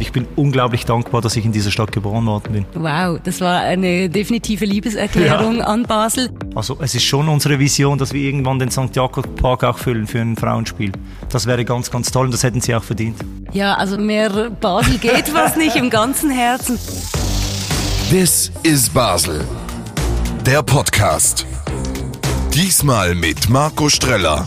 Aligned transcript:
Ich 0.00 0.12
bin 0.12 0.26
unglaublich 0.36 0.84
dankbar, 0.84 1.20
dass 1.20 1.34
ich 1.34 1.44
in 1.44 1.50
dieser 1.50 1.72
Stadt 1.72 1.90
geboren 1.90 2.26
worden 2.26 2.52
bin. 2.52 2.66
Wow, 2.74 3.18
das 3.22 3.40
war 3.40 3.60
eine 3.60 4.08
definitive 4.08 4.64
Liebeserklärung 4.64 5.58
ja. 5.58 5.64
an 5.64 5.82
Basel. 5.82 6.30
Also 6.54 6.78
es 6.80 6.94
ist 6.94 7.02
schon 7.02 7.28
unsere 7.28 7.58
Vision, 7.58 7.98
dass 7.98 8.12
wir 8.12 8.22
irgendwann 8.22 8.60
den 8.60 8.70
St. 8.70 8.94
Jakob 8.94 9.34
Park 9.40 9.64
auch 9.64 9.76
füllen 9.76 10.06
für 10.06 10.20
ein 10.20 10.36
Frauenspiel. 10.36 10.92
Das 11.30 11.46
wäre 11.46 11.64
ganz, 11.64 11.90
ganz 11.90 12.12
toll 12.12 12.26
und 12.26 12.34
das 12.34 12.44
hätten 12.44 12.60
sie 12.60 12.74
auch 12.74 12.84
verdient. 12.84 13.16
Ja, 13.52 13.74
also 13.74 13.98
mehr 13.98 14.50
Basel 14.50 14.98
geht 14.98 15.34
was 15.34 15.56
nicht 15.56 15.74
im 15.74 15.90
ganzen 15.90 16.30
Herzen. 16.30 16.78
This 18.08 18.52
is 18.62 18.88
Basel. 18.88 19.44
Der 20.46 20.62
Podcast. 20.62 21.44
Diesmal 22.54 23.14
mit 23.14 23.50
Marco 23.50 23.88
Streller 23.88 24.46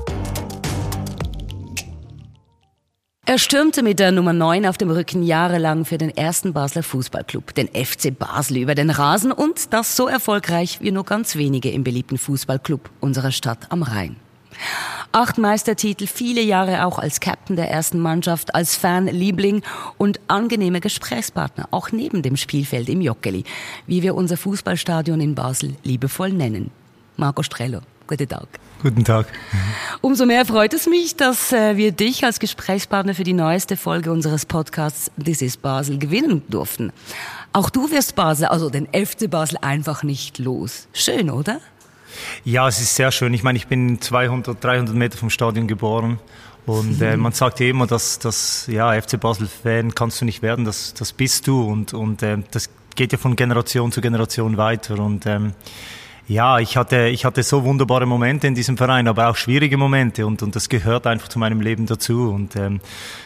Er 3.27 3.37
stürmte 3.37 3.83
mit 3.83 3.99
der 3.99 4.11
Nummer 4.11 4.33
9 4.33 4.65
auf 4.65 4.79
dem 4.79 4.89
Rücken 4.89 5.21
jahrelang 5.21 5.85
für 5.85 5.99
den 5.99 6.09
ersten 6.09 6.53
Basler 6.53 6.81
Fußballclub, 6.81 7.53
den 7.53 7.67
FC 7.67 8.17
Basel, 8.17 8.57
über 8.57 8.73
den 8.73 8.89
Rasen 8.89 9.31
und 9.31 9.73
das 9.73 9.95
so 9.95 10.07
erfolgreich 10.07 10.79
wie 10.81 10.91
nur 10.91 11.05
ganz 11.05 11.35
wenige 11.35 11.69
im 11.69 11.83
beliebten 11.83 12.17
Fußballclub 12.17 12.89
unserer 12.99 13.31
Stadt 13.31 13.67
am 13.69 13.83
Rhein. 13.83 14.15
Acht 15.11 15.37
Meistertitel, 15.37 16.07
viele 16.07 16.41
Jahre 16.41 16.83
auch 16.83 16.97
als 16.97 17.19
Captain 17.19 17.55
der 17.55 17.69
ersten 17.69 17.99
Mannschaft, 17.99 18.55
als 18.55 18.75
Fan, 18.75 19.05
Liebling 19.05 19.61
und 19.99 20.19
angenehmer 20.27 20.79
Gesprächspartner, 20.79 21.67
auch 21.69 21.91
neben 21.91 22.23
dem 22.23 22.37
Spielfeld 22.37 22.89
im 22.89 23.01
Joggeli, 23.01 23.43
wie 23.85 24.01
wir 24.01 24.15
unser 24.15 24.35
Fußballstadion 24.35 25.21
in 25.21 25.35
Basel 25.35 25.75
liebevoll 25.83 26.31
nennen. 26.31 26.71
Marco 27.17 27.43
Strello, 27.43 27.81
guten 28.07 28.27
Tag. 28.27 28.47
Guten 28.81 29.03
Tag. 29.03 29.27
Umso 30.01 30.25
mehr 30.25 30.43
freut 30.43 30.73
es 30.73 30.87
mich, 30.87 31.15
dass 31.15 31.51
äh, 31.51 31.77
wir 31.77 31.91
dich 31.91 32.23
als 32.23 32.39
Gesprächspartner 32.39 33.13
für 33.13 33.23
die 33.23 33.33
neueste 33.33 33.77
Folge 33.77 34.11
unseres 34.11 34.47
Podcasts 34.47 35.11
This 35.23 35.43
is 35.43 35.57
Basel 35.57 35.99
gewinnen 35.99 36.41
durften. 36.49 36.91
Auch 37.53 37.69
du 37.69 37.91
wirst 37.91 38.15
Basel, 38.15 38.45
also 38.45 38.71
den 38.71 38.87
FC 38.87 39.29
Basel 39.29 39.59
einfach 39.61 40.01
nicht 40.01 40.39
los. 40.39 40.87
Schön, 40.93 41.29
oder? 41.29 41.59
Ja, 42.43 42.67
es 42.67 42.81
ist 42.81 42.95
sehr 42.95 43.11
schön. 43.11 43.35
Ich 43.35 43.43
meine, 43.43 43.57
ich 43.57 43.67
bin 43.67 44.01
200, 44.01 44.63
300 44.63 44.95
Meter 44.95 45.17
vom 45.17 45.29
Stadion 45.29 45.67
geboren. 45.67 46.19
Und 46.65 47.01
äh, 47.01 47.17
man 47.17 47.33
sagt 47.33 47.59
ja 47.59 47.67
immer, 47.67 47.85
dass, 47.85 48.17
dass 48.17 48.65
ja, 48.67 48.99
FC 48.99 49.19
Basel-Fan 49.19 49.93
kannst 49.93 50.21
du 50.21 50.25
nicht 50.25 50.41
werden, 50.41 50.65
das, 50.65 50.93
das 50.93 51.13
bist 51.13 51.45
du. 51.45 51.63
Und, 51.63 51.93
und 51.93 52.23
äh, 52.23 52.39
das 52.49 52.69
geht 52.95 53.11
ja 53.11 53.19
von 53.19 53.35
Generation 53.35 53.91
zu 53.91 54.01
Generation 54.01 54.57
weiter. 54.57 54.99
Und 54.99 55.25
ähm, 55.27 55.53
ja, 56.27 56.59
ich 56.59 56.77
hatte, 56.77 57.07
ich 57.07 57.25
hatte 57.25 57.43
so 57.43 57.63
wunderbare 57.63 58.05
Momente 58.05 58.47
in 58.47 58.55
diesem 58.55 58.77
Verein, 58.77 59.07
aber 59.07 59.29
auch 59.29 59.35
schwierige 59.35 59.77
Momente 59.77 60.25
und, 60.25 60.41
und 60.43 60.55
das 60.55 60.69
gehört 60.69 61.07
einfach 61.07 61.27
zu 61.27 61.39
meinem 61.39 61.61
Leben 61.61 61.85
dazu. 61.85 62.31
Und 62.31 62.55
ähm, 62.55 62.79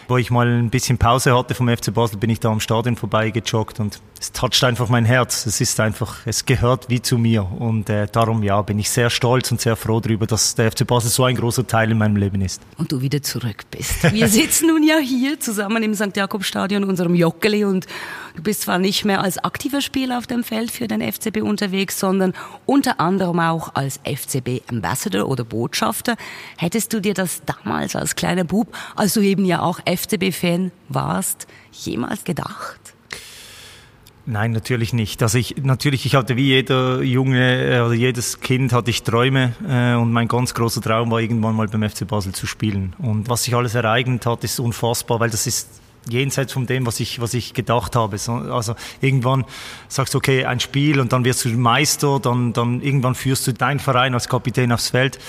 wo 0.07 0.17
ich 0.17 0.31
mal 0.31 0.47
ein 0.47 0.69
bisschen 0.69 0.97
Pause 0.97 1.37
hatte 1.37 1.53
vom 1.53 1.67
FC 1.67 1.93
Basel, 1.93 2.17
bin 2.17 2.29
ich 2.29 2.39
da 2.39 2.49
am 2.49 2.59
Stadion 2.59 2.95
vorbeigejoggt 2.95 3.79
und 3.79 4.01
es 4.19 4.31
toucht 4.31 4.63
einfach 4.63 4.89
mein 4.89 5.05
Herz. 5.05 5.45
Es 5.45 5.59
ist 5.61 5.79
einfach, 5.79 6.19
es 6.25 6.45
gehört 6.45 6.89
wie 6.89 7.01
zu 7.01 7.17
mir 7.17 7.45
und 7.59 7.89
äh, 7.89 8.07
darum 8.11 8.43
ja 8.43 8.61
bin 8.61 8.79
ich 8.79 8.89
sehr 8.89 9.09
stolz 9.09 9.51
und 9.51 9.59
sehr 9.59 9.75
froh 9.75 9.99
darüber, 9.99 10.25
dass 10.25 10.55
der 10.55 10.71
FC 10.71 10.87
Basel 10.87 11.09
so 11.09 11.25
ein 11.25 11.35
großer 11.35 11.67
Teil 11.67 11.91
in 11.91 11.97
meinem 11.97 12.15
Leben 12.15 12.41
ist. 12.41 12.61
Und 12.77 12.91
du 12.91 13.01
wieder 13.01 13.21
zurück 13.21 13.63
bist. 13.71 14.11
Wir 14.13 14.27
sitzen 14.27 14.67
nun 14.67 14.83
ja 14.83 14.97
hier 14.97 15.39
zusammen 15.39 15.83
im 15.83 15.93
St. 15.93 16.15
Jakob-Stadion, 16.15 16.83
unserem 16.83 17.13
Joggeli 17.15 17.65
und 17.65 17.87
du 18.35 18.43
bist 18.43 18.61
zwar 18.61 18.79
nicht 18.79 19.05
mehr 19.05 19.21
als 19.21 19.37
aktiver 19.37 19.81
Spieler 19.81 20.17
auf 20.17 20.27
dem 20.27 20.43
Feld 20.43 20.71
für 20.71 20.87
den 20.87 21.01
FCB 21.01 21.41
unterwegs, 21.41 21.99
sondern 21.99 22.33
unter 22.65 22.99
anderem 22.99 23.39
auch 23.39 23.75
als 23.75 23.99
FCB 24.03 24.61
Ambassador 24.69 25.27
oder 25.27 25.43
Botschafter. 25.43 26.15
Hättest 26.57 26.93
du 26.93 27.01
dir 27.01 27.13
das 27.13 27.41
damals 27.45 27.95
als 27.95 28.15
kleiner 28.15 28.45
Bub, 28.45 28.75
als 28.95 29.13
du 29.13 29.21
eben 29.21 29.45
ja 29.45 29.61
auch 29.61 29.79
FCB-Fan 29.85 30.71
warst, 30.89 31.47
jemals 31.71 32.23
gedacht? 32.23 32.84
Nein, 34.27 34.51
natürlich 34.51 34.91
nicht. 34.91 35.21
Also 35.21 35.37
ich 35.37 35.55
natürlich, 35.61 36.05
ich 36.07 36.15
hatte 36.15 36.35
wie 36.35 36.47
jeder 36.47 37.03
Junge 37.03 37.75
äh, 37.75 37.81
oder 37.81 37.93
jedes 37.93 38.39
Kind 38.39 38.73
hatte 38.73 38.89
ich 38.89 39.03
Träume 39.03 39.53
äh, 39.69 39.93
und 39.93 40.11
mein 40.11 40.27
ganz 40.27 40.55
großer 40.55 40.81
Traum 40.81 41.11
war 41.11 41.19
irgendwann 41.19 41.55
mal 41.55 41.67
beim 41.67 41.87
FC 41.87 42.07
Basel 42.07 42.33
zu 42.33 42.47
spielen. 42.47 42.95
Und 42.97 43.29
was 43.29 43.43
sich 43.43 43.55
alles 43.55 43.75
ereignet 43.75 44.25
hat, 44.25 44.43
ist 44.43 44.59
unfassbar, 44.59 45.19
weil 45.19 45.29
das 45.29 45.45
ist 45.45 45.79
jenseits 46.09 46.53
von 46.53 46.65
dem, 46.65 46.85
was 46.85 46.99
ich, 46.99 47.19
was 47.19 47.33
ich 47.33 47.53
gedacht 47.53 47.95
habe. 47.95 48.17
Also 48.51 48.75
irgendwann 49.01 49.45
sagst 49.87 50.13
du, 50.13 50.17
okay, 50.17 50.45
ein 50.45 50.59
Spiel 50.59 50.99
und 50.99 51.13
dann 51.13 51.25
wirst 51.25 51.45
du 51.45 51.49
Meister, 51.49 52.19
dann, 52.19 52.53
dann 52.53 52.81
irgendwann 52.81 53.15
führst 53.15 53.47
du 53.47 53.53
deinen 53.53 53.79
Verein 53.79 54.13
als 54.13 54.27
Kapitän 54.27 54.71
aufs 54.71 54.89
Feld, 54.89 55.19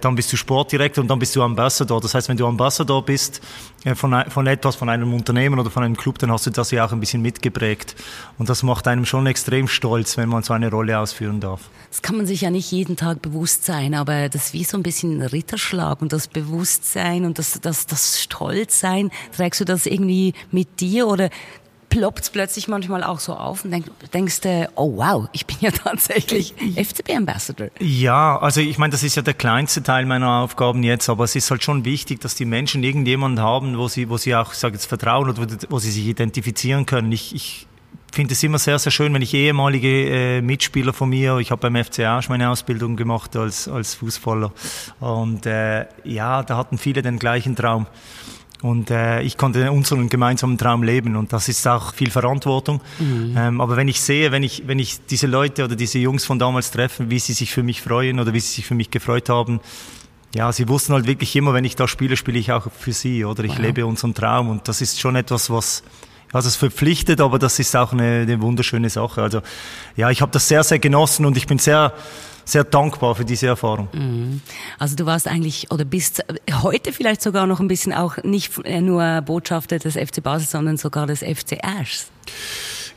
dann 0.00 0.14
bist 0.14 0.32
du 0.32 0.36
Sportdirektor 0.36 1.02
und 1.02 1.08
dann 1.08 1.18
bist 1.18 1.34
du 1.36 1.42
Ambassador. 1.42 2.00
Das 2.00 2.14
heißt, 2.14 2.28
wenn 2.28 2.36
du 2.36 2.46
Ambassador 2.46 3.04
bist 3.04 3.40
äh, 3.84 3.94
von, 3.94 4.24
von 4.28 4.46
etwas, 4.46 4.76
von 4.76 4.88
einem 4.88 5.12
Unternehmen 5.14 5.58
oder 5.58 5.70
von 5.70 5.82
einem 5.82 5.96
Club, 5.96 6.18
dann 6.18 6.30
hast 6.30 6.46
du 6.46 6.50
das 6.50 6.70
ja 6.70 6.84
auch 6.84 6.92
ein 6.92 7.00
bisschen 7.00 7.22
mitgeprägt. 7.22 7.96
Und 8.38 8.48
das 8.48 8.62
macht 8.62 8.88
einem 8.88 9.06
schon 9.06 9.26
extrem 9.26 9.68
stolz, 9.68 10.16
wenn 10.16 10.28
man 10.28 10.42
so 10.42 10.52
eine 10.52 10.70
Rolle 10.70 10.98
ausführen 10.98 11.40
darf. 11.40 11.60
Das 11.90 12.02
kann 12.02 12.16
man 12.16 12.26
sich 12.26 12.42
ja 12.42 12.50
nicht 12.50 12.70
jeden 12.70 12.96
Tag 12.96 13.20
bewusst 13.20 13.64
sein, 13.64 13.94
aber 13.94 14.28
das 14.28 14.46
ist 14.46 14.52
wie 14.52 14.62
so 14.62 14.76
ein 14.76 14.84
bisschen 14.84 15.22
Ritterschlag 15.22 16.00
und 16.00 16.12
das 16.12 16.28
Bewusstsein 16.28 17.24
und 17.24 17.38
das, 17.38 17.60
das, 17.60 17.86
das 17.86 18.20
Stolzsein, 18.22 19.10
trägst 19.34 19.60
du 19.60 19.64
das 19.64 19.86
irgendwie 19.86 20.19
mit 20.50 20.80
dir 20.80 21.06
oder 21.06 21.30
ploppt 21.90 22.22
es 22.22 22.30
plötzlich 22.30 22.68
manchmal 22.68 23.04
auch 23.04 23.20
so 23.20 23.34
auf 23.34 23.64
und 23.64 23.72
denk, 23.72 23.86
denkst 24.12 24.40
du, 24.40 24.70
oh 24.76 24.96
wow, 24.96 25.28
ich 25.32 25.44
bin 25.44 25.56
ja 25.60 25.70
tatsächlich 25.84 26.54
FCB-Ambassador. 26.54 27.68
Ja, 27.80 28.38
also 28.38 28.60
ich 28.60 28.78
meine, 28.78 28.92
das 28.92 29.02
ist 29.02 29.16
ja 29.16 29.22
der 29.22 29.34
kleinste 29.34 29.82
Teil 29.82 30.06
meiner 30.06 30.40
Aufgaben 30.40 30.82
jetzt, 30.82 31.10
aber 31.10 31.24
es 31.24 31.36
ist 31.36 31.50
halt 31.50 31.62
schon 31.62 31.84
wichtig, 31.84 32.20
dass 32.20 32.36
die 32.36 32.44
Menschen 32.44 32.82
irgendjemanden 32.82 33.44
haben, 33.44 33.76
wo 33.76 33.88
sie, 33.88 34.08
wo 34.08 34.16
sie 34.16 34.34
auch, 34.34 34.54
sag 34.54 34.72
jetzt, 34.72 34.86
vertrauen 34.86 35.28
oder 35.28 35.42
wo, 35.42 35.46
wo 35.68 35.78
sie 35.78 35.90
sich 35.90 36.06
identifizieren 36.06 36.86
können. 36.86 37.10
Ich, 37.12 37.34
ich 37.34 37.66
finde 38.12 38.34
es 38.34 38.42
immer 38.42 38.58
sehr, 38.58 38.78
sehr 38.78 38.92
schön, 38.92 39.12
wenn 39.12 39.22
ich 39.22 39.34
ehemalige 39.34 39.88
äh, 39.88 40.42
Mitspieler 40.42 40.92
von 40.92 41.10
mir, 41.10 41.38
ich 41.38 41.50
habe 41.50 41.68
beim 41.68 41.84
FCA 41.84 42.22
schon 42.22 42.32
meine 42.32 42.50
Ausbildung 42.50 42.96
gemacht 42.96 43.36
als, 43.36 43.68
als 43.68 43.94
Fußballer 43.94 44.52
und 45.00 45.46
äh, 45.46 45.86
ja, 46.04 46.42
da 46.42 46.56
hatten 46.56 46.78
viele 46.78 47.02
den 47.02 47.18
gleichen 47.18 47.56
Traum. 47.56 47.86
Und 48.62 48.90
äh, 48.90 49.22
ich 49.22 49.38
konnte 49.38 49.72
unseren 49.72 50.08
gemeinsamen 50.08 50.58
Traum 50.58 50.82
leben 50.82 51.16
und 51.16 51.32
das 51.32 51.48
ist 51.48 51.66
auch 51.66 51.94
viel 51.94 52.10
Verantwortung. 52.10 52.80
Mhm. 52.98 53.34
Ähm, 53.36 53.60
aber 53.60 53.76
wenn 53.76 53.88
ich 53.88 54.00
sehe, 54.00 54.32
wenn 54.32 54.42
ich, 54.42 54.64
wenn 54.66 54.78
ich 54.78 54.98
diese 55.06 55.26
Leute 55.26 55.64
oder 55.64 55.76
diese 55.76 55.98
Jungs 55.98 56.26
von 56.26 56.38
damals 56.38 56.70
treffe, 56.70 57.08
wie 57.08 57.18
sie 57.18 57.32
sich 57.32 57.52
für 57.52 57.62
mich 57.62 57.80
freuen 57.80 58.20
oder 58.20 58.34
wie 58.34 58.40
sie 58.40 58.54
sich 58.54 58.66
für 58.66 58.74
mich 58.74 58.90
gefreut 58.90 59.30
haben, 59.30 59.60
ja, 60.34 60.52
sie 60.52 60.68
wussten 60.68 60.92
halt 60.92 61.06
wirklich 61.06 61.34
immer, 61.36 61.54
wenn 61.54 61.64
ich 61.64 61.74
da 61.74 61.88
spiele, 61.88 62.16
spiele 62.16 62.38
ich 62.38 62.52
auch 62.52 62.70
für 62.70 62.92
sie 62.92 63.24
oder 63.24 63.44
ich 63.44 63.52
wow. 63.52 63.60
lebe 63.60 63.86
unseren 63.86 64.14
Traum 64.14 64.50
und 64.50 64.68
das 64.68 64.80
ist 64.80 65.00
schon 65.00 65.16
etwas, 65.16 65.50
was 65.50 65.82
also 66.32 66.48
es 66.48 66.56
verpflichtet, 66.56 67.20
aber 67.20 67.38
das 67.38 67.58
ist 67.58 67.74
auch 67.76 67.92
eine, 67.92 68.20
eine 68.22 68.40
wunderschöne 68.40 68.90
Sache. 68.90 69.22
Also 69.22 69.40
ja, 69.96 70.10
ich 70.10 70.22
habe 70.22 70.32
das 70.32 70.46
sehr, 70.48 70.62
sehr 70.62 70.78
genossen 70.78 71.26
und 71.26 71.36
ich 71.36 71.46
bin 71.46 71.58
sehr, 71.58 71.92
sehr 72.44 72.64
dankbar 72.64 73.14
für 73.14 73.24
diese 73.24 73.48
Erfahrung. 73.48 73.88
Mhm. 73.92 74.40
Also 74.78 74.96
du 74.96 75.06
warst 75.06 75.28
eigentlich 75.28 75.70
oder 75.70 75.84
bist 75.84 76.24
heute 76.62 76.92
vielleicht 76.92 77.22
sogar 77.22 77.46
noch 77.46 77.60
ein 77.60 77.68
bisschen 77.68 77.92
auch 77.92 78.16
nicht 78.22 78.64
nur 78.64 79.22
Botschafter 79.22 79.78
des 79.78 79.94
FC 79.94 80.22
Basel, 80.22 80.46
sondern 80.48 80.76
sogar 80.76 81.06
des 81.06 81.20
FC 81.20 81.58
Ash. 81.62 82.06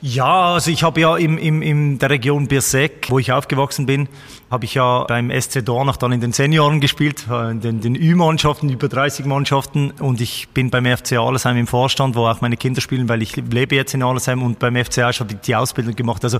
Ja, 0.06 0.56
also 0.56 0.70
ich 0.70 0.84
habe 0.84 1.00
ja 1.00 1.16
im, 1.16 1.38
im, 1.38 1.62
in 1.62 1.98
der 1.98 2.10
Region 2.10 2.50
Birsek, 2.50 3.08
wo 3.08 3.20
ich 3.20 3.32
aufgewachsen 3.32 3.86
bin, 3.86 4.10
habe 4.52 4.66
ich 4.66 4.74
ja 4.74 5.06
beim 5.06 5.32
SC 5.32 5.64
Dornach 5.64 5.96
dann 5.96 6.12
in 6.12 6.20
den 6.20 6.34
Senioren 6.34 6.82
gespielt, 6.82 7.26
äh, 7.32 7.52
in 7.52 7.62
den, 7.62 7.80
den 7.80 7.96
Ü-Mannschaften, 7.96 8.68
über 8.68 8.90
30 8.90 9.26
Mannschaften 9.26 9.92
und 9.92 10.20
ich 10.20 10.50
bin 10.50 10.70
beim 10.70 10.86
FC 10.86 11.14
Alesheim 11.14 11.56
im 11.56 11.68
Vorstand, 11.68 12.18
wo 12.18 12.28
auch 12.28 12.42
meine 12.42 12.58
Kinder 12.58 12.82
spielen, 12.82 13.08
weil 13.08 13.22
ich 13.22 13.38
lebe 13.38 13.76
jetzt 13.76 13.94
in 13.94 14.04
Alesheim 14.04 14.44
und 14.44 14.60
beim 14.60 14.76
FC 14.76 15.04
habe 15.04 15.14
ich 15.14 15.40
die 15.40 15.56
Ausbildung 15.56 15.96
gemacht. 15.96 16.22
Also 16.26 16.40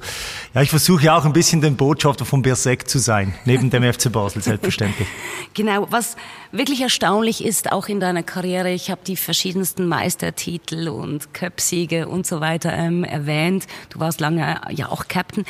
ja, 0.54 0.62
ich 0.62 0.70
versuche 0.70 1.06
ja 1.06 1.18
auch 1.18 1.24
ein 1.24 1.32
bisschen 1.32 1.62
den 1.62 1.78
Botschafter 1.78 2.26
von 2.26 2.42
Birsek 2.42 2.90
zu 2.90 3.00
sein, 3.00 3.34
neben 3.46 3.70
dem 3.70 3.84
FC 3.94 4.12
Basel 4.12 4.42
selbstverständlich. 4.42 5.08
Genau, 5.54 5.88
was 5.90 6.18
wirklich 6.54 6.82
erstaunlich 6.82 7.44
ist, 7.44 7.72
auch 7.72 7.88
in 7.88 8.00
deiner 8.00 8.24
Karriere, 8.24 8.72
ich 8.72 8.92
habe 8.92 9.02
die 9.06 9.18
verschiedensten 9.18 9.88
Meistertitel 9.88 10.88
und 10.88 11.34
Köpfsiege 11.34 12.08
und 12.08 12.26
so 12.26 12.40
weiter 12.40 12.72
ähm, 12.72 13.04
erwähnt 13.04 13.66
du 13.90 14.00
warst 14.00 14.20
lange 14.20 14.62
ja 14.72 14.90
auch 14.90 15.08
Captain. 15.08 15.46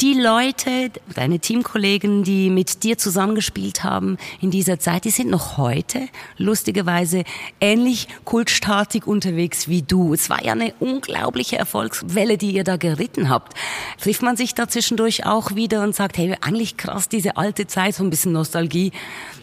Die 0.00 0.14
Leute, 0.14 0.90
deine 1.14 1.38
Teamkollegen, 1.38 2.24
die 2.24 2.50
mit 2.50 2.82
dir 2.82 2.98
zusammengespielt 2.98 3.84
haben 3.84 4.18
in 4.40 4.50
dieser 4.50 4.78
Zeit, 4.78 5.04
die 5.04 5.10
sind 5.10 5.30
noch 5.30 5.56
heute 5.56 6.08
lustigerweise 6.36 7.24
ähnlich 7.60 8.08
kultstartig 8.24 9.06
unterwegs 9.06 9.68
wie 9.68 9.82
du. 9.82 10.14
Es 10.14 10.30
war 10.30 10.44
ja 10.44 10.52
eine 10.52 10.74
unglaubliche 10.80 11.56
Erfolgswelle, 11.56 12.38
die 12.38 12.52
ihr 12.52 12.64
da 12.64 12.76
geritten 12.76 13.28
habt. 13.28 13.56
Trifft 14.00 14.22
man 14.22 14.36
sich 14.36 14.54
da 14.54 14.68
zwischendurch 14.68 15.26
auch 15.26 15.54
wieder 15.54 15.82
und 15.82 15.94
sagt, 15.94 16.18
hey, 16.18 16.36
eigentlich 16.40 16.76
krass, 16.76 17.08
diese 17.08 17.36
alte 17.36 17.66
Zeit, 17.66 17.94
so 17.94 18.04
ein 18.04 18.10
bisschen 18.10 18.32
Nostalgie, 18.32 18.92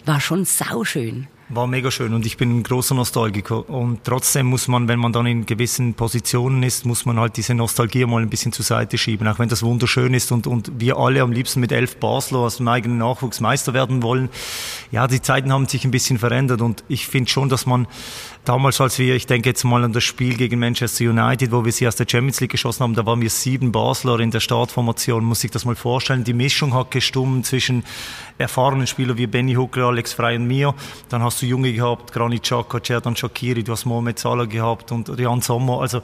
war 0.05 0.19
schon 0.19 0.45
sauschön. 0.93 1.27
War 1.49 1.67
mega 1.67 1.91
schön 1.91 2.13
und 2.13 2.25
ich 2.25 2.37
bin 2.37 2.57
ein 2.57 2.63
großer 2.63 2.95
Nostalgiker. 2.95 3.69
Und 3.69 4.03
trotzdem 4.05 4.47
muss 4.47 4.67
man, 4.67 4.87
wenn 4.87 4.97
man 4.97 5.11
dann 5.11 5.25
in 5.25 5.45
gewissen 5.45 5.93
Positionen 5.93 6.63
ist, 6.63 6.85
muss 6.85 7.05
man 7.05 7.19
halt 7.19 7.37
diese 7.37 7.53
Nostalgie 7.53 8.05
mal 8.05 8.21
ein 8.21 8.29
bisschen 8.29 8.53
zur 8.53 8.65
Seite 8.65 8.97
schieben, 8.97 9.27
auch 9.27 9.39
wenn 9.39 9.49
das 9.49 9.61
wunderschön 9.61 10.13
ist 10.13 10.31
und, 10.31 10.47
und 10.47 10.71
wir 10.79 10.97
alle 10.97 11.21
am 11.21 11.31
liebsten 11.31 11.59
mit 11.59 11.71
elf 11.71 11.97
Basler 11.97 12.39
aus 12.39 12.57
dem 12.57 12.67
eigenen 12.69 12.97
Nachwuchs 12.97 13.39
Meister 13.39 13.73
werden 13.73 14.01
wollen. 14.01 14.29
Ja, 14.91 15.05
die 15.07 15.21
Zeiten 15.21 15.51
haben 15.51 15.67
sich 15.67 15.83
ein 15.83 15.91
bisschen 15.91 16.17
verändert 16.17 16.61
und 16.61 16.83
ich 16.87 17.07
finde 17.07 17.29
schon, 17.29 17.49
dass 17.49 17.65
man 17.65 17.87
damals, 18.45 18.81
als 18.81 18.99
wir, 18.99 19.15
ich 19.15 19.27
denke 19.27 19.49
jetzt 19.49 19.63
mal 19.63 19.83
an 19.83 19.93
das 19.93 20.03
Spiel 20.03 20.35
gegen 20.35 20.59
Manchester 20.59 21.05
United, 21.05 21.51
wo 21.51 21.63
wir 21.65 21.71
sie 21.71 21.87
aus 21.87 21.95
der 21.95 22.05
Champions 22.09 22.39
League 22.41 22.51
geschossen 22.51 22.83
haben, 22.83 22.93
da 22.93 23.05
waren 23.05 23.21
wir 23.21 23.29
sieben 23.29 23.71
Basler 23.71 24.19
in 24.19 24.31
der 24.31 24.39
Startformation, 24.39 25.23
muss 25.23 25.43
ich 25.43 25.51
das 25.51 25.65
mal 25.65 25.75
vorstellen. 25.75 26.23
Die 26.23 26.33
Mischung 26.33 26.73
hat 26.73 26.91
gestummt 26.91 27.45
zwischen 27.45 27.83
erfahrenen 28.37 28.87
Spielern 28.87 29.17
wie 29.17 29.27
Benny 29.27 29.53
Huckel, 29.53 29.83
Alex 29.83 30.13
Frey 30.13 30.35
und 30.35 30.47
mir. 30.47 30.73
Dann 31.09 31.23
hast 31.23 31.41
du 31.41 31.45
Junge 31.45 31.71
gehabt, 31.71 32.11
Granit 32.11 32.43
Xhaka, 32.43 32.79
Cerdan 32.83 33.15
Shakiri, 33.15 33.63
du 33.63 33.71
hast 33.71 33.85
Mohamed 33.85 34.19
Salah 34.19 34.45
gehabt 34.45 34.91
und 34.91 35.09
Rian 35.17 35.41
Sommer. 35.41 35.81
Also 35.81 36.01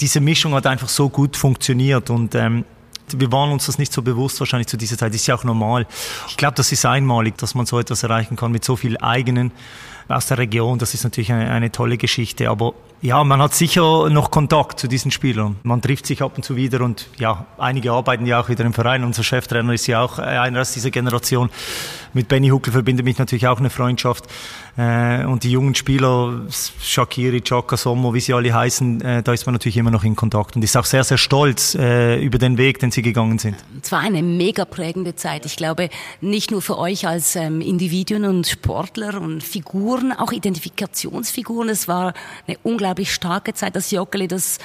diese 0.00 0.20
Mischung 0.20 0.54
hat 0.54 0.66
einfach 0.66 0.88
so 0.88 1.08
gut 1.08 1.36
funktioniert 1.36 2.10
und 2.10 2.34
ähm, 2.34 2.64
wir 3.08 3.30
waren 3.32 3.50
uns 3.52 3.66
das 3.66 3.78
nicht 3.78 3.92
so 3.92 4.00
bewusst 4.00 4.40
wahrscheinlich 4.40 4.66
zu 4.68 4.76
dieser 4.76 4.96
Zeit. 4.96 5.14
Ist 5.14 5.26
ja 5.26 5.34
auch 5.34 5.44
normal. 5.44 5.86
Ich 6.28 6.36
glaube, 6.36 6.54
das 6.54 6.72
ist 6.72 6.86
einmalig, 6.86 7.36
dass 7.36 7.54
man 7.54 7.66
so 7.66 7.78
etwas 7.78 8.02
erreichen 8.02 8.36
kann 8.36 8.50
mit 8.50 8.64
so 8.64 8.76
viel 8.76 8.96
eigenen 8.98 9.52
aus 10.08 10.26
der 10.26 10.38
Region. 10.38 10.78
Das 10.78 10.94
ist 10.94 11.04
natürlich 11.04 11.32
eine, 11.32 11.50
eine 11.50 11.72
tolle 11.72 11.96
Geschichte. 11.96 12.50
Aber 12.50 12.74
ja, 13.04 13.22
man 13.22 13.42
hat 13.42 13.54
sicher 13.54 14.08
noch 14.08 14.30
Kontakt 14.30 14.80
zu 14.80 14.88
diesen 14.88 15.10
Spielern. 15.10 15.56
Man 15.62 15.82
trifft 15.82 16.06
sich 16.06 16.22
ab 16.22 16.32
und 16.36 16.42
zu 16.42 16.56
wieder 16.56 16.80
und 16.80 17.06
ja, 17.18 17.44
einige 17.58 17.92
arbeiten 17.92 18.24
ja 18.24 18.40
auch 18.40 18.48
wieder 18.48 18.64
im 18.64 18.72
Verein. 18.72 19.04
Unser 19.04 19.22
Cheftrainer 19.22 19.74
ist 19.74 19.86
ja 19.86 20.02
auch 20.02 20.18
einer 20.18 20.62
aus 20.62 20.72
dieser 20.72 20.90
Generation. 20.90 21.50
Mit 22.14 22.28
Benny 22.28 22.48
Huckel 22.48 22.72
verbindet 22.72 23.04
mich 23.04 23.18
natürlich 23.18 23.46
auch 23.46 23.58
eine 23.58 23.68
Freundschaft. 23.68 24.24
Äh, 24.76 25.24
und 25.24 25.44
die 25.44 25.50
jungen 25.50 25.74
Spieler, 25.74 26.46
Shakiri, 26.80 27.42
Chaka, 27.42 27.76
Sommer, 27.76 28.14
wie 28.14 28.20
sie 28.20 28.32
alle 28.32 28.52
heißen, 28.52 29.00
äh, 29.02 29.22
da 29.22 29.32
ist 29.32 29.46
man 29.46 29.52
natürlich 29.52 29.76
immer 29.76 29.90
noch 29.90 30.02
in 30.02 30.16
Kontakt 30.16 30.56
und 30.56 30.62
ist 30.62 30.76
auch 30.76 30.84
sehr, 30.84 31.04
sehr 31.04 31.18
stolz 31.18 31.74
äh, 31.74 32.20
über 32.20 32.38
den 32.38 32.56
Weg, 32.56 32.78
den 32.80 32.90
sie 32.90 33.02
gegangen 33.02 33.38
sind. 33.38 33.56
Es 33.82 33.92
war 33.92 34.00
eine 34.00 34.22
mega 34.22 34.64
prägende 34.64 35.14
Zeit. 35.14 35.46
Ich 35.46 35.56
glaube, 35.56 35.90
nicht 36.20 36.50
nur 36.50 36.62
für 36.62 36.78
euch 36.78 37.06
als 37.06 37.36
ähm, 37.36 37.60
Individuen 37.60 38.24
und 38.24 38.46
Sportler 38.46 39.20
und 39.20 39.44
Figuren, 39.44 40.12
auch 40.12 40.32
Identifikationsfiguren. 40.32 41.68
Es 41.68 41.86
war 41.86 42.14
eine 42.48 42.56
unglaublich 42.94 43.12
starke 43.12 43.54
Zeit. 43.54 43.74
Das 43.74 43.90
Joggeli, 43.90 44.28
das 44.28 44.58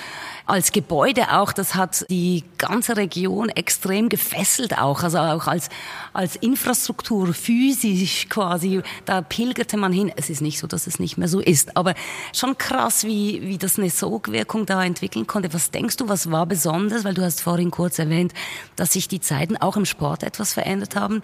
als 0.50 0.72
Gebäude 0.72 1.32
auch, 1.32 1.54
das 1.54 1.76
hat 1.76 2.06
die 2.10 2.44
ganze 2.58 2.98
Region 2.98 3.50
extrem 3.50 4.10
gefesselt 4.10 4.78
auch, 4.78 5.04
also 5.04 5.20
auch 5.20 5.48
als, 5.48 5.70
als 6.14 6.36
Infrastruktur, 6.38 7.34
physisch 7.34 8.28
quasi, 8.30 8.82
da 9.06 9.22
pilgerte 9.22 9.78
man 9.78 9.94
hin. 9.94 10.12
Es 10.16 10.30
ist 10.30 10.42
nicht 10.42 10.60
so, 10.60 10.68
dass 10.68 10.88
es 10.88 11.00
nicht 11.00 11.18
mehr 11.18 11.28
so 11.28 11.40
ist, 11.40 11.78
aber 11.78 11.94
schon 12.34 12.58
krass, 12.58 13.04
wie, 13.04 13.42
wie 13.44 13.58
das 13.58 13.78
eine 13.78 13.90
Sogwirkung 13.90 14.66
da 14.66 14.84
entwickeln 14.84 15.28
konnte. 15.28 15.54
Was 15.54 15.72
denkst 15.72 15.98
du, 15.98 16.10
was 16.10 16.32
war 16.32 16.46
besonders, 16.46 17.04
weil 17.04 17.14
du 17.14 17.24
hast 17.24 17.42
vorhin 17.42 17.72
kurz 17.72 18.00
erwähnt, 18.00 18.34
dass 18.76 18.94
sich 18.94 19.08
die 19.08 19.20
Zeiten 19.20 19.58
auch 19.58 19.78
im 19.78 19.86
Sport 19.86 20.24
etwas 20.24 20.54
verändert 20.54 20.96
haben. 20.96 21.22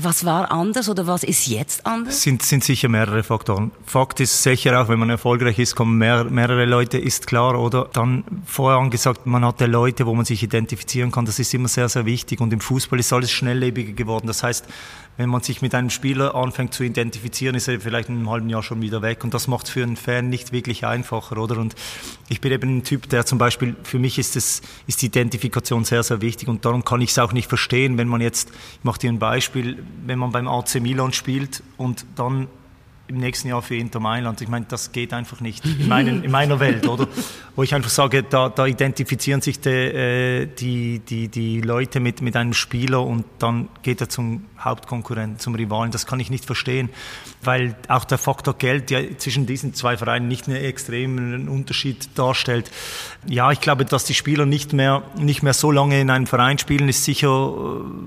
Was 0.00 0.24
war 0.24 0.50
anders 0.50 0.88
oder 0.88 1.06
was 1.06 1.24
ist 1.24 1.46
jetzt 1.46 1.86
anders? 1.86 2.22
Sind, 2.22 2.42
sind 2.42 2.64
sicher 2.64 2.88
mehrere 2.88 3.22
Faktoren. 3.22 3.72
Fakt 3.84 4.20
ist 4.20 4.42
sicher 4.42 4.80
auch, 4.80 4.88
wenn 4.88 4.98
man 4.98 5.10
erfolgreich 5.10 5.58
ist, 5.58 5.74
kommen 5.74 5.98
mehr, 5.98 6.24
mehrere 6.24 6.64
Leute, 6.64 6.98
ist 6.98 7.26
klar, 7.26 7.58
oder? 7.58 7.88
Dann 7.92 8.24
vorher 8.62 8.78
angesagt, 8.78 9.26
man 9.26 9.44
hatte 9.44 9.66
Leute, 9.66 10.06
wo 10.06 10.14
man 10.14 10.24
sich 10.24 10.40
identifizieren 10.40 11.10
kann. 11.10 11.24
Das 11.24 11.40
ist 11.40 11.52
immer 11.52 11.66
sehr, 11.66 11.88
sehr 11.88 12.06
wichtig. 12.06 12.40
Und 12.40 12.52
im 12.52 12.60
Fußball 12.60 12.96
ist 13.00 13.12
alles 13.12 13.32
schnelllebiger 13.32 13.92
geworden. 13.92 14.28
Das 14.28 14.44
heißt, 14.44 14.66
wenn 15.16 15.30
man 15.30 15.40
sich 15.40 15.62
mit 15.62 15.74
einem 15.74 15.90
Spieler 15.90 16.36
anfängt 16.36 16.72
zu 16.72 16.84
identifizieren, 16.84 17.56
ist 17.56 17.66
er 17.66 17.80
vielleicht 17.80 18.08
in 18.08 18.18
einem 18.18 18.30
halben 18.30 18.48
Jahr 18.48 18.62
schon 18.62 18.80
wieder 18.80 19.02
weg. 19.02 19.24
Und 19.24 19.34
das 19.34 19.48
macht 19.48 19.66
es 19.66 19.72
für 19.72 19.82
einen 19.82 19.96
Fan 19.96 20.28
nicht 20.28 20.52
wirklich 20.52 20.86
einfacher, 20.86 21.38
oder? 21.38 21.58
Und 21.58 21.74
ich 22.28 22.40
bin 22.40 22.52
eben 22.52 22.76
ein 22.76 22.84
Typ, 22.84 23.08
der 23.08 23.26
zum 23.26 23.36
Beispiel, 23.36 23.74
für 23.82 23.98
mich 23.98 24.16
ist, 24.20 24.36
das, 24.36 24.62
ist 24.86 25.02
die 25.02 25.06
Identifikation 25.06 25.82
sehr, 25.82 26.04
sehr 26.04 26.20
wichtig. 26.20 26.46
Und 26.46 26.64
darum 26.64 26.84
kann 26.84 27.00
ich 27.00 27.10
es 27.10 27.18
auch 27.18 27.32
nicht 27.32 27.48
verstehen, 27.48 27.98
wenn 27.98 28.06
man 28.06 28.20
jetzt, 28.20 28.50
ich 28.50 28.84
mache 28.84 29.00
dir 29.00 29.10
ein 29.10 29.18
Beispiel, 29.18 29.84
wenn 30.06 30.20
man 30.20 30.30
beim 30.30 30.46
AC 30.46 30.76
Milan 30.80 31.12
spielt 31.12 31.64
und 31.78 32.06
dann 32.14 32.46
im 33.12 33.18
nächsten 33.18 33.48
Jahr 33.48 33.60
für 33.62 33.76
Inter 33.76 34.00
Mailand. 34.00 34.40
Ich 34.40 34.48
meine, 34.48 34.64
das 34.68 34.92
geht 34.92 35.12
einfach 35.12 35.40
nicht 35.40 35.64
in, 35.64 35.88
meinen, 35.88 36.24
in 36.24 36.30
meiner 36.30 36.60
Welt, 36.60 36.88
oder? 36.88 37.06
Wo 37.56 37.62
ich 37.62 37.74
einfach 37.74 37.90
sage, 37.90 38.22
da, 38.22 38.48
da 38.48 38.66
identifizieren 38.66 39.42
sich 39.42 39.60
die, 39.60 39.68
äh, 39.68 40.46
die, 40.46 41.00
die, 41.00 41.28
die 41.28 41.60
Leute 41.60 42.00
mit, 42.00 42.22
mit 42.22 42.34
einem 42.36 42.54
Spieler 42.54 43.04
und 43.04 43.24
dann 43.38 43.68
geht 43.82 44.00
er 44.00 44.08
zum 44.08 44.46
Hauptkonkurrenten, 44.58 45.38
zum 45.38 45.54
Rivalen. 45.54 45.92
Das 45.92 46.06
kann 46.06 46.20
ich 46.20 46.30
nicht 46.30 46.46
verstehen, 46.46 46.88
weil 47.44 47.74
auch 47.88 48.04
der 48.04 48.18
Faktor 48.18 48.54
Geld 48.54 48.90
ja 48.90 49.00
zwischen 49.18 49.46
diesen 49.46 49.74
zwei 49.74 49.96
Vereinen 49.96 50.28
nicht 50.28 50.46
einen 50.46 50.56
extremen 50.56 51.48
Unterschied 51.48 52.16
darstellt. 52.16 52.70
Ja, 53.26 53.50
ich 53.50 53.60
glaube, 53.60 53.84
dass 53.84 54.04
die 54.04 54.14
Spieler 54.14 54.46
nicht 54.46 54.72
mehr, 54.72 55.02
nicht 55.16 55.42
mehr 55.42 55.52
so 55.52 55.70
lange 55.70 56.00
in 56.00 56.10
einem 56.10 56.26
Verein 56.26 56.58
spielen, 56.58 56.88
ist 56.88 57.04
sicher 57.04 57.52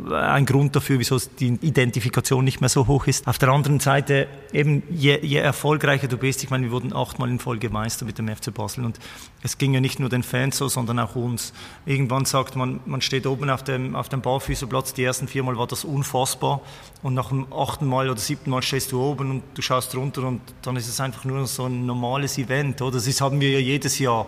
äh, 0.09 0.15
ein 0.15 0.45
Grund 0.45 0.75
dafür, 0.75 0.99
wieso 0.99 1.19
die 1.39 1.57
Identifikation 1.61 2.43
nicht 2.43 2.61
mehr 2.61 2.69
so 2.69 2.87
hoch 2.87 3.07
ist. 3.07 3.27
Auf 3.27 3.37
der 3.37 3.49
anderen 3.49 3.79
Seite 3.79 4.27
eben 4.53 4.83
je, 4.89 5.19
je 5.21 5.37
erfolgreicher 5.37 6.07
du 6.07 6.17
bist, 6.17 6.43
ich 6.43 6.49
meine, 6.49 6.65
wir 6.65 6.71
wurden 6.71 6.93
achtmal 6.93 7.29
in 7.29 7.39
Folge 7.39 7.69
Meister 7.69 8.05
mit 8.05 8.17
dem 8.17 8.33
FC 8.33 8.53
Basel 8.53 8.85
und 8.85 8.99
es 9.43 9.57
ging 9.57 9.73
ja 9.73 9.81
nicht 9.81 9.99
nur 9.99 10.09
den 10.09 10.23
Fans 10.23 10.57
so, 10.57 10.67
sondern 10.67 10.97
auch 10.99 11.15
uns. 11.15 11.53
Irgendwann 11.85 12.25
sagt 12.25 12.55
man, 12.55 12.79
man 12.85 13.01
steht 13.01 13.27
oben 13.27 13.49
auf 13.49 13.63
dem, 13.63 13.95
auf 13.95 14.09
dem 14.09 14.21
Barfüßerplatz, 14.21 14.93
die 14.93 15.03
ersten 15.03 15.27
viermal 15.27 15.57
war 15.57 15.67
das 15.67 15.83
unfassbar 15.83 16.61
und 17.03 17.13
nach 17.13 17.29
dem 17.29 17.51
achten 17.53 17.85
Mal 17.85 18.09
oder 18.09 18.19
siebten 18.19 18.49
Mal 18.49 18.63
stehst 18.63 18.91
du 18.91 19.01
oben 19.01 19.24
und 19.31 19.43
du 19.53 19.61
schaust 19.61 19.95
runter 19.95 20.23
und 20.23 20.41
dann 20.61 20.75
ist 20.75 20.87
es 20.87 20.99
einfach 20.99 21.23
nur 21.25 21.45
so 21.47 21.65
ein 21.65 21.85
normales 21.85 22.37
Event, 22.37 22.81
oder? 22.81 22.99
Das 22.99 23.21
haben 23.21 23.39
wir 23.39 23.51
ja 23.51 23.59
jedes 23.59 23.99
Jahr. 23.99 24.27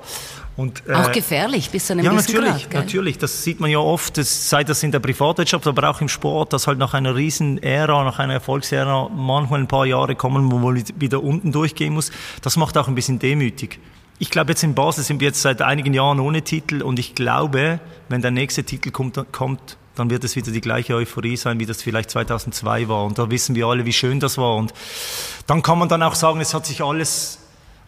Und, 0.56 0.82
äh, 0.88 0.94
auch 0.94 1.12
gefährlich 1.12 1.70
bis 1.70 1.86
zu 1.86 1.94
einem 1.94 2.06
ja, 2.06 2.12
natürlich, 2.12 2.70
Grad, 2.70 2.74
natürlich. 2.74 3.18
Das 3.20 3.44
sieht 3.44 3.60
man 3.60 3.70
ja 3.70 3.78
oft, 3.78 4.18
das, 4.18 4.50
sei 4.50 4.64
das 4.64 4.82
in 4.82 4.92
der 4.92 5.00
Privatwirtschaft, 5.00 5.68
aber 5.68 5.90
auch 5.90 6.02
im 6.02 6.10
Sport, 6.10 6.54
dass 6.54 6.66
halt 6.66 6.80
nach 6.80 6.96
einer 6.96 7.16
riesen 7.16 7.62
Ära, 7.62 8.04
nach 8.04 8.18
einer 8.18 8.34
Erfolgsära 8.34 9.10
manchmal 9.10 9.60
ein 9.60 9.68
paar 9.68 9.86
Jahre 9.86 10.16
kommen, 10.16 10.52
wo 10.52 10.58
man 10.58 10.84
wieder 10.96 11.24
unten 11.24 11.52
durchgehen 11.52 11.94
muss. 11.94 12.12
Das 12.42 12.58
macht 12.58 12.78
auch 12.78 12.88
ein 12.88 12.96
bisschen 12.96 13.20
demütig. 13.20 13.80
Ich 14.20 14.32
glaube, 14.32 14.52
jetzt 14.52 14.64
in 14.64 14.74
Basel 14.74 15.04
sind 15.04 15.20
wir 15.20 15.28
jetzt 15.28 15.44
seit 15.44 15.62
einigen 15.62 15.94
Jahren 15.94 16.20
ohne 16.20 16.42
Titel 16.42 16.82
und 16.82 16.98
ich 16.98 17.14
glaube, 17.14 17.80
wenn 18.10 18.24
der 18.24 18.32
nächste 18.32 18.63
Titel 18.63 18.89
kommt, 18.89 19.20
kommt 19.32 19.77
dann 19.98 20.10
wird 20.10 20.24
es 20.24 20.36
wieder 20.36 20.51
die 20.51 20.62
gleiche 20.62 20.96
Euphorie 20.96 21.38
sein, 21.38 21.60
wie 21.60 21.66
das 21.66 21.82
vielleicht 21.82 22.12
2002 22.12 22.88
war. 22.88 23.06
Und 23.06 23.18
da 23.18 23.30
wissen 23.30 23.56
wir 23.56 23.68
alle, 23.68 23.86
wie 23.86 23.94
schön 23.94 24.20
das 24.20 24.38
war. 24.38 24.56
Und 24.56 24.74
dann 25.48 25.62
kann 25.62 25.80
man 25.80 25.89
dann 25.89 26.04
auch 26.04 26.16
sagen, 26.16 26.39
es 26.39 26.54
hat 26.54 26.66
sich 26.66 26.84
alles, 26.84 27.39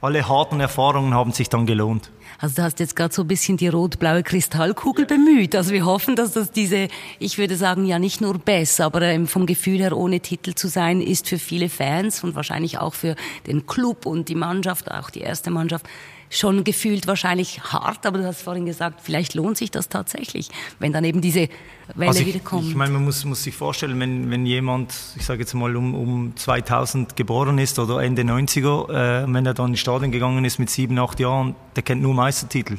alle 0.02 0.28
harten 0.28 0.60
Erfahrungen 0.60 1.14
haben 1.14 1.32
sich 1.32 1.50
dann 1.50 1.66
gelohnt. 1.66 2.12
Also 2.42 2.56
du 2.56 2.64
hast 2.64 2.80
jetzt 2.80 2.96
gerade 2.96 3.14
so 3.14 3.24
ein 3.24 3.28
bisschen 3.28 3.58
die 3.58 3.68
rot-blaue 3.68 4.24
Kristallkugel 4.24 5.06
bemüht. 5.06 5.56
Also 5.56 5.74
wir 5.74 5.86
hoffen, 5.86 6.16
dass 6.16 6.32
das 6.32 6.52
diese, 6.52 6.88
ich 7.20 7.38
würde 7.38 7.58
sagen, 7.58 7.86
ja 7.86 8.00
nicht 8.00 8.22
nur 8.22 8.38
besser, 8.38 8.86
aber 8.86 9.02
ähm, 9.02 9.28
vom 9.28 9.46
Gefühl 9.46 9.80
her 9.80 9.98
ohne 9.98 10.22
Titel 10.22 10.54
zu 10.54 10.70
sein, 10.70 11.02
ist 11.02 11.28
für 11.28 11.38
viele 11.38 11.68
Fans 11.68 12.24
und 12.24 12.36
wahrscheinlich 12.36 12.78
auch 12.78 12.94
für 12.94 13.16
den 13.46 13.68
Club 13.68 14.06
und 14.06 14.30
die 14.30 14.36
Mannschaft, 14.36 14.90
auch 14.90 15.10
die 15.10 15.20
erste 15.20 15.52
Mannschaft, 15.52 15.86
schon 16.30 16.64
gefühlt 16.64 17.08
wahrscheinlich 17.08 17.62
hart, 17.62 18.06
aber 18.06 18.20
du 18.20 18.26
hast 18.26 18.44
vorhin 18.44 18.66
gesagt, 18.66 19.02
vielleicht 19.02 19.34
lohnt 19.34 19.58
sich 19.58 19.72
das 19.72 19.90
tatsächlich, 19.90 20.50
wenn 20.78 20.94
dann 20.94 21.04
eben 21.04 21.22
diese 21.22 21.50
Welle 21.96 22.10
also 22.10 22.22
ich, 22.22 22.28
wieder 22.28 22.40
kommt. 22.40 22.68
Ich 22.68 22.76
meine, 22.76 22.94
man 22.94 23.04
muss, 23.04 23.26
muss 23.26 23.44
sich 23.44 23.56
vorstellen, 23.56 24.00
wenn, 24.00 24.30
wenn 24.30 24.46
jemand, 24.46 24.94
ich 25.16 25.26
sage 25.26 25.40
jetzt 25.40 25.54
mal 25.54 25.76
um, 25.76 25.96
um 25.96 26.36
2000 26.36 27.16
geboren 27.16 27.58
ist 27.58 27.80
oder 27.80 28.02
Ende 28.02 28.22
90er, 28.22 29.24
äh, 29.24 29.34
wenn 29.34 29.46
er 29.46 29.54
dann 29.54 29.72
ins 29.72 29.80
Stadion 29.80 30.12
gegangen 30.12 30.46
ist 30.46 30.60
mit 30.60 30.70
sieben, 30.70 31.00
acht 31.00 31.20
Jahren, 31.20 31.56
der 31.76 31.84
kennt 31.84 32.02
nur 32.02 32.14
Meistertitel. 32.14 32.78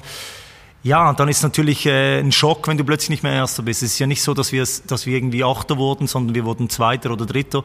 Ja, 0.82 1.12
dann 1.12 1.28
ist 1.28 1.42
natürlich 1.42 1.84
äh, 1.84 2.20
ein 2.20 2.32
Schock, 2.32 2.66
wenn 2.66 2.78
du 2.78 2.84
plötzlich 2.84 3.10
nicht 3.10 3.22
mehr 3.22 3.34
Erster 3.34 3.62
bist. 3.62 3.82
Es 3.82 3.92
ist 3.92 3.98
ja 3.98 4.06
nicht 4.06 4.22
so, 4.22 4.32
dass 4.32 4.50
wir, 4.50 4.66
dass 4.86 5.04
wir 5.04 5.14
irgendwie 5.14 5.44
Achter 5.44 5.76
wurden, 5.76 6.06
sondern 6.06 6.34
wir 6.34 6.46
wurden 6.46 6.70
Zweiter 6.70 7.10
oder 7.10 7.26
Dritter. 7.26 7.64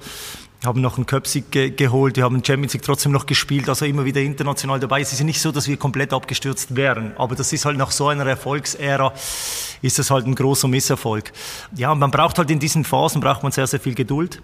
Haben 0.64 0.82
noch 0.82 0.98
einen 0.98 1.06
Köpsig 1.06 1.52
ge 1.52 1.70
geholt, 1.72 2.18
die 2.18 2.24
haben 2.24 2.44
Champions 2.44 2.74
League 2.74 2.84
trotzdem 2.84 3.12
noch 3.12 3.26
gespielt, 3.26 3.70
also 3.70 3.86
immer 3.86 4.06
wieder 4.06 4.22
international 4.22 4.80
dabei. 4.80 5.02
Es 5.02 5.12
ist 5.12 5.20
ja 5.20 5.26
nicht 5.26 5.42
so, 5.42 5.52
dass 5.52 5.68
wir 5.68 5.78
komplett 5.78 6.14
abgestürzt 6.14 6.76
wären, 6.76 7.14
aber 7.18 7.36
das 7.36 7.52
ist 7.54 7.66
halt 7.66 7.78
nach 7.78 7.92
so 7.92 8.08
einer 8.08 8.26
Erfolgsära, 8.26 9.14
ist 9.82 10.00
das 10.00 10.12
halt 10.12 10.26
ein 10.26 10.36
großer 10.36 10.68
Misserfolg. 10.68 11.32
Ja, 11.76 11.94
man 11.96 12.12
braucht 12.12 12.38
halt 12.38 12.50
in 12.52 12.60
diesen 12.60 12.84
Phasen, 12.84 13.22
braucht 13.22 13.44
man 13.44 13.52
sehr, 13.52 13.68
sehr 13.68 13.80
viel 13.80 13.96
Geduld. 13.96 14.42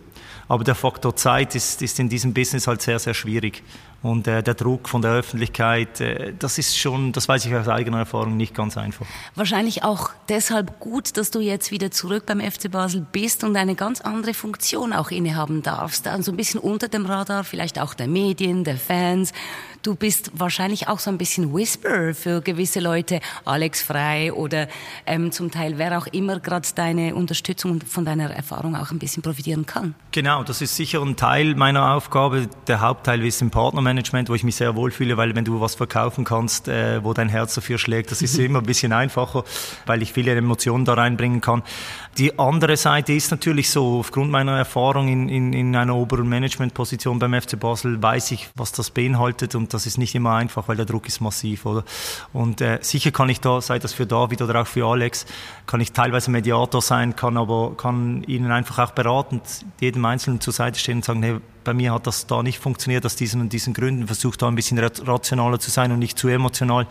Aber 0.47 0.63
der 0.63 0.75
Faktor 0.75 1.15
Zeit 1.15 1.55
ist, 1.55 1.81
ist 1.81 1.99
in 1.99 2.09
diesem 2.09 2.33
Business 2.33 2.67
halt 2.67 2.81
sehr, 2.81 2.99
sehr 2.99 3.13
schwierig. 3.13 3.63
Und 4.03 4.27
äh, 4.27 4.41
der 4.41 4.55
Druck 4.55 4.89
von 4.89 5.03
der 5.03 5.11
Öffentlichkeit, 5.11 6.01
äh, 6.01 6.33
das 6.37 6.57
ist 6.57 6.77
schon, 6.77 7.11
das 7.11 7.27
weiß 7.27 7.45
ich 7.45 7.53
aus 7.53 7.67
eigener 7.67 7.99
Erfahrung, 7.99 8.35
nicht 8.35 8.55
ganz 8.55 8.75
einfach. 8.75 9.05
Wahrscheinlich 9.35 9.83
auch 9.83 10.09
deshalb 10.27 10.79
gut, 10.79 11.17
dass 11.17 11.29
du 11.29 11.39
jetzt 11.39 11.69
wieder 11.69 11.91
zurück 11.91 12.25
beim 12.25 12.41
FC 12.41 12.71
Basel 12.71 13.05
bist 13.11 13.43
und 13.43 13.55
eine 13.55 13.75
ganz 13.75 14.01
andere 14.01 14.33
Funktion 14.33 14.91
auch 14.91 15.11
innehaben 15.11 15.61
darfst. 15.61 16.07
Also 16.07 16.31
ein 16.31 16.37
bisschen 16.37 16.59
unter 16.59 16.87
dem 16.87 17.05
Radar, 17.05 17.43
vielleicht 17.43 17.79
auch 17.79 17.93
der 17.93 18.07
Medien, 18.07 18.63
der 18.63 18.77
Fans. 18.77 19.33
Du 19.83 19.95
bist 19.95 20.31
wahrscheinlich 20.35 20.87
auch 20.87 20.99
so 20.99 21.09
ein 21.09 21.17
bisschen 21.17 21.55
Whisperer 21.55 22.13
für 22.13 22.41
gewisse 22.41 22.79
Leute, 22.79 23.19
Alex 23.45 23.81
Frei 23.81 24.31
oder 24.31 24.67
ähm, 25.07 25.31
zum 25.31 25.49
Teil 25.49 25.79
wer 25.79 25.97
auch 25.97 26.05
immer 26.05 26.39
gerade 26.39 26.67
deine 26.75 27.15
Unterstützung 27.15 27.71
und 27.71 27.83
von 27.85 28.05
deiner 28.05 28.29
Erfahrung 28.29 28.75
auch 28.75 28.91
ein 28.91 28.99
bisschen 28.99 29.23
profitieren 29.23 29.65
kann. 29.65 29.95
Genau, 30.11 30.43
das 30.43 30.61
ist 30.61 30.75
sicher 30.75 31.01
ein 31.01 31.15
Teil 31.15 31.55
meiner 31.55 31.95
Aufgabe. 31.95 32.47
Der 32.67 32.81
Hauptteil 32.81 33.25
ist 33.25 33.41
im 33.41 33.49
Partnermanagement, 33.49 34.29
wo 34.29 34.35
ich 34.35 34.43
mich 34.43 34.55
sehr 34.55 34.75
wohlfühle, 34.75 35.17
weil 35.17 35.33
wenn 35.35 35.45
du 35.45 35.59
was 35.61 35.73
verkaufen 35.73 36.25
kannst, 36.25 36.67
äh, 36.67 37.03
wo 37.03 37.13
dein 37.13 37.29
Herz 37.29 37.55
dafür 37.55 37.79
schlägt, 37.79 38.11
das 38.11 38.21
ist 38.21 38.37
immer 38.39 38.59
ein 38.59 38.65
bisschen 38.65 38.93
einfacher, 38.93 39.43
weil 39.87 40.03
ich 40.03 40.13
viele 40.13 40.35
Emotionen 40.35 40.85
da 40.85 40.93
reinbringen 40.93 41.41
kann. 41.41 41.63
Die 42.19 42.37
andere 42.37 42.77
Seite 42.77 43.13
ist 43.13 43.31
natürlich 43.31 43.71
so, 43.71 43.99
aufgrund 43.99 44.29
meiner 44.29 44.57
Erfahrung 44.57 45.07
in, 45.07 45.29
in, 45.29 45.53
in 45.53 45.75
einer 45.75 45.95
oberen 45.95 46.29
Managementposition 46.29 47.17
beim 47.17 47.33
FC 47.33 47.59
Basel 47.59 48.03
weiß 48.03 48.31
ich, 48.31 48.49
was 48.55 48.73
das 48.73 48.91
beinhaltet 48.91 49.55
und 49.55 49.70
das 49.73 49.85
ist 49.85 49.97
nicht 49.97 50.15
immer 50.15 50.33
einfach, 50.33 50.67
weil 50.67 50.75
der 50.75 50.85
Druck 50.85 51.07
ist 51.07 51.21
massiv, 51.21 51.65
oder? 51.65 51.83
Und 52.33 52.61
äh, 52.61 52.79
sicher 52.81 53.11
kann 53.11 53.29
ich 53.29 53.41
da, 53.41 53.61
sei 53.61 53.79
das 53.79 53.93
für 53.93 54.05
David 54.05 54.41
oder 54.41 54.61
auch 54.61 54.67
für 54.67 54.85
Alex, 54.85 55.25
kann 55.67 55.81
ich 55.81 55.91
teilweise 55.91 56.31
Mediator 56.31 56.81
sein, 56.81 57.15
kann 57.15 57.37
aber 57.37 57.75
kann 57.77 58.23
ihnen 58.23 58.51
einfach 58.51 58.79
auch 58.79 58.91
beratend 58.91 59.43
jedem 59.79 60.05
Einzelnen 60.05 60.41
zur 60.41 60.53
Seite 60.53 60.79
stehen 60.79 60.97
und 60.97 61.05
sagen, 61.05 61.23
hey, 61.23 61.37
bei 61.63 61.73
mir 61.73 61.93
hat 61.93 62.07
das 62.07 62.27
da 62.27 62.43
nicht 62.43 62.59
funktioniert 62.59 63.05
aus 63.05 63.15
diesen 63.15 63.41
und 63.41 63.53
diesen 63.53 63.73
Gründen, 63.73 64.07
versucht 64.07 64.41
da 64.41 64.47
ein 64.47 64.55
bisschen 64.55 64.79
rationaler 64.79 65.59
zu 65.59 65.71
sein 65.71 65.91
und 65.91 65.99
nicht 65.99 66.17
zu 66.17 66.27
emotional 66.27 66.87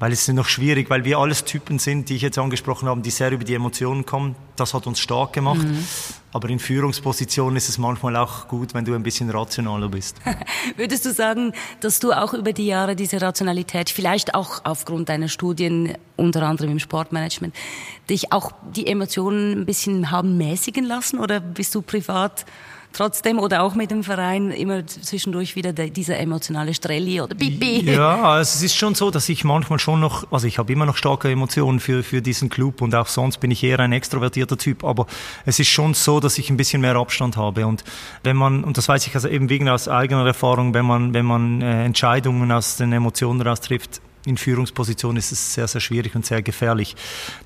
weil 0.00 0.12
es 0.12 0.26
ist 0.26 0.34
noch 0.34 0.48
schwierig, 0.48 0.88
weil 0.88 1.04
wir 1.04 1.18
alles 1.18 1.44
Typen 1.44 1.78
sind, 1.78 2.08
die 2.08 2.16
ich 2.16 2.22
jetzt 2.22 2.38
angesprochen 2.38 2.88
habe, 2.88 3.02
die 3.02 3.10
sehr 3.10 3.30
über 3.32 3.44
die 3.44 3.52
Emotionen 3.52 4.06
kommen. 4.06 4.34
Das 4.56 4.72
hat 4.72 4.86
uns 4.86 4.98
stark 4.98 5.34
gemacht. 5.34 5.62
Mhm. 5.62 5.84
Aber 6.32 6.48
in 6.48 6.58
Führungspositionen 6.58 7.56
ist 7.56 7.68
es 7.68 7.76
manchmal 7.76 8.16
auch 8.16 8.48
gut, 8.48 8.72
wenn 8.72 8.86
du 8.86 8.94
ein 8.94 9.02
bisschen 9.02 9.28
rationaler 9.28 9.90
bist. 9.90 10.16
Würdest 10.76 11.04
du 11.04 11.12
sagen, 11.12 11.52
dass 11.80 11.98
du 12.00 12.12
auch 12.12 12.32
über 12.32 12.54
die 12.54 12.66
Jahre 12.66 12.96
diese 12.96 13.20
Rationalität, 13.20 13.90
vielleicht 13.90 14.34
auch 14.34 14.64
aufgrund 14.64 15.10
deiner 15.10 15.28
Studien, 15.28 15.98
unter 16.16 16.44
anderem 16.44 16.70
im 16.70 16.78
Sportmanagement, 16.78 17.54
dich 18.08 18.32
auch 18.32 18.52
die 18.74 18.86
Emotionen 18.86 19.52
ein 19.52 19.66
bisschen 19.66 20.10
haben 20.10 20.38
mäßigen 20.38 20.86
lassen? 20.86 21.20
Oder 21.20 21.40
bist 21.40 21.74
du 21.74 21.82
privat 21.82 22.46
trotzdem 22.92 23.38
oder 23.38 23.62
auch 23.62 23.74
mit 23.74 23.90
dem 23.90 24.02
Verein 24.02 24.50
immer 24.50 24.86
zwischendurch 24.86 25.56
wieder 25.56 25.72
der, 25.72 25.88
dieser 25.88 26.18
emotionale 26.18 26.74
Strelli 26.74 27.20
oder 27.20 27.34
Bibi. 27.34 27.90
Ja, 27.90 28.22
also 28.22 28.56
es 28.56 28.62
ist 28.62 28.76
schon 28.76 28.94
so, 28.94 29.10
dass 29.10 29.28
ich 29.28 29.44
manchmal 29.44 29.78
schon 29.78 30.00
noch, 30.00 30.30
also 30.32 30.46
ich 30.46 30.58
habe 30.58 30.72
immer 30.72 30.86
noch 30.86 30.96
starke 30.96 31.30
Emotionen 31.30 31.80
für, 31.80 32.02
für 32.02 32.22
diesen 32.22 32.48
Club 32.48 32.82
und 32.82 32.94
auch 32.94 33.06
sonst 33.06 33.38
bin 33.38 33.50
ich 33.50 33.62
eher 33.62 33.80
ein 33.80 33.92
extrovertierter 33.92 34.58
Typ, 34.58 34.84
aber 34.84 35.06
es 35.46 35.58
ist 35.58 35.68
schon 35.68 35.94
so, 35.94 36.20
dass 36.20 36.38
ich 36.38 36.50
ein 36.50 36.56
bisschen 36.56 36.80
mehr 36.80 36.96
Abstand 36.96 37.36
habe 37.36 37.66
und 37.66 37.84
wenn 38.22 38.36
man, 38.36 38.64
und 38.64 38.76
das 38.76 38.88
weiß 38.88 39.06
ich 39.06 39.14
also 39.14 39.28
eben 39.28 39.48
wegen 39.48 39.68
aus 39.68 39.88
eigener 39.88 40.26
Erfahrung, 40.26 40.74
wenn 40.74 40.86
man, 40.86 41.14
wenn 41.14 41.26
man 41.26 41.62
äh, 41.62 41.84
Entscheidungen 41.84 42.50
aus 42.52 42.76
den 42.76 42.92
Emotionen 42.92 43.40
raus 43.42 43.60
trifft, 43.60 44.00
in 44.26 44.36
Führungspositionen 44.36 45.16
ist 45.16 45.32
es 45.32 45.54
sehr, 45.54 45.66
sehr 45.66 45.80
schwierig 45.80 46.14
und 46.14 46.26
sehr 46.26 46.42
gefährlich. 46.42 46.96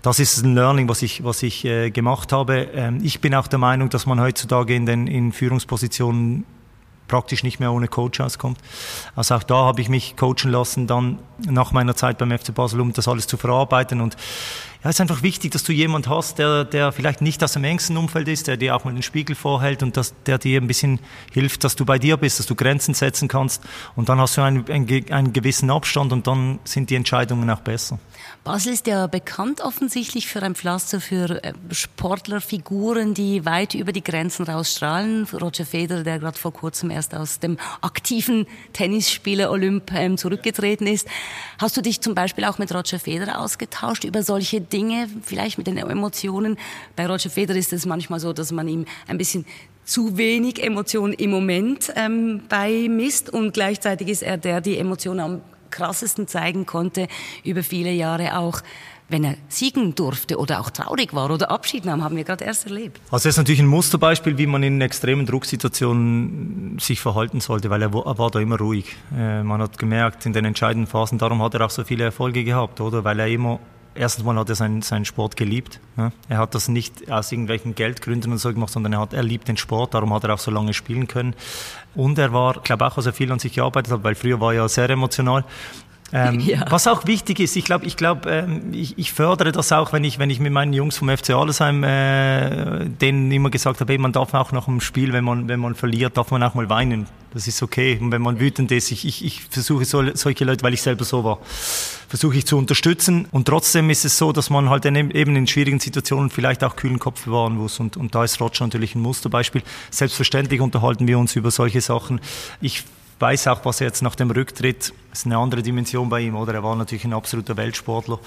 Das 0.03 0.19
ist 0.19 0.43
ein 0.43 0.55
Learning, 0.55 0.89
was 0.89 1.03
ich, 1.03 1.23
was 1.25 1.43
ich 1.43 1.65
äh, 1.65 1.91
gemacht 1.91 2.33
habe. 2.33 2.69
Ähm, 2.75 3.01
ich 3.03 3.21
bin 3.21 3.35
auch 3.35 3.47
der 3.47 3.59
Meinung, 3.59 3.91
dass 3.91 4.07
man 4.07 4.21
heutzutage 4.21 4.75
in 4.75 4.87
den 4.87 5.07
in 5.07 5.33
Führungspositionen 5.33 6.45
praktisch 7.09 7.43
nicht 7.43 7.61
mehr 7.61 7.73
ohne 7.73 7.89
Coach 7.89 8.21
auskommt. 8.21 8.59
Also 9.15 9.35
auch 9.35 9.43
da 9.43 9.57
habe 9.57 9.81
ich 9.81 9.89
mich 9.89 10.17
coachen 10.17 10.51
lassen, 10.51 10.87
dann 10.87 11.19
nach 11.39 11.73
meiner 11.73 11.95
Zeit 11.95 12.19
beim 12.19 12.37
FC 12.37 12.55
Basel, 12.55 12.81
um 12.81 12.93
das 12.93 13.09
alles 13.09 13.27
zu 13.27 13.37
verarbeiten. 13.37 14.01
Und 14.01 14.17
ja, 14.85 14.91
es 14.91 14.97
ist 14.97 15.01
einfach 15.01 15.23
wichtig, 15.23 15.51
dass 15.51 15.65
du 15.65 15.73
jemand 15.73 16.09
hast, 16.09 16.39
der, 16.39 16.67
der 16.67 16.93
vielleicht 16.93 17.23
nicht 17.23 17.43
aus 17.43 17.55
dem 17.55 17.65
engsten 17.65 17.97
Umfeld 17.97 18.29
ist, 18.29 18.49
der 18.49 18.59
dir 18.59 18.77
auch 18.77 18.85
mal 18.85 18.93
den 18.93 19.03
Spiegel 19.03 19.35
vorhält 19.35 19.83
und 19.83 19.97
dass, 19.97 20.13
der 20.27 20.37
dir 20.37 20.61
ein 20.61 20.67
bisschen 20.67 21.01
hilft, 21.33 21.65
dass 21.65 21.75
du 21.75 21.87
bei 21.87 21.99
dir 21.99 22.19
bist, 22.19 22.39
dass 22.39 22.45
du 22.45 22.55
Grenzen 22.55 22.93
setzen 22.93 23.27
kannst. 23.27 23.63
Und 23.97 24.11
dann 24.11 24.21
hast 24.21 24.37
du 24.37 24.43
einen, 24.43 24.69
einen, 24.71 25.11
einen 25.11 25.33
gewissen 25.33 25.71
Abstand 25.71 26.13
und 26.13 26.27
dann 26.27 26.59
sind 26.65 26.91
die 26.91 26.97
Entscheidungen 26.97 27.49
auch 27.49 27.61
besser. 27.61 27.99
Basel 28.45 28.75
ist 28.75 28.87
ja 28.87 29.07
bekannt 29.07 29.63
offensichtlich 29.63 30.29
für 30.29 30.43
ein 30.43 30.55
Pflaster 30.55 31.01
für 31.01 31.43
äh, 31.43 31.55
Sportlerfiguren, 31.71 33.15
die 33.15 33.47
weit 33.47 33.73
über 33.73 33.91
die 33.91 34.05
Grenzen 34.05 34.45
rausstrahlen. 34.45 35.27
Roger 35.33 35.65
Federer, 35.65 36.03
der 36.03 36.19
gerade 36.19 36.39
vor 36.39 36.53
kurzem 36.53 36.91
erst 36.91 37.15
aus 37.15 37.39
dem 37.39 37.57
aktiven 37.81 38.47
Tennisspieler 38.75 39.51
Olymp 39.51 39.93
ähm, 39.95 40.19
zurückgetreten 40.19 40.87
ist. 40.87 41.09
Hast 41.59 41.75
du 41.79 41.81
dich 41.81 42.03
zum 42.03 42.15
Beispiel 42.15 42.45
auch 42.45 42.59
mit 42.59 42.75
Roger 42.75 42.99
Federer 42.99 43.41
ausgetauscht 43.41 44.05
über 44.05 44.23
solche 44.23 44.61
Dinge, 44.75 45.09
vielleicht 45.23 45.57
mit 45.57 45.67
den 45.67 45.79
Emotionen? 45.79 46.59
Bei 46.97 47.07
Roger 47.07 47.31
Federer 47.31 47.57
ist 47.57 47.73
es 47.73 47.87
manchmal 47.87 48.21
so, 48.21 48.33
dass 48.33 48.53
man 48.53 48.69
ihm 48.69 48.85
ein 49.07 49.17
bisschen 49.17 49.47
zu 49.85 50.19
wenig 50.19 50.63
Emotionen 50.63 51.13
im 51.13 51.31
Moment 51.31 51.93
ähm, 51.95 52.43
beimisst 52.49 53.31
und 53.31 53.55
gleichzeitig 53.55 54.09
ist 54.09 54.23
er 54.23 54.37
der, 54.37 54.61
die 54.61 54.77
Emotionen 54.77 55.21
am 55.21 55.41
krassesten 55.71 56.29
zeigen 56.29 56.67
konnte 56.67 57.09
über 57.45 57.63
viele 57.63 57.93
Jahre 57.93 58.39
auch 58.39 58.63
wenn 59.09 59.23
er 59.23 59.35
siegen 59.49 59.95
durfte 59.95 60.39
oder 60.39 60.61
auch 60.61 60.71
traurig 60.71 61.13
war 61.13 61.31
oder 61.31 61.51
Abschied 61.51 61.85
nahm, 61.85 62.03
haben 62.03 62.17
wir 62.17 62.25
gerade 62.25 62.45
erst 62.45 62.67
erlebt. 62.67 63.01
Also 63.11 63.25
das 63.25 63.35
ist 63.35 63.37
natürlich 63.37 63.61
ein 63.61 63.67
Musterbeispiel, 63.67 64.39
wie 64.39 64.47
man 64.47 64.63
in 64.63 64.81
extremen 64.81 65.27
Drucksituationen 65.27 66.79
sich 66.81 67.01
verhalten 67.01 67.41
sollte, 67.41 67.69
weil 67.69 67.83
er 67.83 67.93
war 67.93 68.31
da 68.31 68.41
immer 68.41 68.59
ruhig. 68.59 68.97
Äh, 69.17 69.43
man 69.43 69.61
hat 69.61 69.79
gemerkt 69.79 70.25
in 70.25 70.33
den 70.33 70.47
entscheidenden 70.47 70.87
Phasen, 70.87 71.19
darum 71.19 71.43
hat 71.43 71.55
er 71.55 71.67
auch 71.67 71.71
so 71.71 71.85
viele 71.85 72.05
Erfolge 72.05 72.45
gehabt, 72.45 72.81
oder? 72.81 73.05
Weil 73.05 73.21
er 73.21 73.29
immer 73.29 73.61
erstens 73.95 74.25
mal 74.25 74.37
hat 74.37 74.49
er 74.49 74.55
seinen, 74.55 74.83
seinen 74.83 75.05
Sport 75.05 75.37
geliebt. 75.37 75.81
Ja. 75.97 76.13
Er 76.29 76.39
hat 76.39 76.55
das 76.55 76.69
nicht 76.69 77.11
aus 77.11 77.31
irgendwelchen 77.33 77.75
Geldgründen 77.75 78.33
und 78.33 78.39
so 78.39 78.53
gemacht, 78.53 78.73
sondern 78.73 78.93
er 78.95 79.01
hat, 79.01 79.13
er 79.13 79.23
liebt 79.23 79.49
den 79.49 79.57
Sport, 79.57 79.95
darum 79.95 80.13
hat 80.13 80.25
er 80.25 80.35
auch 80.35 80.39
so 80.39 80.51
lange 80.51 80.75
spielen 80.75 81.07
können. 81.07 81.35
Und 81.95 82.19
er 82.19 82.33
war, 82.33 82.55
glaube 82.63 82.87
auch, 82.87 82.97
was 82.97 83.07
er 83.07 83.13
viel 83.13 83.31
an 83.31 83.39
sich 83.39 83.55
gearbeitet 83.55 83.93
hat, 83.93 84.05
weil 84.05 84.15
früher 84.15 84.41
war 84.41 84.53
er 84.53 84.63
ja 84.63 84.69
sehr 84.69 84.91
emotional. 84.91 85.45
Ähm, 86.13 86.41
ja. 86.47 86.65
Was 86.71 86.87
auch 86.87 87.07
wichtig 87.07 87.41
ist, 87.41 87.57
ich 87.57 87.65
glaube, 87.65 87.87
ich, 87.87 87.97
glaub, 87.97 88.27
ähm, 88.27 88.73
ich, 88.73 88.99
ich 88.99 89.13
fördere 89.13 89.53
das 89.53 89.73
auch, 89.73 89.93
wenn 89.93 90.05
ich, 90.05 90.19
wenn 90.19 90.31
ich 90.31 90.41
mit 90.41 90.53
meinen 90.53 90.73
Jungs 90.73 90.97
vom 90.97 91.09
FC 91.09 91.31
Allesheim 91.31 91.83
äh, 91.85 92.85
denen 92.87 93.31
immer 93.31 93.51
gesagt 93.51 93.81
habe, 93.81 93.99
man 93.99 94.13
darf 94.13 94.35
auch 94.35 94.53
nach 94.53 94.67
dem 94.67 94.81
Spiel, 94.81 95.13
wenn 95.13 95.25
man, 95.25 95.49
wenn 95.49 95.61
man 95.61 95.75
verliert, 95.75 96.17
darf 96.17 96.31
man 96.31 96.43
auch 96.43 96.55
mal 96.55 96.69
weinen. 96.69 97.07
Das 97.35 97.49
ist 97.49 97.63
okay. 97.63 97.99
Und 98.01 98.13
wenn 98.13 98.23
man 98.23 98.39
wütend 98.39 98.71
ist, 98.71 98.93
ich, 98.93 99.05
ich, 99.05 99.25
ich 99.25 99.43
versuche 99.43 99.85
so, 99.85 100.03
solche 100.15 100.45
Leute, 100.45 100.63
weil 100.63 100.73
ich 100.73 100.83
selber 100.83 101.05
so 101.05 101.25
war, 101.25 101.41
versuche 102.09 102.37
ich 102.37 102.47
zu 102.47 102.57
unterstützen. 102.57 103.27
Und 103.33 103.49
trotzdem 103.49 103.91
ist 103.91 104.05
es 104.05 104.17
so, 104.17 104.31
dass 104.33 104.51
man 104.51 104.71
halt 104.71 104.87
eben 104.87 105.11
in 105.11 105.47
schwierigen 105.49 105.81
Situationen 105.81 106.31
vielleicht 106.31 106.63
auch 106.63 106.77
kühlen 106.77 107.01
Kopf 107.01 107.25
bewahren 107.25 107.57
muss. 107.57 107.81
Und, 107.81 107.97
und 107.97 108.15
da 108.15 108.23
ist 108.23 108.41
Roger 108.41 108.65
natürlich 108.65 108.95
ein 108.95 109.03
Musterbeispiel. 109.03 109.63
Selbstverständlich 109.91 110.61
unterhalten 110.61 111.09
wir 111.09 111.19
uns 111.19 111.35
über 111.35 111.51
solche 111.51 111.81
Sachen. 111.81 112.21
Ich 112.61 112.85
weiß 113.19 113.49
auch, 113.49 113.65
was 113.65 113.81
er 113.81 113.89
jetzt 113.89 114.03
nach 114.03 114.15
dem 114.15 114.31
Rücktritt, 114.31 114.93
ist 115.13 115.27
eine 115.27 115.37
andere 115.37 115.63
Dimension 115.63 116.09
bei 116.09 116.21
ihm, 116.21 116.37
oder? 116.37 116.55
Er 116.55 116.63
war 116.63 116.77
natürlich 116.77 117.05
ein 117.05 117.13
absoluter 117.13 117.57
Weltsportler, 117.57 118.19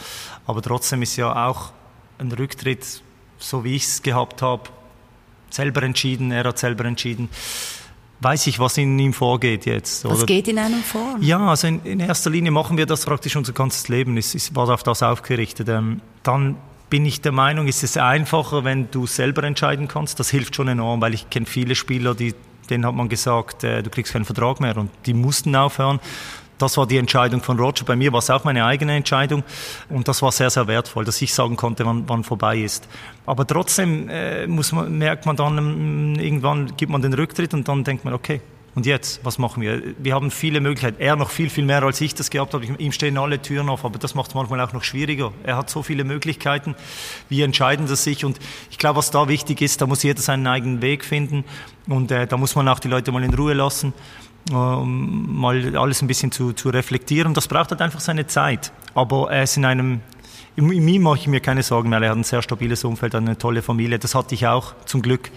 aber 0.45 0.61
trotzdem 0.61 1.01
ist 1.01 1.15
ja 1.15 1.47
auch 1.47 1.71
ein 2.17 2.31
Rücktritt, 2.31 3.01
so 3.37 3.63
wie 3.63 3.75
ich 3.75 3.83
es 3.83 4.01
gehabt 4.01 4.41
habe, 4.41 4.63
selber 5.49 5.83
entschieden, 5.83 6.31
er 6.31 6.45
hat 6.45 6.57
selber 6.59 6.85
entschieden. 6.85 7.29
Weiß 8.19 8.47
ich, 8.47 8.59
was 8.59 8.77
in 8.77 8.97
ihm 8.97 9.13
vorgeht 9.13 9.65
jetzt. 9.65 10.03
Was 10.05 10.25
geht 10.25 10.47
in 10.47 10.57
einem 10.57 10.81
vor? 10.81 11.17
Ja, 11.21 11.49
also 11.49 11.67
in, 11.67 11.83
in, 11.83 11.99
erster 11.99 12.31
Linie 12.31 12.51
machen 12.51 12.77
wir 12.77 12.87
das 12.87 13.05
praktisch 13.05 13.35
unser 13.35 13.53
ganzes 13.53 13.89
Leben, 13.89 14.17
es, 14.17 14.33
es 14.33 14.55
war 14.55 14.69
auf 14.69 14.81
das 14.81 15.03
aufgerichtet. 15.03 15.69
Ähm, 15.69 16.01
dann 16.23 16.55
bin 16.89 17.05
ich 17.05 17.21
der 17.21 17.31
Meinung, 17.31 17.67
ist 17.67 17.83
es 17.83 17.95
einfacher, 17.97 18.63
wenn 18.63 18.89
du 18.89 19.05
selber 19.05 19.43
entscheiden 19.43 19.87
kannst. 19.87 20.19
Das 20.19 20.29
hilft 20.29 20.55
schon 20.55 20.67
enorm, 20.67 21.01
weil 21.01 21.13
ich 21.13 21.29
kenne 21.29 21.45
viele 21.45 21.75
Spieler, 21.75 22.15
die 22.15 22.33
denen 22.69 22.85
hat 22.85 22.95
man 22.95 23.09
gesagt, 23.09 23.63
äh, 23.63 23.81
du 23.81 23.89
kriegst 23.89 24.13
keinen 24.13 24.25
Vertrag 24.25 24.59
mehr 24.59 24.77
und 24.77 24.91
die 25.05 25.13
mussten 25.13 25.55
aufhören. 25.55 25.99
Das 26.57 26.77
war 26.77 26.87
die 26.87 26.97
Entscheidung 26.97 27.41
von 27.41 27.59
Roger. 27.59 27.85
Bei 27.85 27.95
mir 27.95 28.11
war 28.11 28.19
es 28.19 28.29
auch 28.29 28.43
meine 28.43 28.65
eigene 28.65 28.95
Entscheidung 28.95 29.43
und 29.89 30.07
das 30.07 30.21
war 30.21 30.31
sehr, 30.31 30.49
sehr 30.49 30.67
wertvoll, 30.67 31.05
dass 31.05 31.21
ich 31.21 31.33
sagen 31.33 31.55
konnte, 31.55 31.85
wann, 31.85 32.07
wann 32.07 32.23
vorbei 32.23 32.57
ist. 32.57 32.87
Aber 33.25 33.45
trotzdem 33.45 34.09
äh, 34.09 34.47
muss 34.47 34.71
man, 34.71 34.97
merkt 34.97 35.25
man 35.25 35.35
dann, 35.35 35.57
ähm, 35.57 36.15
irgendwann 36.19 36.75
gibt 36.75 36.91
man 36.91 37.01
den 37.01 37.13
Rücktritt 37.13 37.53
und 37.53 37.67
dann 37.67 37.83
denkt 37.83 38.05
man, 38.05 38.13
okay, 38.13 38.41
Und 38.77 38.85
jetzt, 38.85 39.21
was 39.23 39.39
machen 39.39 39.63
wir? 39.63 39.81
Wir 39.97 40.13
haben 40.13 40.29
viele 40.29 40.61
Möglichkeiten. 40.61 41.01
Er 41.01 41.15
noch 41.15 41.31
viel, 41.31 41.49
viel 41.49 41.65
mehr, 41.65 41.81
als 41.81 41.99
ich 41.99 42.13
das 42.13 42.29
gehabt 42.29 42.53
habe. 42.53 42.63
Ihm 42.63 42.91
stehen 42.91 43.17
alle 43.17 43.41
Türen 43.41 43.69
auf, 43.69 43.83
aber 43.83 43.97
das 43.97 44.13
macht 44.13 44.29
es 44.29 44.35
manchmal 44.35 44.61
auch 44.61 44.71
noch 44.71 44.83
schwieriger. 44.83 45.33
Er 45.43 45.57
hat 45.57 45.71
so 45.71 45.81
viele 45.81 46.03
Möglichkeiten. 46.03 46.75
Wir 47.27 47.45
entscheiden 47.45 47.87
das 47.87 48.03
sich. 48.03 48.23
Und 48.23 48.37
ich 48.69 48.77
glaube, 48.77 48.97
was 48.97 49.09
da 49.09 49.27
wichtig 49.27 49.63
ist, 49.63 49.81
da 49.81 49.87
muss 49.87 50.03
jeder 50.03 50.21
seinen 50.21 50.45
eigenen 50.45 50.83
Weg 50.83 51.05
finden. 51.05 51.43
Und 51.87 52.11
äh, 52.11 52.27
da 52.27 52.37
muss 52.37 52.53
man 52.53 52.67
auch 52.67 52.77
die 52.77 52.87
Leute 52.87 53.11
mal 53.11 53.23
in 53.23 53.33
Ruhe 53.33 53.55
lassen 53.55 53.95
um 54.51 55.39
mal 55.39 55.75
alles 55.75 56.03
ein 56.03 56.07
bisschen 56.07 56.31
zu, 56.31 56.53
zu 56.53 56.69
reflektieren. 56.69 57.33
Das 57.33 57.47
braucht 57.47 57.71
halt 57.71 57.81
einfach 57.81 57.99
seine 57.99 58.27
Zeit. 58.27 58.71
Aber 58.93 59.31
er 59.31 59.41
ist 59.41 59.57
in 59.57 59.65
einem, 59.65 60.01
in, 60.55 60.71
in 60.71 60.87
ihm 60.87 61.01
mache 61.01 61.17
ich 61.17 61.27
mir 61.27 61.39
keine 61.39 61.63
Sorgen 61.63 61.89
mehr. 61.89 61.99
Er 62.03 62.11
hat 62.11 62.17
ein 62.17 62.23
sehr 62.23 62.43
stabiles 62.43 62.83
Umfeld, 62.83 63.15
eine 63.15 63.39
tolle 63.39 63.63
Familie. 63.63 63.97
Das 63.97 64.13
hatte 64.13 64.35
ich 64.35 64.45
auch, 64.45 64.75
zum 64.85 65.01
Glück. 65.01 65.31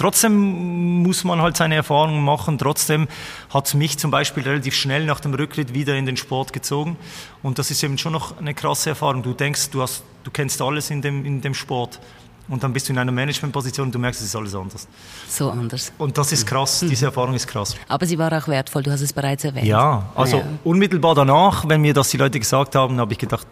Trotzdem 0.00 1.02
muss 1.02 1.24
man 1.24 1.42
halt 1.42 1.58
seine 1.58 1.74
Erfahrungen 1.74 2.24
machen. 2.24 2.56
Trotzdem 2.56 3.06
hat 3.52 3.66
es 3.66 3.74
mich 3.74 3.98
zum 3.98 4.10
Beispiel 4.10 4.42
relativ 4.42 4.74
schnell 4.74 5.04
nach 5.04 5.20
dem 5.20 5.34
Rücktritt 5.34 5.74
wieder 5.74 5.94
in 5.94 6.06
den 6.06 6.16
Sport 6.16 6.54
gezogen. 6.54 6.96
Und 7.42 7.58
das 7.58 7.70
ist 7.70 7.82
eben 7.82 7.98
schon 7.98 8.12
noch 8.12 8.38
eine 8.38 8.54
krasse 8.54 8.88
Erfahrung. 8.88 9.22
Du 9.22 9.34
denkst, 9.34 9.68
du, 9.68 9.82
hast, 9.82 10.02
du 10.24 10.30
kennst 10.30 10.62
alles 10.62 10.88
in 10.88 11.02
dem, 11.02 11.26
in 11.26 11.42
dem 11.42 11.52
Sport. 11.52 12.00
Und 12.48 12.64
dann 12.64 12.72
bist 12.72 12.88
du 12.88 12.94
in 12.94 12.98
einer 12.98 13.12
Managementposition 13.12 13.88
und 13.88 13.94
du 13.94 13.98
merkst, 13.98 14.22
es 14.22 14.28
ist 14.28 14.36
alles 14.36 14.54
anders. 14.54 14.88
So 15.28 15.50
anders. 15.50 15.92
Und 15.98 16.16
das 16.16 16.32
ist 16.32 16.46
krass, 16.46 16.80
diese 16.80 17.04
Erfahrung 17.04 17.34
ist 17.34 17.46
krass. 17.46 17.76
Aber 17.86 18.06
sie 18.06 18.16
war 18.16 18.32
auch 18.32 18.48
wertvoll, 18.48 18.82
du 18.82 18.90
hast 18.90 19.02
es 19.02 19.12
bereits 19.12 19.44
erwähnt. 19.44 19.66
Ja, 19.66 20.08
also 20.14 20.38
ja. 20.38 20.44
unmittelbar 20.64 21.14
danach, 21.14 21.68
wenn 21.68 21.82
mir 21.82 21.92
das 21.92 22.08
die 22.08 22.16
Leute 22.16 22.40
gesagt 22.40 22.74
haben, 22.74 22.98
habe 22.98 23.12
ich 23.12 23.18
gedacht, 23.18 23.46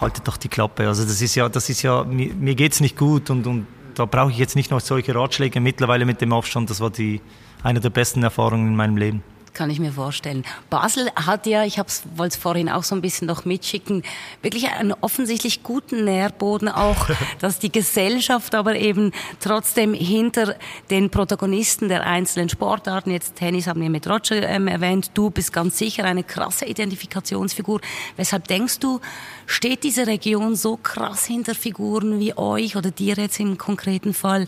haltet 0.00 0.26
doch 0.26 0.38
die 0.38 0.48
Klappe. 0.48 0.88
Also 0.88 1.04
das 1.04 1.22
ist 1.22 1.36
ja, 1.36 1.48
das 1.48 1.70
ist 1.70 1.82
ja, 1.82 2.02
mir, 2.02 2.34
mir 2.34 2.56
geht's 2.56 2.80
nicht 2.80 2.96
gut 2.96 3.30
und, 3.30 3.46
und 3.46 3.66
da 3.98 4.04
brauche 4.04 4.30
ich 4.30 4.38
jetzt 4.38 4.56
nicht 4.56 4.70
noch 4.70 4.80
solche 4.80 5.14
Ratschläge. 5.14 5.60
Mittlerweile 5.60 6.04
mit 6.04 6.20
dem 6.20 6.32
Aufstand, 6.32 6.70
das 6.70 6.80
war 6.80 6.90
die, 6.90 7.20
eine 7.62 7.80
der 7.80 7.90
besten 7.90 8.22
Erfahrungen 8.22 8.68
in 8.68 8.76
meinem 8.76 8.96
Leben 8.96 9.22
kann 9.58 9.70
ich 9.70 9.80
mir 9.80 9.92
vorstellen. 9.92 10.44
Basel 10.70 11.10
hat 11.16 11.44
ja, 11.44 11.64
ich 11.64 11.78
wollte 11.78 12.34
es 12.34 12.36
vorhin 12.36 12.68
auch 12.68 12.84
so 12.84 12.94
ein 12.94 13.00
bisschen 13.00 13.26
noch 13.26 13.44
mitschicken, 13.44 14.04
wirklich 14.40 14.68
einen 14.68 14.94
offensichtlich 15.00 15.64
guten 15.64 16.04
Nährboden 16.04 16.68
auch, 16.68 17.08
dass 17.40 17.58
die 17.58 17.72
Gesellschaft 17.72 18.54
aber 18.54 18.76
eben 18.76 19.10
trotzdem 19.40 19.94
hinter 19.94 20.54
den 20.90 21.10
Protagonisten 21.10 21.88
der 21.88 22.06
einzelnen 22.06 22.48
Sportarten, 22.48 23.10
jetzt 23.10 23.34
Tennis 23.34 23.66
haben 23.66 23.80
wir 23.80 23.90
mit 23.90 24.06
Roger 24.06 24.48
ähm, 24.48 24.68
erwähnt, 24.68 25.10
du 25.14 25.30
bist 25.30 25.52
ganz 25.52 25.76
sicher 25.76 26.04
eine 26.04 26.22
krasse 26.22 26.64
Identifikationsfigur. 26.64 27.80
Weshalb 28.16 28.46
denkst 28.46 28.78
du, 28.78 29.00
steht 29.46 29.82
diese 29.82 30.06
Region 30.06 30.54
so 30.54 30.76
krass 30.76 31.26
hinter 31.26 31.56
Figuren 31.56 32.20
wie 32.20 32.38
euch 32.38 32.76
oder 32.76 32.92
dir 32.92 33.16
jetzt 33.16 33.40
im 33.40 33.58
konkreten 33.58 34.14
Fall? 34.14 34.46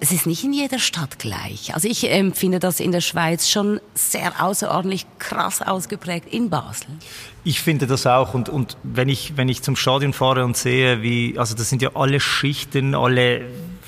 Es 0.00 0.12
ist 0.12 0.26
nicht 0.26 0.44
in 0.44 0.52
jeder 0.52 0.78
Stadt 0.78 1.18
gleich. 1.18 1.74
Also 1.74 1.88
ich 1.88 2.10
empfinde 2.10 2.58
das 2.58 2.80
in 2.80 2.92
der 2.92 3.00
Schweiz 3.00 3.48
schon 3.48 3.80
sehr 3.94 4.44
außerordentlich 4.44 5.06
krass 5.18 5.62
ausgeprägt 5.62 6.32
in 6.32 6.50
Basel. 6.50 6.88
Ich 7.44 7.60
finde 7.60 7.86
das 7.86 8.06
auch 8.06 8.34
und, 8.34 8.48
und 8.48 8.76
wenn, 8.82 9.08
ich, 9.08 9.36
wenn 9.36 9.48
ich 9.48 9.62
zum 9.62 9.76
Stadion 9.76 10.12
fahre 10.12 10.44
und 10.44 10.56
sehe, 10.56 11.02
wie, 11.02 11.38
also 11.38 11.54
das 11.54 11.70
sind 11.70 11.80
ja 11.80 11.90
alle 11.94 12.20
Schichten, 12.20 12.94
alle 12.94 13.42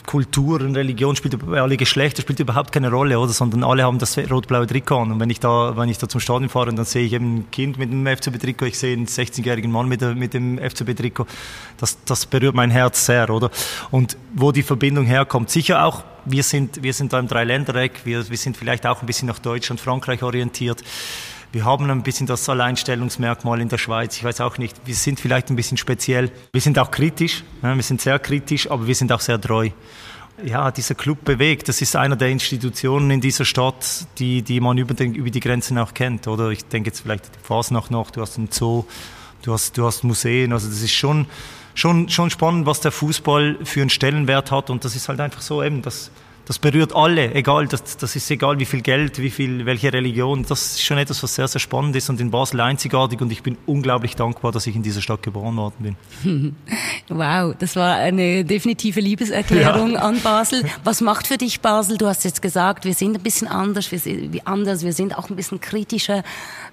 Kulturen, 0.08 0.74
Religion 0.74 1.14
spielt 1.16 1.36
alle 1.52 1.76
Geschlechter 1.76 2.22
spielt 2.22 2.40
überhaupt 2.40 2.72
keine 2.72 2.90
Rolle, 2.90 3.18
oder? 3.18 3.30
Sondern 3.30 3.62
alle 3.62 3.82
haben 3.82 3.98
das 3.98 4.16
rot-blaue 4.16 4.66
Trikot 4.66 5.02
an. 5.02 5.12
Und 5.12 5.20
wenn 5.20 5.28
ich 5.28 5.38
da, 5.38 5.76
wenn 5.76 5.90
ich 5.90 5.98
da 5.98 6.08
zum 6.08 6.18
Stadion 6.18 6.48
fahre, 6.48 6.72
dann 6.72 6.86
sehe 6.86 7.04
ich 7.04 7.12
eben 7.12 7.40
ein 7.40 7.50
Kind 7.50 7.76
mit 7.76 7.90
einem 7.90 8.06
FCB-Trikot, 8.06 8.64
ich 8.64 8.78
sehe 8.78 8.96
einen 8.96 9.04
16-jährigen 9.04 9.70
Mann 9.70 9.86
mit, 9.86 10.00
mit 10.16 10.32
dem 10.32 10.58
FCB-Trikot. 10.58 11.26
Das, 11.76 12.02
das 12.06 12.24
berührt 12.24 12.54
mein 12.54 12.70
Herz 12.70 13.04
sehr, 13.04 13.28
oder? 13.28 13.50
Und 13.90 14.16
wo 14.34 14.50
die 14.50 14.62
Verbindung 14.62 15.04
herkommt, 15.04 15.50
sicher 15.50 15.84
auch, 15.84 16.04
wir 16.24 16.42
sind, 16.42 16.82
wir 16.82 16.94
sind 16.94 17.12
da 17.12 17.18
im 17.18 17.28
Dreiländereck, 17.28 18.06
wir, 18.06 18.30
wir 18.30 18.38
sind 18.38 18.56
vielleicht 18.56 18.86
auch 18.86 19.02
ein 19.02 19.06
bisschen 19.06 19.28
nach 19.28 19.40
Deutschland, 19.40 19.78
Frankreich 19.78 20.22
orientiert. 20.22 20.82
Wir 21.50 21.64
haben 21.64 21.90
ein 21.90 22.02
bisschen 22.02 22.26
das 22.26 22.46
Alleinstellungsmerkmal 22.48 23.62
in 23.62 23.70
der 23.70 23.78
Schweiz. 23.78 24.16
Ich 24.16 24.24
weiß 24.24 24.42
auch 24.42 24.58
nicht, 24.58 24.76
wir 24.84 24.94
sind 24.94 25.18
vielleicht 25.18 25.48
ein 25.48 25.56
bisschen 25.56 25.78
speziell. 25.78 26.30
Wir 26.52 26.60
sind 26.60 26.78
auch 26.78 26.90
kritisch, 26.90 27.42
wir 27.62 27.82
sind 27.82 28.02
sehr 28.02 28.18
kritisch, 28.18 28.70
aber 28.70 28.86
wir 28.86 28.94
sind 28.94 29.10
auch 29.12 29.20
sehr 29.20 29.40
treu. 29.40 29.70
Ja, 30.44 30.70
dieser 30.70 30.94
Club 30.94 31.24
bewegt. 31.24 31.68
Das 31.68 31.80
ist 31.80 31.96
einer 31.96 32.16
der 32.16 32.28
Institutionen 32.28 33.10
in 33.10 33.20
dieser 33.22 33.46
Stadt, 33.46 34.06
die, 34.18 34.42
die 34.42 34.60
man 34.60 34.76
über, 34.76 34.92
den, 34.92 35.14
über 35.14 35.30
die 35.30 35.40
Grenzen 35.40 35.78
auch 35.78 35.94
kennt. 35.94 36.28
Oder 36.28 36.50
ich 36.50 36.66
denke 36.66 36.90
jetzt 36.90 37.00
vielleicht 37.00 37.24
die 37.34 37.38
Fasnacht 37.42 37.90
noch, 37.90 38.10
du 38.10 38.20
hast 38.20 38.36
einen 38.36 38.50
Zoo, 38.52 38.84
du 39.42 39.54
hast, 39.54 39.76
du 39.78 39.86
hast 39.86 40.04
Museen. 40.04 40.52
Also 40.52 40.68
das 40.68 40.82
ist 40.82 40.92
schon, 40.92 41.26
schon, 41.74 42.10
schon 42.10 42.28
spannend, 42.28 42.66
was 42.66 42.80
der 42.80 42.92
Fußball 42.92 43.56
für 43.64 43.80
einen 43.80 43.90
Stellenwert 43.90 44.52
hat. 44.52 44.68
Und 44.68 44.84
das 44.84 44.94
ist 44.94 45.08
halt 45.08 45.18
einfach 45.18 45.40
so 45.40 45.62
eben, 45.62 45.80
dass 45.80 46.10
das 46.48 46.58
berührt 46.58 46.96
alle, 46.96 47.34
egal, 47.34 47.68
das, 47.68 47.98
das 47.98 48.16
ist 48.16 48.30
egal, 48.30 48.58
wie 48.58 48.64
viel 48.64 48.80
Geld, 48.80 49.18
wie 49.18 49.28
viel, 49.28 49.66
welche 49.66 49.92
Religion. 49.92 50.46
Das 50.48 50.76
ist 50.76 50.82
schon 50.82 50.96
etwas, 50.96 51.22
was 51.22 51.34
sehr, 51.34 51.46
sehr 51.46 51.60
spannend 51.60 51.94
ist 51.94 52.08
und 52.08 52.22
in 52.22 52.30
Basel 52.30 52.62
einzigartig 52.62 53.20
und 53.20 53.30
ich 53.30 53.42
bin 53.42 53.58
unglaublich 53.66 54.16
dankbar, 54.16 54.50
dass 54.50 54.66
ich 54.66 54.74
in 54.74 54.82
dieser 54.82 55.02
Stadt 55.02 55.22
geboren 55.22 55.56
worden 55.56 55.96
bin. 56.24 56.56
Wow, 57.10 57.54
das 57.58 57.74
war 57.74 57.96
eine 57.96 58.44
definitive 58.44 59.00
Liebeserklärung 59.00 59.92
ja. 59.94 60.00
an 60.00 60.20
Basel. 60.20 60.64
Was 60.84 61.00
macht 61.00 61.26
für 61.26 61.36
dich 61.36 61.60
Basel? 61.60 61.96
Du 61.96 62.06
hast 62.06 62.24
jetzt 62.24 62.42
gesagt, 62.42 62.84
wir 62.84 62.94
sind 62.94 63.16
ein 63.16 63.22
bisschen 63.22 63.48
anders, 63.48 63.90
wir 63.90 63.98
sind 63.98 64.46
anders, 64.46 64.84
wir 64.84 64.92
sind 64.92 65.16
auch 65.16 65.28
ein 65.30 65.36
bisschen 65.36 65.60
kritischer. 65.60 66.22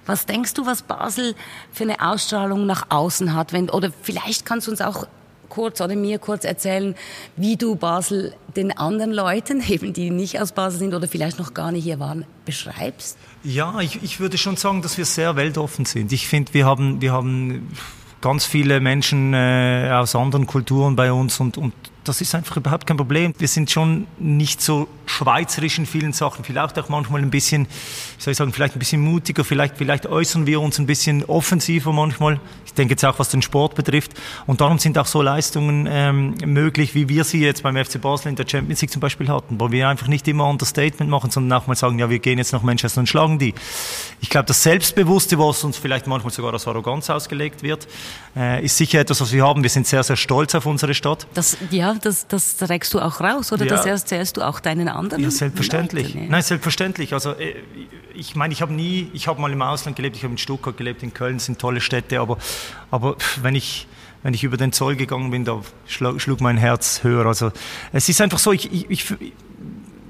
Was 0.04 0.26
denkst 0.26 0.54
du, 0.54 0.66
was 0.66 0.82
Basel 0.82 1.34
für 1.72 1.84
eine 1.84 2.00
Ausstrahlung 2.00 2.66
nach 2.66 2.86
außen 2.90 3.34
hat? 3.34 3.52
Wenn, 3.52 3.70
oder 3.70 3.92
vielleicht 4.02 4.44
kannst 4.44 4.66
du 4.66 4.70
uns 4.70 4.80
auch 4.80 5.06
kurz 5.48 5.80
oder 5.80 5.96
mir 5.96 6.18
kurz 6.18 6.44
erzählen, 6.44 6.94
wie 7.36 7.56
du 7.56 7.76
Basel 7.76 8.34
den 8.56 8.76
anderen 8.76 9.12
Leuten, 9.12 9.62
eben 9.68 9.92
die 9.92 10.10
nicht 10.10 10.40
aus 10.40 10.52
Basel 10.52 10.78
sind 10.78 10.94
oder 10.94 11.08
vielleicht 11.08 11.38
noch 11.38 11.54
gar 11.54 11.72
nicht 11.72 11.84
hier 11.84 11.98
waren, 11.98 12.24
beschreibst? 12.44 13.18
Ja, 13.42 13.80
ich, 13.80 14.02
ich 14.02 14.20
würde 14.20 14.38
schon 14.38 14.56
sagen, 14.56 14.82
dass 14.82 14.98
wir 14.98 15.04
sehr 15.04 15.36
weltoffen 15.36 15.84
sind. 15.84 16.12
Ich 16.12 16.28
finde, 16.28 16.54
wir 16.54 16.66
haben, 16.66 17.00
wir 17.00 17.12
haben 17.12 17.68
ganz 18.20 18.44
viele 18.44 18.80
Menschen 18.80 19.34
äh, 19.34 19.90
aus 19.92 20.16
anderen 20.16 20.46
Kulturen 20.46 20.96
bei 20.96 21.12
uns 21.12 21.38
und, 21.38 21.58
und 21.58 21.72
das 22.08 22.20
ist 22.20 22.34
einfach 22.34 22.56
überhaupt 22.56 22.86
kein 22.86 22.96
Problem. 22.96 23.34
Wir 23.38 23.48
sind 23.48 23.70
schon 23.70 24.06
nicht 24.18 24.60
so 24.62 24.88
schweizerisch 25.06 25.78
in 25.78 25.86
vielen 25.86 26.12
Sachen, 26.12 26.44
vielleicht 26.44 26.78
auch 26.78 26.88
manchmal 26.88 27.22
ein 27.22 27.30
bisschen, 27.30 27.66
wie 27.66 28.22
soll 28.22 28.32
ich 28.32 28.38
sagen, 28.38 28.52
vielleicht 28.52 28.76
ein 28.76 28.78
bisschen 28.78 29.00
mutiger, 29.00 29.44
vielleicht, 29.44 29.76
vielleicht 29.76 30.06
äußern 30.06 30.46
wir 30.46 30.60
uns 30.60 30.78
ein 30.78 30.86
bisschen 30.86 31.24
offensiver 31.24 31.92
manchmal. 31.92 32.40
Ich 32.64 32.74
denke 32.74 32.92
jetzt 32.92 33.04
auch, 33.04 33.18
was 33.18 33.30
den 33.30 33.42
Sport 33.42 33.74
betrifft. 33.74 34.12
Und 34.46 34.60
darum 34.60 34.78
sind 34.78 34.98
auch 34.98 35.06
so 35.06 35.22
Leistungen 35.22 35.88
ähm, 35.90 36.34
möglich, 36.44 36.94
wie 36.94 37.08
wir 37.08 37.24
sie 37.24 37.40
jetzt 37.40 37.62
beim 37.62 37.76
FC 37.76 38.00
Basel 38.00 38.28
in 38.28 38.36
der 38.36 38.46
Champions 38.46 38.82
League 38.82 38.90
zum 38.90 39.00
Beispiel 39.00 39.28
hatten, 39.28 39.58
wo 39.58 39.70
wir 39.70 39.88
einfach 39.88 40.08
nicht 40.08 40.28
immer 40.28 40.46
Understatement 40.48 41.10
machen, 41.10 41.30
sondern 41.30 41.58
auch 41.58 41.66
mal 41.66 41.74
sagen, 41.74 41.98
ja, 41.98 42.10
wir 42.10 42.18
gehen 42.18 42.38
jetzt 42.38 42.52
nach 42.52 42.62
Manchester 42.62 43.00
und 43.00 43.08
schlagen 43.08 43.38
die. 43.38 43.54
Ich 44.20 44.28
glaube, 44.28 44.46
das 44.46 44.62
Selbstbewusste, 44.62 45.38
was 45.38 45.64
uns 45.64 45.78
vielleicht 45.78 46.06
manchmal 46.06 46.32
sogar 46.32 46.52
als 46.52 46.66
Arroganz 46.66 47.08
ausgelegt 47.10 47.62
wird, 47.62 47.88
äh, 48.36 48.64
ist 48.64 48.76
sicher 48.76 49.00
etwas, 49.00 49.20
was 49.20 49.32
wir 49.32 49.44
haben. 49.44 49.62
Wir 49.62 49.70
sind 49.70 49.86
sehr, 49.86 50.02
sehr 50.02 50.16
stolz 50.16 50.54
auf 50.54 50.66
unsere 50.66 50.94
Stadt. 50.94 51.26
Das, 51.34 51.56
ja, 51.70 51.94
das, 52.02 52.26
das 52.28 52.56
trägst 52.56 52.92
du 52.94 53.00
auch 53.00 53.20
raus 53.20 53.52
oder 53.52 53.64
ja. 53.64 53.76
das 53.76 53.86
erzählst 53.86 54.36
du 54.36 54.42
auch 54.42 54.60
deinen 54.60 54.88
anderen? 54.88 55.22
Ja, 55.22 55.30
selbstverständlich. 55.30 56.08
Leuten, 56.08 56.24
ja. 56.24 56.30
Nein, 56.30 56.42
selbstverständlich. 56.42 57.12
Also 57.12 57.32
äh, 57.32 57.54
ich 58.14 58.36
meine, 58.36 58.52
ich 58.52 58.62
habe 58.62 58.72
nie, 58.72 59.10
ich 59.12 59.28
habe 59.28 59.40
mal 59.40 59.52
im 59.52 59.62
Ausland 59.62 59.96
gelebt, 59.96 60.16
ich 60.16 60.22
habe 60.22 60.32
in 60.32 60.38
Stuttgart 60.38 60.76
gelebt, 60.76 61.02
in 61.02 61.12
Köln 61.12 61.38
sind 61.38 61.58
tolle 61.58 61.80
Städte, 61.80 62.20
aber, 62.20 62.38
aber 62.90 63.16
wenn 63.42 63.54
ich 63.54 63.86
wenn 64.22 64.34
ich 64.34 64.42
über 64.42 64.56
den 64.56 64.72
Zoll 64.72 64.96
gegangen 64.96 65.30
bin, 65.30 65.44
da 65.44 65.60
schlug 65.86 66.40
mein 66.40 66.56
Herz 66.56 67.04
höher. 67.04 67.26
Also 67.26 67.52
es 67.92 68.08
ist 68.08 68.20
einfach 68.20 68.40
so, 68.40 68.50
ich, 68.50 68.72
ich, 68.72 68.90
ich 68.90 69.14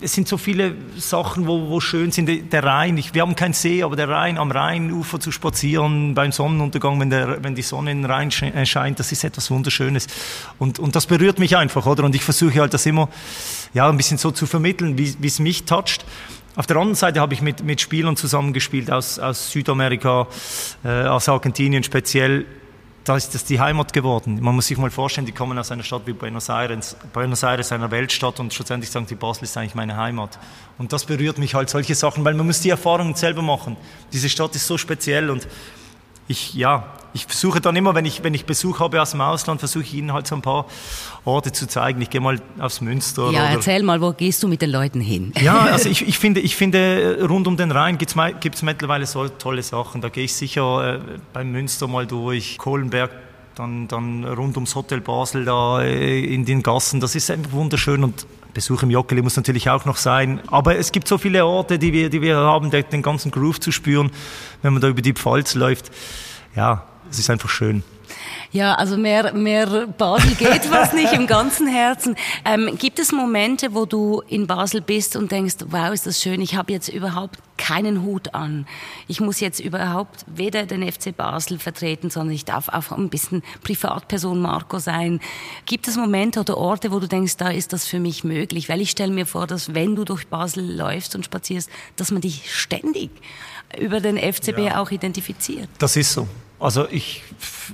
es 0.00 0.12
sind 0.12 0.28
so 0.28 0.36
viele 0.36 0.74
Sachen, 0.96 1.46
wo, 1.46 1.68
wo 1.68 1.80
schön 1.80 2.10
sind. 2.10 2.52
Der 2.52 2.64
Rhein, 2.64 2.98
ich, 2.98 3.14
wir 3.14 3.22
haben 3.22 3.34
keinen 3.34 3.54
See, 3.54 3.82
aber 3.82 3.96
der 3.96 4.08
Rhein, 4.08 4.38
am 4.38 4.50
Rheinufer 4.50 5.20
zu 5.20 5.32
spazieren 5.32 6.14
beim 6.14 6.32
Sonnenuntergang, 6.32 7.00
wenn, 7.00 7.10
der, 7.10 7.42
wenn 7.42 7.54
die 7.54 7.62
Sonne 7.62 7.92
in 7.92 8.02
den 8.02 8.10
Rhein 8.10 8.30
äh, 8.30 8.66
scheint, 8.66 8.98
das 8.98 9.12
ist 9.12 9.24
etwas 9.24 9.50
Wunderschönes. 9.50 10.06
Und, 10.58 10.78
und 10.78 10.96
das 10.96 11.06
berührt 11.06 11.38
mich 11.38 11.56
einfach, 11.56 11.86
oder? 11.86 12.04
Und 12.04 12.14
ich 12.14 12.22
versuche 12.22 12.60
halt 12.60 12.74
das 12.74 12.84
immer, 12.86 13.08
ja, 13.74 13.88
ein 13.88 13.96
bisschen 13.96 14.18
so 14.18 14.30
zu 14.30 14.46
vermitteln, 14.46 14.98
wie 14.98 15.26
es 15.26 15.38
mich 15.38 15.64
toucht. 15.64 16.04
Auf 16.56 16.66
der 16.66 16.76
anderen 16.76 16.94
Seite 16.94 17.20
habe 17.20 17.34
ich 17.34 17.42
mit, 17.42 17.64
mit 17.64 17.82
Spielern 17.82 18.16
zusammengespielt 18.16 18.90
aus, 18.90 19.18
aus 19.18 19.50
Südamerika, 19.50 20.26
äh, 20.84 21.02
aus 21.04 21.28
Argentinien 21.28 21.82
speziell, 21.82 22.46
da 23.06 23.16
ist 23.16 23.34
das 23.36 23.44
die 23.44 23.60
Heimat 23.60 23.92
geworden. 23.92 24.40
Man 24.42 24.56
muss 24.56 24.66
sich 24.66 24.76
mal 24.78 24.90
vorstellen, 24.90 25.26
die 25.26 25.32
kommen 25.32 25.56
aus 25.56 25.70
einer 25.70 25.84
Stadt 25.84 26.02
wie 26.06 26.12
Buenos 26.12 26.48
Aires, 26.48 26.96
Buenos 27.12 27.44
Aires 27.44 27.70
einer 27.70 27.92
Weltstadt 27.92 28.40
und 28.40 28.52
schlussendlich 28.52 28.90
sagen 28.90 29.06
die 29.06 29.14
Basel 29.14 29.44
ist 29.44 29.56
eigentlich 29.56 29.76
meine 29.76 29.96
Heimat. 29.96 30.40
Und 30.76 30.92
das 30.92 31.04
berührt 31.04 31.38
mich 31.38 31.54
halt 31.54 31.70
solche 31.70 31.94
Sachen, 31.94 32.24
weil 32.24 32.34
man 32.34 32.46
muss 32.46 32.60
die 32.60 32.70
Erfahrungen 32.70 33.14
selber 33.14 33.42
machen. 33.42 33.76
Diese 34.12 34.28
Stadt 34.28 34.56
ist 34.56 34.66
so 34.66 34.76
speziell 34.76 35.30
und 35.30 35.46
ich, 36.28 36.54
ja, 36.54 36.84
ich 37.12 37.24
versuche 37.26 37.60
dann 37.60 37.74
immer, 37.76 37.94
wenn 37.94 38.04
ich, 38.04 38.22
wenn 38.22 38.34
ich 38.34 38.44
Besuch 38.44 38.80
habe 38.80 39.00
aus 39.00 39.12
dem 39.12 39.20
Ausland, 39.20 39.60
versuche 39.60 39.84
ich 39.84 39.94
ihnen 39.94 40.12
halt 40.12 40.26
so 40.26 40.34
ein 40.34 40.42
paar 40.42 40.66
Orte 41.24 41.50
zu 41.50 41.66
zeigen. 41.66 42.02
Ich 42.02 42.10
gehe 42.10 42.20
mal 42.20 42.40
aufs 42.58 42.80
Münster. 42.80 43.30
Ja, 43.30 43.46
erzähl 43.46 43.82
mal, 43.82 44.00
wo 44.00 44.12
gehst 44.12 44.42
du 44.42 44.48
mit 44.48 44.60
den 44.60 44.70
Leuten 44.70 45.00
hin? 45.00 45.32
Ja, 45.40 45.60
also 45.60 45.88
ich, 45.88 46.06
ich, 46.06 46.18
finde, 46.18 46.40
ich 46.40 46.56
finde, 46.56 47.26
rund 47.26 47.46
um 47.46 47.56
den 47.56 47.70
Rhein 47.70 47.96
gibt 47.96 48.14
es 48.14 48.62
mittlerweile 48.62 49.06
so 49.06 49.28
tolle 49.28 49.62
Sachen. 49.62 50.02
Da 50.02 50.10
gehe 50.10 50.24
ich 50.24 50.34
sicher 50.34 50.96
äh, 50.96 51.00
beim 51.32 51.52
Münster 51.52 51.88
mal 51.88 52.06
durch, 52.06 52.58
Kohlenberg 52.58 53.10
dann, 53.56 53.88
dann 53.88 54.24
rund 54.24 54.56
ums 54.56 54.74
Hotel 54.74 55.00
Basel 55.00 55.44
da 55.44 55.82
äh, 55.82 56.20
in 56.20 56.44
den 56.44 56.62
Gassen. 56.62 57.00
Das 57.00 57.14
ist 57.14 57.30
einfach 57.30 57.52
wunderschön 57.52 58.04
und 58.04 58.26
Besuch 58.56 58.82
im 58.82 58.90
Joggeli 58.90 59.20
muss 59.20 59.36
natürlich 59.36 59.68
auch 59.68 59.84
noch 59.84 59.98
sein. 59.98 60.40
Aber 60.46 60.78
es 60.78 60.90
gibt 60.90 61.06
so 61.08 61.18
viele 61.18 61.44
Orte, 61.44 61.78
die 61.78 61.92
wir, 61.92 62.08
die 62.08 62.22
wir 62.22 62.36
haben, 62.38 62.70
den 62.70 63.02
ganzen 63.02 63.30
Groove 63.30 63.60
zu 63.60 63.70
spüren, 63.70 64.10
wenn 64.62 64.72
man 64.72 64.80
da 64.80 64.88
über 64.88 65.02
die 65.02 65.12
Pfalz 65.12 65.54
läuft. 65.54 65.90
Ja, 66.56 66.84
es 67.10 67.18
ist 67.18 67.30
einfach 67.30 67.50
schön. 67.50 67.84
Ja, 68.52 68.74
also 68.74 68.96
mehr, 68.96 69.34
mehr 69.34 69.86
Basel 69.86 70.34
geht 70.34 70.70
was 70.70 70.92
nicht 70.92 71.12
im 71.12 71.26
ganzen 71.26 71.66
Herzen. 71.66 72.16
Ähm, 72.44 72.78
gibt 72.78 72.98
es 72.98 73.12
Momente, 73.12 73.74
wo 73.74 73.84
du 73.84 74.22
in 74.28 74.46
Basel 74.46 74.80
bist 74.80 75.16
und 75.16 75.30
denkst, 75.30 75.56
wow, 75.66 75.92
ist 75.92 76.06
das 76.06 76.22
schön, 76.22 76.40
ich 76.40 76.54
habe 76.54 76.72
jetzt 76.72 76.88
überhaupt 76.88 77.38
keinen 77.58 78.02
Hut 78.02 78.34
an. 78.34 78.66
Ich 79.08 79.20
muss 79.20 79.40
jetzt 79.40 79.60
überhaupt 79.60 80.24
weder 80.26 80.64
den 80.64 80.90
FC 80.90 81.14
Basel 81.14 81.58
vertreten, 81.58 82.08
sondern 82.10 82.34
ich 82.34 82.44
darf 82.44 82.68
auch 82.68 82.92
ein 82.92 83.08
bisschen 83.08 83.42
Privatperson 83.62 84.40
Marco 84.40 84.78
sein. 84.78 85.20
Gibt 85.66 85.88
es 85.88 85.96
Momente 85.96 86.40
oder 86.40 86.56
Orte, 86.56 86.92
wo 86.92 87.00
du 87.00 87.08
denkst, 87.08 87.36
da 87.36 87.48
ist 87.48 87.72
das 87.72 87.86
für 87.86 87.98
mich 87.98 88.24
möglich? 88.24 88.68
Weil 88.68 88.80
ich 88.80 88.90
stelle 88.90 89.12
mir 89.12 89.26
vor, 89.26 89.46
dass 89.46 89.74
wenn 89.74 89.96
du 89.96 90.04
durch 90.04 90.28
Basel 90.28 90.76
läufst 90.76 91.14
und 91.14 91.24
spazierst, 91.24 91.68
dass 91.96 92.10
man 92.10 92.20
dich 92.20 92.54
ständig 92.54 93.10
über 93.78 94.00
den 94.00 94.16
FCB 94.16 94.58
ja. 94.58 94.80
auch 94.80 94.90
identifiziert. 94.90 95.68
Das 95.78 95.96
ist 95.96 96.12
so. 96.12 96.28
Also 96.58 96.88
ich, 96.88 97.22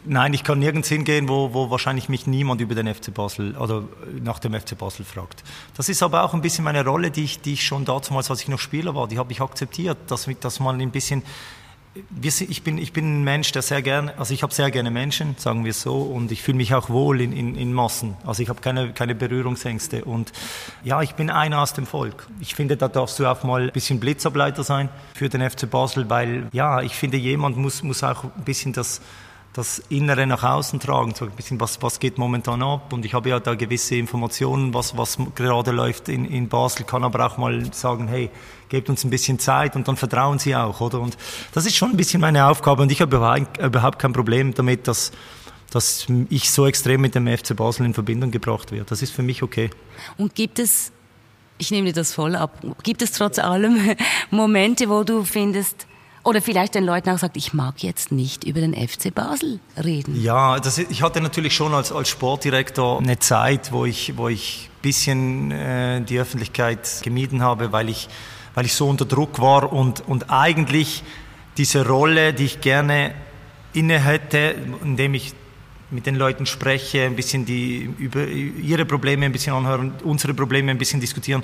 nein, 0.04 0.34
ich 0.34 0.42
kann 0.42 0.58
nirgends 0.58 0.88
hingehen, 0.88 1.28
wo, 1.28 1.54
wo 1.54 1.70
wahrscheinlich 1.70 2.08
mich 2.08 2.26
niemand 2.26 2.60
über 2.60 2.74
den 2.74 2.92
FC 2.92 3.14
Basel 3.14 3.56
oder 3.56 3.84
nach 4.20 4.40
dem 4.40 4.54
FC 4.54 4.76
Basel 4.76 5.04
fragt. 5.04 5.44
Das 5.76 5.88
ist 5.88 6.02
aber 6.02 6.24
auch 6.24 6.34
ein 6.34 6.42
bisschen 6.42 6.64
meine 6.64 6.84
Rolle, 6.84 7.12
die 7.12 7.22
ich, 7.22 7.40
die 7.40 7.52
ich 7.52 7.64
schon 7.64 7.84
damals, 7.84 8.28
als 8.28 8.42
ich 8.42 8.48
noch 8.48 8.58
Spieler 8.58 8.96
war, 8.96 9.06
die 9.06 9.18
habe 9.18 9.30
ich 9.30 9.40
akzeptiert, 9.40 9.98
dass, 10.08 10.28
dass 10.40 10.58
man 10.58 10.80
ein 10.80 10.90
bisschen 10.90 11.22
ich, 12.22 12.62
bin, 12.62 12.78
ich 12.78 12.92
bin 12.92 13.20
ein 13.20 13.24
Mensch, 13.24 13.52
der 13.52 13.60
sehr 13.60 13.82
gerne, 13.82 14.18
also 14.18 14.32
ich 14.32 14.42
habe 14.42 14.54
sehr 14.54 14.70
gerne 14.70 14.90
Menschen, 14.90 15.36
sagen 15.38 15.64
wir 15.64 15.70
es 15.70 15.82
so, 15.82 15.96
und 15.96 16.32
ich 16.32 16.42
fühle 16.42 16.56
mich 16.56 16.74
auch 16.74 16.88
wohl 16.88 17.20
in, 17.20 17.32
in, 17.32 17.54
in 17.54 17.72
Massen. 17.72 18.16
Also 18.24 18.42
ich 18.42 18.48
habe 18.48 18.60
keine, 18.60 18.92
keine 18.92 19.14
Berührungsängste. 19.14 20.04
Und 20.04 20.32
ja, 20.84 21.02
ich 21.02 21.14
bin 21.14 21.28
einer 21.28 21.60
aus 21.60 21.74
dem 21.74 21.86
Volk. 21.86 22.26
Ich 22.40 22.54
finde, 22.54 22.76
da 22.76 22.88
darfst 22.88 23.18
du 23.18 23.26
auch 23.26 23.42
mal 23.42 23.64
ein 23.64 23.72
bisschen 23.72 24.00
Blitzableiter 24.00 24.64
sein 24.64 24.88
für 25.14 25.28
den 25.28 25.48
FC 25.48 25.68
Basel, 25.68 26.08
weil 26.08 26.48
ja, 26.52 26.80
ich 26.80 26.94
finde, 26.94 27.18
jemand 27.18 27.58
muss, 27.58 27.82
muss 27.82 28.02
auch 28.02 28.24
ein 28.24 28.44
bisschen 28.44 28.72
das 28.72 29.02
das 29.52 29.80
Innere 29.90 30.26
nach 30.26 30.42
außen 30.44 30.80
tragen, 30.80 31.14
so 31.14 31.26
ein 31.26 31.32
bisschen, 31.32 31.60
was, 31.60 31.82
was 31.82 32.00
geht 32.00 32.16
momentan 32.16 32.62
ab. 32.62 32.92
Und 32.92 33.04
ich 33.04 33.12
habe 33.12 33.28
ja 33.28 33.38
da 33.38 33.54
gewisse 33.54 33.96
Informationen, 33.96 34.72
was, 34.72 34.96
was 34.96 35.18
gerade 35.34 35.72
läuft 35.72 36.08
in, 36.08 36.24
in 36.24 36.48
Basel, 36.48 36.86
kann 36.86 37.04
aber 37.04 37.26
auch 37.26 37.36
mal 37.36 37.72
sagen, 37.74 38.08
hey, 38.08 38.30
gebt 38.70 38.88
uns 38.88 39.04
ein 39.04 39.10
bisschen 39.10 39.38
Zeit 39.38 39.76
und 39.76 39.86
dann 39.88 39.96
vertrauen 39.96 40.38
sie 40.38 40.56
auch, 40.56 40.80
oder? 40.80 41.00
Und 41.00 41.18
das 41.52 41.66
ist 41.66 41.76
schon 41.76 41.90
ein 41.90 41.96
bisschen 41.98 42.22
meine 42.22 42.46
Aufgabe 42.46 42.82
und 42.82 42.90
ich 42.90 43.02
habe 43.02 43.46
überhaupt 43.60 43.98
kein 43.98 44.14
Problem 44.14 44.54
damit, 44.54 44.88
dass, 44.88 45.12
dass 45.70 46.06
ich 46.30 46.50
so 46.50 46.66
extrem 46.66 47.02
mit 47.02 47.14
dem 47.14 47.26
FC 47.26 47.54
Basel 47.54 47.84
in 47.84 47.92
Verbindung 47.92 48.30
gebracht 48.30 48.72
werde. 48.72 48.86
Das 48.86 49.02
ist 49.02 49.12
für 49.12 49.22
mich 49.22 49.42
okay. 49.42 49.68
Und 50.16 50.34
gibt 50.34 50.58
es, 50.58 50.92
ich 51.58 51.70
nehme 51.70 51.88
dir 51.88 51.92
das 51.92 52.14
voll 52.14 52.34
ab, 52.36 52.58
gibt 52.82 53.02
es 53.02 53.12
trotz 53.12 53.38
allem 53.38 53.94
Momente, 54.30 54.88
wo 54.88 55.04
du 55.04 55.24
findest, 55.24 55.86
oder 56.24 56.40
vielleicht 56.40 56.74
den 56.74 56.84
Leuten 56.84 57.10
auch 57.10 57.18
sagt, 57.18 57.36
ich 57.36 57.52
mag 57.52 57.82
jetzt 57.82 58.12
nicht 58.12 58.44
über 58.44 58.60
den 58.60 58.74
FC 58.74 59.12
Basel 59.12 59.60
reden. 59.82 60.20
Ja, 60.22 60.60
das, 60.60 60.78
ich 60.78 61.02
hatte 61.02 61.20
natürlich 61.20 61.54
schon 61.54 61.74
als, 61.74 61.90
als 61.92 62.08
Sportdirektor 62.08 62.98
eine 63.00 63.18
Zeit, 63.18 63.72
wo 63.72 63.84
ich, 63.84 64.16
wo 64.16 64.28
ich 64.28 64.68
ein 64.68 64.82
bisschen 64.82 65.50
äh, 65.50 66.00
die 66.02 66.18
Öffentlichkeit 66.18 67.00
gemieden 67.02 67.42
habe, 67.42 67.72
weil 67.72 67.88
ich, 67.88 68.08
weil 68.54 68.66
ich 68.66 68.74
so 68.74 68.88
unter 68.88 69.04
Druck 69.04 69.40
war 69.40 69.72
und, 69.72 70.06
und 70.08 70.30
eigentlich 70.30 71.02
diese 71.56 71.86
Rolle, 71.86 72.32
die 72.32 72.44
ich 72.44 72.60
gerne 72.60 73.14
inne 73.72 73.98
hätte, 73.98 74.54
indem 74.82 75.14
ich 75.14 75.34
mit 75.90 76.06
den 76.06 76.14
Leuten 76.14 76.46
spreche, 76.46 77.02
ein 77.02 77.16
bisschen 77.16 77.44
die, 77.44 77.90
über 77.98 78.26
ihre 78.26 78.86
Probleme 78.86 79.26
ein 79.26 79.32
bisschen 79.32 79.54
anhören, 79.54 79.92
unsere 80.04 80.34
Probleme 80.34 80.70
ein 80.70 80.78
bisschen 80.78 81.00
diskutieren, 81.00 81.42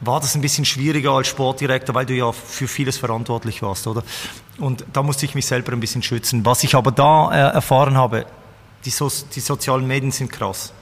war 0.00 0.20
das 0.20 0.34
ein 0.34 0.40
bisschen 0.40 0.64
schwieriger 0.64 1.12
als 1.12 1.28
Sportdirektor, 1.28 1.94
weil 1.94 2.06
du 2.06 2.14
ja 2.14 2.32
für 2.32 2.66
vieles 2.66 2.96
verantwortlich 2.96 3.62
warst, 3.62 3.86
oder? 3.86 4.02
Und 4.58 4.84
da 4.92 5.02
musste 5.02 5.26
ich 5.26 5.34
mich 5.34 5.46
selber 5.46 5.72
ein 5.72 5.80
bisschen 5.80 6.02
schützen. 6.02 6.44
Was 6.44 6.64
ich 6.64 6.74
aber 6.74 6.90
da 6.90 7.30
äh, 7.30 7.54
erfahren 7.54 7.96
habe, 7.96 8.26
die, 8.84 8.90
so 8.90 9.10
die 9.34 9.40
sozialen 9.40 9.86
Medien 9.86 10.10
sind 10.10 10.30
krass. 10.30 10.72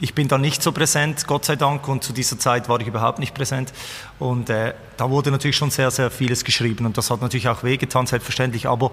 Ich 0.00 0.14
bin 0.14 0.28
da 0.28 0.38
nicht 0.38 0.62
so 0.62 0.70
präsent, 0.70 1.26
Gott 1.26 1.44
sei 1.44 1.56
Dank, 1.56 1.88
und 1.88 2.04
zu 2.04 2.12
dieser 2.12 2.38
Zeit 2.38 2.68
war 2.68 2.80
ich 2.80 2.86
überhaupt 2.86 3.18
nicht 3.18 3.34
präsent. 3.34 3.72
Und 4.20 4.48
äh, 4.48 4.74
da 4.96 5.10
wurde 5.10 5.32
natürlich 5.32 5.56
schon 5.56 5.70
sehr, 5.70 5.90
sehr 5.90 6.12
vieles 6.12 6.44
geschrieben 6.44 6.86
und 6.86 6.96
das 6.96 7.10
hat 7.10 7.20
natürlich 7.20 7.48
auch 7.48 7.64
wehgetan, 7.64 8.06
selbstverständlich. 8.06 8.68
Aber 8.68 8.92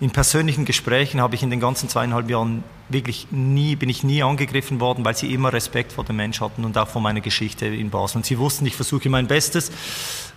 in 0.00 0.10
persönlichen 0.10 0.64
Gesprächen 0.64 1.20
habe 1.20 1.34
ich 1.34 1.42
in 1.42 1.50
den 1.50 1.60
ganzen 1.60 1.90
zweieinhalb 1.90 2.30
Jahren 2.30 2.64
wirklich 2.88 3.28
nie, 3.30 3.76
bin 3.76 3.90
ich 3.90 4.02
nie 4.02 4.22
angegriffen 4.22 4.80
worden, 4.80 5.04
weil 5.04 5.14
sie 5.14 5.32
immer 5.34 5.52
Respekt 5.52 5.92
vor 5.92 6.04
dem 6.04 6.16
Mensch 6.16 6.40
hatten 6.40 6.64
und 6.64 6.78
auch 6.78 6.88
vor 6.88 7.02
meiner 7.02 7.20
Geschichte 7.20 7.66
in 7.66 7.90
Basel. 7.90 8.18
Und 8.18 8.26
sie 8.26 8.38
wussten, 8.38 8.64
ich 8.64 8.76
versuche 8.76 9.10
mein 9.10 9.26
Bestes. 9.26 9.70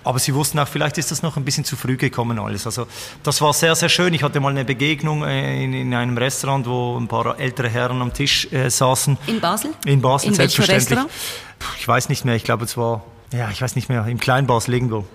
Aber 0.04 0.18
sie 0.20 0.34
wussten 0.34 0.60
auch, 0.60 0.68
vielleicht 0.68 0.98
ist 0.98 1.12
das 1.12 1.22
noch 1.22 1.36
ein 1.36 1.44
bisschen 1.44 1.66
zu 1.66 1.76
früh 1.76 1.98
gekommen 1.98 2.40
alles. 2.40 2.66
Also 2.66 2.88
das 3.24 3.42
war 3.42 3.54
sehr, 3.54 3.76
sehr 3.76 3.90
schön. 3.90 4.14
Ich 4.14 4.24
hatte 4.24 4.40
mal 4.40 4.50
eine 4.50 4.64
Begegnung 4.64 5.24
äh, 5.24 5.64
in, 5.64 5.74
in 5.74 5.94
einem 5.94 6.18
Restaurant, 6.18 6.66
wo 6.68 6.98
ein 6.98 7.08
paar 7.08 7.40
ältere 7.40 7.70
Herren 7.70 8.02
am 8.02 8.14
Tisch 8.14 8.52
äh, 8.52 8.70
saßen. 8.70 9.18
In 9.28 9.42
Basel? 9.42 9.72
In 9.86 10.02
Basel, 10.02 10.30
in 10.30 10.36
selbstverständlich. 10.36 10.92
Restaurant? 10.92 11.12
Ich 11.78 11.88
weiß 11.88 12.10
nicht 12.10 12.24
mehr, 12.24 12.36
ich 12.36 12.44
glaube 12.46 12.64
es 12.64 12.78
war, 12.78 13.04
ja, 13.34 13.50
ich 13.52 13.62
weiß 13.62 13.76
nicht 13.76 13.90
mehr, 13.90 14.06
im 14.06 14.20
Kleinbasel 14.20 14.74
irgendwo. 14.74 15.06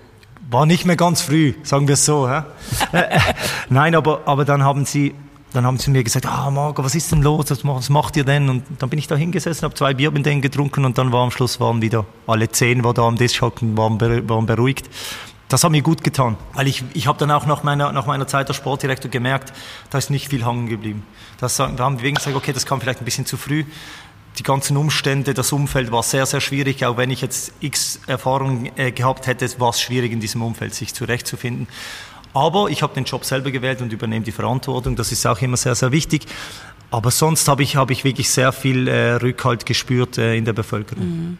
War 0.51 0.67
nicht 0.67 0.85
mehr 0.85 0.95
ganz 0.95 1.21
früh, 1.21 1.55
sagen 1.63 1.87
wir 1.87 1.93
es 1.93 2.05
so. 2.05 2.29
Hä? 2.29 2.43
Äh, 2.91 3.19
nein, 3.69 3.95
aber, 3.95 4.21
aber 4.25 4.45
dann 4.45 4.63
haben 4.63 4.85
sie 4.85 5.15
dann 5.53 5.65
haben 5.65 5.77
sie 5.77 5.89
mir 5.89 6.03
gesagt, 6.03 6.25
ah 6.25 6.49
Marco, 6.51 6.83
was 6.83 6.95
ist 6.95 7.11
denn 7.11 7.21
los, 7.21 7.45
was 7.49 7.89
macht 7.89 8.17
ihr 8.17 8.25
denn? 8.25 8.49
Und 8.49 8.63
dann 8.79 8.89
bin 8.89 8.99
ich 8.99 9.07
da 9.07 9.15
hingesessen, 9.15 9.63
habe 9.63 9.75
zwei 9.75 9.93
Bier 9.93 10.11
mit 10.11 10.25
denen 10.25 10.41
getrunken 10.41 10.85
und 10.85 10.97
dann 10.97 11.11
war 11.11 11.23
am 11.23 11.31
Schluss 11.31 11.59
waren 11.59 11.81
wieder 11.81 12.05
alle 12.27 12.49
zehn, 12.49 12.81
die 12.81 12.93
da 12.93 13.03
am 13.03 13.17
Tisch 13.17 13.41
hocken, 13.41 13.77
waren, 13.77 13.99
waren 13.99 14.45
beruhigt. 14.45 14.89
Das 15.47 15.63
hat 15.63 15.71
mir 15.71 15.83
gut 15.83 16.03
getan, 16.03 16.37
weil 16.53 16.67
ich, 16.67 16.83
ich 16.93 17.05
habe 17.05 17.19
dann 17.19 17.29
auch 17.29 17.45
nach 17.45 17.61
meiner, 17.61 17.91
nach 17.91 18.07
meiner 18.07 18.27
Zeit 18.27 18.47
als 18.47 18.57
Sportdirektor 18.57 19.11
gemerkt, 19.11 19.53
da 19.91 19.99
ist 19.99 20.09
nicht 20.09 20.29
viel 20.29 20.45
hängen 20.45 20.67
geblieben. 20.67 21.03
Das, 21.39 21.57
da 21.57 21.69
haben 21.77 21.97
wir 21.97 22.03
wegen 22.03 22.15
gesagt, 22.15 22.35
okay, 22.35 22.51
das 22.51 22.65
kam 22.65 22.81
vielleicht 22.81 22.99
ein 22.99 23.05
bisschen 23.05 23.27
zu 23.27 23.37
früh. 23.37 23.63
Die 24.39 24.43
ganzen 24.43 24.75
Umstände, 24.75 25.33
das 25.33 25.51
Umfeld 25.53 25.91
war 25.91 26.03
sehr, 26.03 26.25
sehr 26.25 26.41
schwierig. 26.41 26.85
Auch 26.85 26.97
wenn 26.97 27.11
ich 27.11 27.21
jetzt 27.21 27.53
x 27.61 28.01
Erfahrungen 28.07 28.71
äh, 28.75 28.91
gehabt 28.91 29.27
hätte, 29.27 29.47
war 29.59 29.69
es 29.69 29.79
schwierig 29.79 30.11
in 30.11 30.19
diesem 30.19 30.41
Umfeld 30.41 30.73
sich 30.73 30.93
zurechtzufinden. 30.93 31.67
Aber 32.35 32.69
ich 32.69 32.83
habe 32.83 32.93
den 32.93 33.05
Job 33.05 33.23
selber 33.23 33.49
gewählt 33.49 33.81
und 33.81 33.93
übernehme 33.93 34.25
die 34.25 34.33
Verantwortung. 34.33 34.97
Das 34.97 35.11
ist 35.13 35.25
auch 35.25 35.41
immer 35.41 35.55
sehr, 35.55 35.73
sehr 35.73 35.93
wichtig. 35.93 36.25
Aber 36.91 37.09
sonst 37.09 37.47
habe 37.47 37.63
ich, 37.63 37.77
hab 37.77 37.89
ich 37.91 38.03
wirklich 38.03 38.29
sehr 38.29 38.51
viel 38.51 38.87
äh, 38.87 39.13
Rückhalt 39.13 39.65
gespürt 39.65 40.17
äh, 40.17 40.35
in 40.35 40.43
der 40.43 40.53
Bevölkerung. 40.53 41.05
Mhm. 41.05 41.37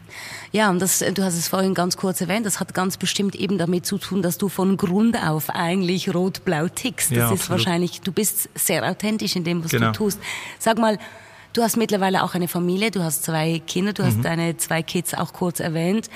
Ja, 0.53 0.69
und 0.69 0.81
das, 0.81 0.99
du 0.99 1.23
hast 1.23 1.37
es 1.37 1.49
vorhin 1.49 1.73
ganz 1.73 1.97
kurz 1.97 2.21
erwähnt, 2.21 2.45
das 2.45 2.61
hat 2.61 2.73
ganz 2.73 2.95
bestimmt 2.95 3.35
eben 3.35 3.57
damit 3.57 3.85
zu 3.85 3.97
tun, 3.97 4.21
dass 4.21 4.37
du 4.37 4.47
von 4.47 4.77
Grund 4.77 5.21
auf 5.21 5.49
eigentlich 5.49 6.15
rot-blau 6.15 6.69
tickst. 6.69 7.11
Das 7.11 7.17
ja, 7.17 7.31
ist 7.31 7.49
wahrscheinlich, 7.49 7.99
du 8.01 8.13
bist 8.13 8.49
sehr 8.55 8.89
authentisch 8.89 9.35
in 9.35 9.43
dem, 9.43 9.63
was 9.63 9.71
genau. 9.71 9.87
du 9.87 9.91
tust. 9.91 10.19
Sag 10.59 10.77
mal, 10.77 10.97
du 11.51 11.61
hast 11.61 11.75
mittlerweile 11.75 12.23
auch 12.23 12.35
eine 12.35 12.47
Familie, 12.47 12.89
du 12.89 13.03
hast 13.03 13.23
zwei 13.23 13.61
Kinder, 13.67 13.91
du 13.91 14.03
mhm. 14.03 14.07
hast 14.07 14.21
deine 14.23 14.55
zwei 14.55 14.81
Kids 14.81 15.13
auch 15.13 15.33
kurz 15.33 15.59
erwähnt. 15.59 16.09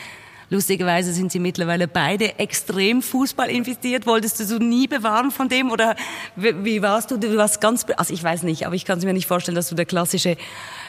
Lustigerweise 0.51 1.13
sind 1.13 1.31
sie 1.31 1.39
mittlerweile 1.39 1.87
beide 1.87 2.39
extrem 2.39 3.03
Fußball 3.03 3.49
investiert. 3.49 4.07
Wolltest 4.07 4.39
du 4.39 4.45
so 4.45 4.57
nie 4.57 4.87
bewahren 4.87 5.29
von 5.29 5.47
dem 5.47 5.69
oder 5.71 5.95
wie, 6.35 6.63
wie 6.63 6.81
warst 6.81 7.11
du? 7.11 7.17
Du 7.17 7.37
warst 7.37 7.61
ganz, 7.61 7.85
also 7.97 8.13
ich 8.13 8.23
weiß 8.23 8.43
nicht, 8.43 8.65
aber 8.65 8.73
ich 8.73 8.83
kann 8.83 8.97
es 8.97 9.05
mir 9.05 9.13
nicht 9.13 9.27
vorstellen, 9.27 9.55
dass 9.55 9.69
du 9.69 9.75
der 9.75 9.85
klassische 9.85 10.37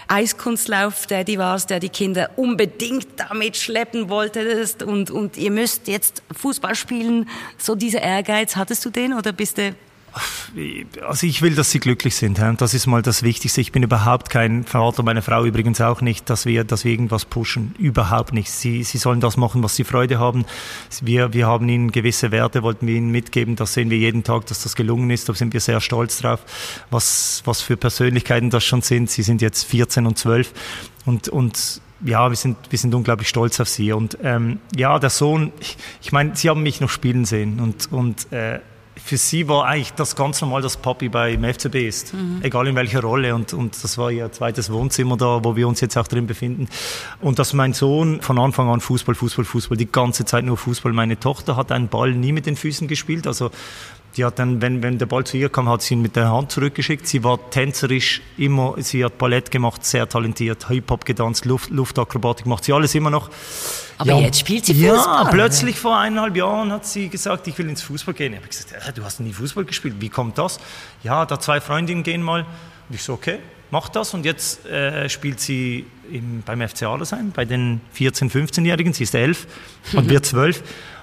Eiskunstlauf-Daddy 0.09 1.39
warst, 1.39 1.69
der 1.69 1.79
die 1.79 1.91
Kinder 1.91 2.31
unbedingt 2.37 3.07
damit 3.17 3.57
schleppen 3.57 4.09
wolltest 4.09 4.83
und, 4.83 5.11
und 5.11 5.37
ihr 5.37 5.51
müsst 5.51 5.89
jetzt 5.89 6.23
Fußball 6.35 6.75
spielen. 6.75 7.29
So 7.59 7.75
dieser 7.75 8.01
Ehrgeiz, 8.01 8.57
hattest 8.57 8.85
du 8.85 8.91
den 8.91 9.13
oder 9.13 9.33
bist 9.33 9.59
du 9.59 9.75
also 11.07 11.27
ich 11.27 11.43
will, 11.43 11.55
dass 11.55 11.71
sie 11.71 11.81
glücklich 11.81 12.15
sind. 12.17 12.41
Das 12.59 12.75
ist 12.75 12.87
mal 12.87 13.03
das 13.03 13.23
Wichtigste. 13.23 13.61
Ich 13.61 13.73
bin 13.73 13.83
überhaupt 13.83 14.31
kein 14.31 14.65
Vater, 14.65 15.03
meine 15.03 15.23
Frau 15.23 15.45
übrigens 15.45 15.81
auch 15.81 16.01
nicht, 16.01 16.29
dass 16.29 16.47
wir, 16.47 16.65
dass 16.65 16.85
wir 16.85 16.93
irgendwas 16.93 17.25
pushen. 17.25 17.75
Überhaupt 17.79 18.33
nicht. 18.33 18.51
Sie, 18.51 18.83
sie 18.83 18.99
sollen 18.99 19.21
das 19.21 19.37
machen, 19.37 19.63
was 19.63 19.77
sie 19.77 19.85
Freude 19.85 20.19
haben. 20.19 20.45
Wir, 21.03 21.33
wir 21.33 21.47
haben 21.47 21.69
ihnen 21.69 21.93
gewisse 21.93 22.31
Werte, 22.31 22.63
wollten 22.63 22.87
wir 22.87 22.95
ihnen 22.95 23.11
mitgeben. 23.11 23.57
Das 23.57 23.75
sehen 23.75 23.91
wir 23.91 23.99
jeden 23.99 24.25
Tag, 24.25 24.47
dass 24.47 24.63
das 24.63 24.77
gelungen 24.77 25.11
ist. 25.11 25.29
Da 25.29 25.35
sind 25.35 25.53
wir 25.53 25.61
sehr 25.61 25.81
stolz 25.81 26.19
drauf, 26.19 26.41
was, 26.91 27.43
was 27.45 27.61
für 27.61 27.77
Persönlichkeiten 27.77 28.51
das 28.51 28.65
schon 28.65 28.83
sind. 28.83 29.11
Sie 29.11 29.23
sind 29.23 29.43
jetzt 29.43 29.65
14 29.65 30.07
und 30.07 30.19
12 30.19 30.53
und, 31.07 31.29
und 31.29 31.81
ja, 32.05 32.31
wir 32.31 32.37
sind, 32.37 32.57
wir 32.71 32.79
sind 32.79 32.95
unglaublich 32.95 33.29
stolz 33.29 33.61
auf 33.61 33.69
sie. 33.69 33.93
Und 33.93 34.19
ähm, 34.23 34.59
ja, 34.77 34.99
der 34.99 35.11
Sohn, 35.11 35.53
ich, 35.61 35.77
ich 36.03 36.13
meine, 36.13 36.35
sie 36.35 36.49
haben 36.49 36.63
mich 36.63 36.81
noch 36.81 36.89
spielen 36.89 37.25
sehen 37.25 37.61
und, 37.61 37.93
und 37.93 38.33
äh, 38.33 38.61
für 39.05 39.17
sie 39.17 39.49
war 39.49 39.67
eigentlich 39.67 39.93
das 39.95 40.15
ganz 40.15 40.41
normal, 40.41 40.63
dass 40.63 40.77
Papi 40.77 41.09
beim 41.09 41.43
FCB 41.43 41.75
ist. 41.87 42.15
Mhm. 42.15 42.41
Egal 42.43 42.69
in 42.69 42.77
welcher 42.77 43.01
Rolle. 43.01 43.35
Und, 43.35 43.53
und 43.53 43.83
das 43.83 43.99
war 43.99 44.11
ihr 44.11 44.31
zweites 44.33 44.71
Wohnzimmer 44.71 45.17
da, 45.17 45.41
wo 45.43 45.57
wir 45.57 45.67
uns 45.67 45.81
jetzt 45.81 45.97
auch 45.97 46.07
drin 46.07 46.27
befinden. 46.27 46.69
Und 47.21 47.39
dass 47.39 47.53
mein 47.53 47.73
Sohn 47.73 48.21
von 48.21 48.39
Anfang 48.39 48.69
an 48.69 48.81
Fußball, 48.81 49.15
Fußball, 49.15 49.45
Fußball, 49.45 49.77
die 49.77 49.91
ganze 49.91 50.25
Zeit 50.25 50.45
nur 50.45 50.57
Fußball. 50.57 50.93
Meine 50.93 51.19
Tochter 51.19 51.57
hat 51.57 51.73
einen 51.73 51.89
Ball 51.89 52.13
nie 52.13 52.33
mit 52.33 52.47
den 52.47 52.57
Füßen 52.57 52.89
gespielt. 52.89 53.27
Also 53.27 53.51
Die 54.17 54.25
hat 54.25 54.39
dann, 54.39 54.61
wenn, 54.61 54.83
wenn 54.83 54.99
der 54.99 55.07
Ball 55.07 55.25
zu 55.25 55.37
ihr 55.37 55.49
kam, 55.49 55.69
hat 55.69 55.83
sie 55.83 55.95
ihn 55.95 56.03
mit 56.03 56.17
der 56.17 56.33
Hand 56.33 56.51
zurückgeschickt. 56.51 57.07
Sie 57.07 57.23
war 57.23 57.51
tänzerisch 57.51 58.21
immer, 58.37 58.75
sie 58.79 59.05
hat 59.05 59.19
Ballett 59.19 59.51
gemacht, 59.51 59.85
sehr 59.85 60.09
talentiert, 60.09 60.69
Hip-Hop 60.69 61.05
getanzt, 61.05 61.45
Luft, 61.45 61.71
Luftakrobatik, 61.71 62.47
macht 62.47 62.65
sie 62.65 62.73
alles 62.73 62.95
immer 62.95 63.11
noch. 63.11 63.31
Aber 63.99 64.13
ja, 64.13 64.19
jetzt 64.21 64.41
spielt 64.41 64.65
sie 64.65 64.75
Fußball. 64.75 65.25
Ja, 65.25 65.31
plötzlich 65.31 65.79
vor 65.79 65.99
eineinhalb 65.99 66.35
Jahren 66.35 66.73
hat 66.73 66.87
sie 66.87 67.09
gesagt, 67.09 67.47
ich 67.47 67.59
will 67.59 67.69
ins 67.69 67.83
Fußball 67.83 68.15
gehen. 68.15 68.33
Ich 68.33 68.39
habe 68.39 68.49
gesagt, 68.49 68.73
ja, 68.73 68.93
du 68.93 69.05
hast 69.05 69.21
nie 69.21 69.33
Fußball 69.33 69.65
gespielt, 69.65 69.97
wie 70.01 70.09
kommt 70.09 70.39
das? 70.39 70.59
Ja, 71.03 71.27
da 71.27 71.39
zwei 71.39 71.61
Freundinnen 71.61 72.03
gehen 72.03 72.23
mal. 72.23 72.47
Und 72.89 72.95
ich 72.95 73.03
so, 73.03 73.13
okay, 73.13 73.39
mach 73.71 73.89
das. 73.91 74.15
Und 74.15 74.25
jetzt 74.25 74.67
äh, 74.67 75.09
spielt 75.09 75.39
sie 75.39 75.85
im, 76.11 76.43
beim 76.45 76.67
FC 76.67 76.85
Adlersheim, 76.85 77.31
bei 77.31 77.45
den 77.45 77.81
14-, 77.97 78.31
15-Jährigen. 78.31 78.93
Sie 78.93 79.05
ist 79.05 79.15
elf 79.15 79.47
und 79.93 80.09
wird 80.11 80.27
zwölf 80.27 80.63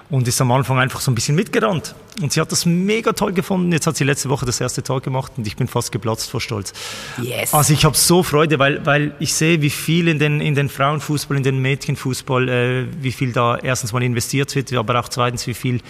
und 0.09 0.27
ist 0.27 0.39
am 0.39 0.51
Anfang 0.51 0.79
einfach 0.79 1.01
so 1.01 1.11
ein 1.11 1.15
bisschen 1.15 1.35
mitgerannt. 1.35 1.93
Und 2.21 2.31
sie 2.31 2.39
hat 2.39 2.51
das 2.51 2.65
mega 2.65 3.11
toll 3.11 3.33
gefunden. 3.33 3.71
Jetzt 3.71 3.87
hat 3.87 3.97
sie 3.97 4.05
letzte 4.05 4.29
Woche 4.29 4.45
das 4.45 4.61
erste 4.61 4.81
Tor 4.81 5.01
gemacht 5.01 5.33
und 5.37 5.45
ich 5.45 5.55
bin 5.55 5.67
fast 5.67 5.91
geplatzt 5.91 6.31
vor 6.31 6.39
Stolz. 6.39 6.73
Yes. 7.21 7.53
Also 7.53 7.73
ich 7.73 7.83
habe 7.83 7.95
so 7.95 8.23
Freude, 8.23 8.57
weil, 8.57 8.85
weil 8.85 9.13
ich 9.19 9.33
sehe, 9.33 9.61
wie 9.61 9.69
viel 9.69 10.07
in 10.07 10.17
den, 10.17 10.39
in 10.39 10.55
den 10.55 10.69
Frauenfußball, 10.69 11.37
in 11.37 11.43
den 11.43 11.59
Mädchenfußball, 11.59 12.49
äh, 12.49 12.85
wie 13.01 13.11
viel 13.11 13.33
da 13.33 13.57
erstens 13.57 13.91
mal 13.91 14.01
investiert 14.01 14.55
wird, 14.55 14.73
aber 14.73 14.99
auch 14.99 15.09
zweitens, 15.09 15.45
wie 15.45 15.53
viel 15.53 15.81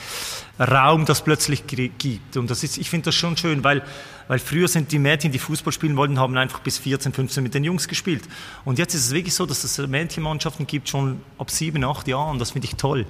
Raum 0.59 1.05
das 1.05 1.23
plötzlich 1.23 1.63
gibt. 1.67 2.37
Und 2.37 2.49
das 2.49 2.63
ist, 2.63 2.77
ich 2.77 2.89
finde 2.89 3.05
das 3.05 3.15
schon 3.15 3.37
schön, 3.37 3.63
weil 3.63 3.83
weil 4.27 4.39
früher 4.39 4.67
sind 4.67 4.91
die 4.91 4.99
Mädchen, 4.99 5.31
die 5.31 5.39
Fußball 5.39 5.71
spielen 5.71 5.95
wollten, 5.95 6.19
haben 6.19 6.37
einfach 6.37 6.59
bis 6.59 6.77
14, 6.77 7.13
15 7.13 7.43
mit 7.43 7.53
den 7.53 7.63
Jungs 7.63 7.87
gespielt. 7.87 8.23
Und 8.65 8.77
jetzt 8.77 8.93
ist 8.93 9.05
es 9.05 9.11
wirklich 9.11 9.33
so, 9.33 9.45
dass 9.45 9.63
es 9.63 9.77
Mädchenmannschaften 9.77 10.67
gibt, 10.67 10.89
schon 10.89 11.21
ab 11.37 11.49
sieben, 11.49 11.83
acht 11.83 12.07
Jahren. 12.07 12.39
Das 12.39 12.51
finde 12.51 12.67
ich 12.67 12.75
toll. 12.75 13.05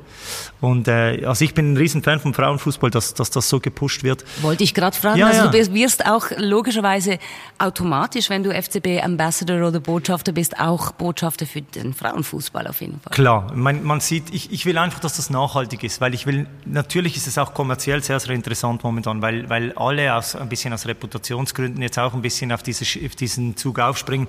Und 0.62 0.88
äh, 0.88 1.26
also 1.26 1.44
ich 1.44 1.54
bin 1.54 1.74
ein 1.74 1.78
Riesenfan 1.78 2.20
vom 2.20 2.34
Frauenfußball, 2.34 2.92
dass, 2.92 3.14
dass 3.14 3.30
das 3.30 3.50
so 3.50 3.60
gepusht 3.60 4.04
wird. 4.04 4.24
Wollte 4.42 4.64
ich 4.64 4.74
gerade 4.74 4.96
fragen. 4.96 5.20
Ja, 5.20 5.28
also 5.28 5.46
ja. 5.46 5.48
du 5.48 5.74
wirst 5.74 6.06
auch 6.06 6.28
logischerweise 6.38 7.18
automatisch, 7.58 8.30
wenn 8.30 8.44
du 8.44 8.52
FCB 8.52 9.04
Ambassador 9.04 9.68
oder 9.68 9.80
Botschafter 9.80 10.32
bist, 10.32 10.60
auch 10.60 10.92
Botschafter 10.92 11.46
für 11.46 11.62
den 11.62 11.94
Frauenfußball 11.94 12.68
auf 12.68 12.82
jeden 12.82 13.00
Fall. 13.00 13.12
Klar, 13.12 13.52
man, 13.56 13.84
man 13.84 14.00
sieht, 14.00 14.34
ich, 14.34 14.52
ich 14.52 14.66
will 14.66 14.78
einfach, 14.78 15.00
dass 15.00 15.16
das 15.16 15.30
nachhaltig 15.30 15.84
ist, 15.84 16.00
weil 16.00 16.14
ich 16.14 16.28
will, 16.28 16.48
natürlich 16.66 17.18
ist 17.18 17.28
es 17.28 17.37
auch 17.38 17.54
kommerziell 17.54 18.04
sehr, 18.04 18.20
sehr 18.20 18.36
interessant 18.36 18.84
momentan, 18.84 19.22
weil, 19.22 19.50
weil 19.50 19.74
alle 19.74 20.14
aus, 20.16 20.36
ein 20.36 20.50
bisschen 20.50 20.74
aus 20.74 20.86
Reputationsgründen 20.86 21.82
jetzt 21.82 22.00
auch 22.00 22.14
ein 22.14 22.22
bisschen 22.22 22.52
auf, 22.52 22.64
diese, 22.64 22.86
auf 23.06 23.16
diesen 23.16 23.56
Zug 23.58 23.80
aufspringen. 23.80 24.28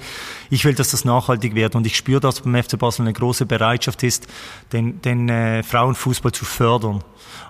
Ich 0.50 0.64
will, 0.64 0.74
dass 0.74 0.90
das 0.90 1.04
nachhaltig 1.04 1.54
wird 1.54 1.74
und 1.74 1.86
ich 1.86 1.96
spüre, 1.96 2.20
dass 2.20 2.40
beim 2.40 2.62
FC 2.62 2.78
Basel 2.78 3.02
eine 3.02 3.12
große 3.12 3.46
Bereitschaft 3.46 4.02
ist, 4.02 4.26
den, 4.72 5.00
den 5.02 5.28
äh, 5.28 5.62
Frauenfußball 5.62 6.32
zu 6.32 6.44
fördern. 6.44 7.02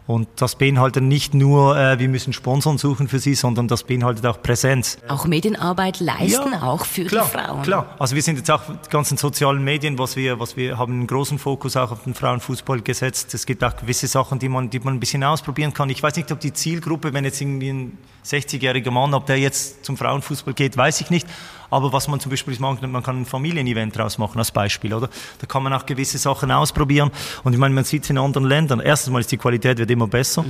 Und 0.09 0.27
das 0.37 0.57
beinhaltet 0.57 1.03
nicht 1.03 1.35
nur, 1.35 1.77
äh, 1.77 1.99
wir 1.99 2.09
müssen 2.09 2.33
Sponsoren 2.33 2.79
suchen 2.79 3.09
für 3.09 3.18
sie, 3.18 3.35
sondern 3.35 3.68
das 3.68 3.83
beinhaltet 3.85 4.25
auch 4.25 4.40
Präsenz. 4.40 4.97
Auch 5.07 5.27
Medienarbeit 5.27 6.01
leisten, 6.01 6.53
Ja, 6.53 6.62
auch 6.62 6.87
für 6.87 7.05
klar, 7.05 7.27
die 7.27 7.38
Frauen. 7.38 7.62
Klar, 7.62 7.94
also 7.99 8.14
wir 8.14 8.23
sind 8.23 8.38
jetzt 8.38 8.51
auch 8.51 8.62
die 8.66 8.88
ganzen 8.88 9.18
sozialen 9.18 9.62
Medien, 9.62 9.99
was 9.99 10.16
wir, 10.16 10.40
was 10.40 10.57
wir 10.57 10.79
haben 10.79 10.94
einen 10.94 11.07
großen 11.07 11.38
Fokus 11.38 11.77
auch 11.77 11.92
auf 11.92 12.05
den 12.05 12.14
Frauenfußball 12.14 12.81
gesetzt. 12.81 13.35
Es 13.35 13.44
gibt 13.44 13.62
auch 13.62 13.77
gewisse 13.77 14.07
Sachen, 14.07 14.38
die 14.38 14.49
man, 14.49 14.71
die 14.71 14.81
man 14.81 14.94
ein 14.94 15.01
bisschen 15.01 15.23
ausprobieren 15.48 15.72
kann. 15.72 15.88
Ich 15.88 16.02
weiß 16.02 16.14
nicht, 16.16 16.30
ob 16.30 16.40
die 16.40 16.52
Zielgruppe, 16.52 17.14
wenn 17.14 17.24
jetzt 17.24 17.40
irgendwie 17.40 17.70
ein 17.70 17.98
60-jähriger 18.24 18.90
Mann, 18.90 19.14
ob 19.14 19.24
der 19.26 19.38
jetzt 19.38 19.82
zum 19.84 19.96
Frauenfußball 19.96 20.52
geht, 20.52 20.76
weiß 20.76 21.00
ich 21.00 21.08
nicht. 21.08 21.26
Aber 21.70 21.92
was 21.92 22.06
man 22.06 22.20
zum 22.20 22.30
Beispiel 22.30 22.54
machen 22.58 22.80
kann, 22.80 22.90
man 22.90 23.02
kann 23.02 23.22
ein 23.22 23.26
Familienevent 23.26 23.96
draus 23.96 24.18
machen 24.18 24.38
als 24.38 24.50
Beispiel, 24.50 24.92
oder? 24.92 25.08
Da 25.38 25.46
kann 25.46 25.62
man 25.62 25.72
auch 25.72 25.87
gewisse 25.87 26.18
Sachen 26.18 26.50
ausprobieren. 26.50 27.11
Und 27.44 27.54
ich 27.54 27.58
meine, 27.58 27.74
man 27.74 27.84
sieht 27.84 28.04
es 28.04 28.11
in 28.11 28.18
anderen 28.18 28.46
Ländern. 28.46 28.80
Erstens 28.80 29.12
mal 29.12 29.20
ist 29.20 29.32
die 29.32 29.38
Qualität 29.38 29.78
wird 29.78 29.90
immer 29.90 30.06
besser. 30.06 30.44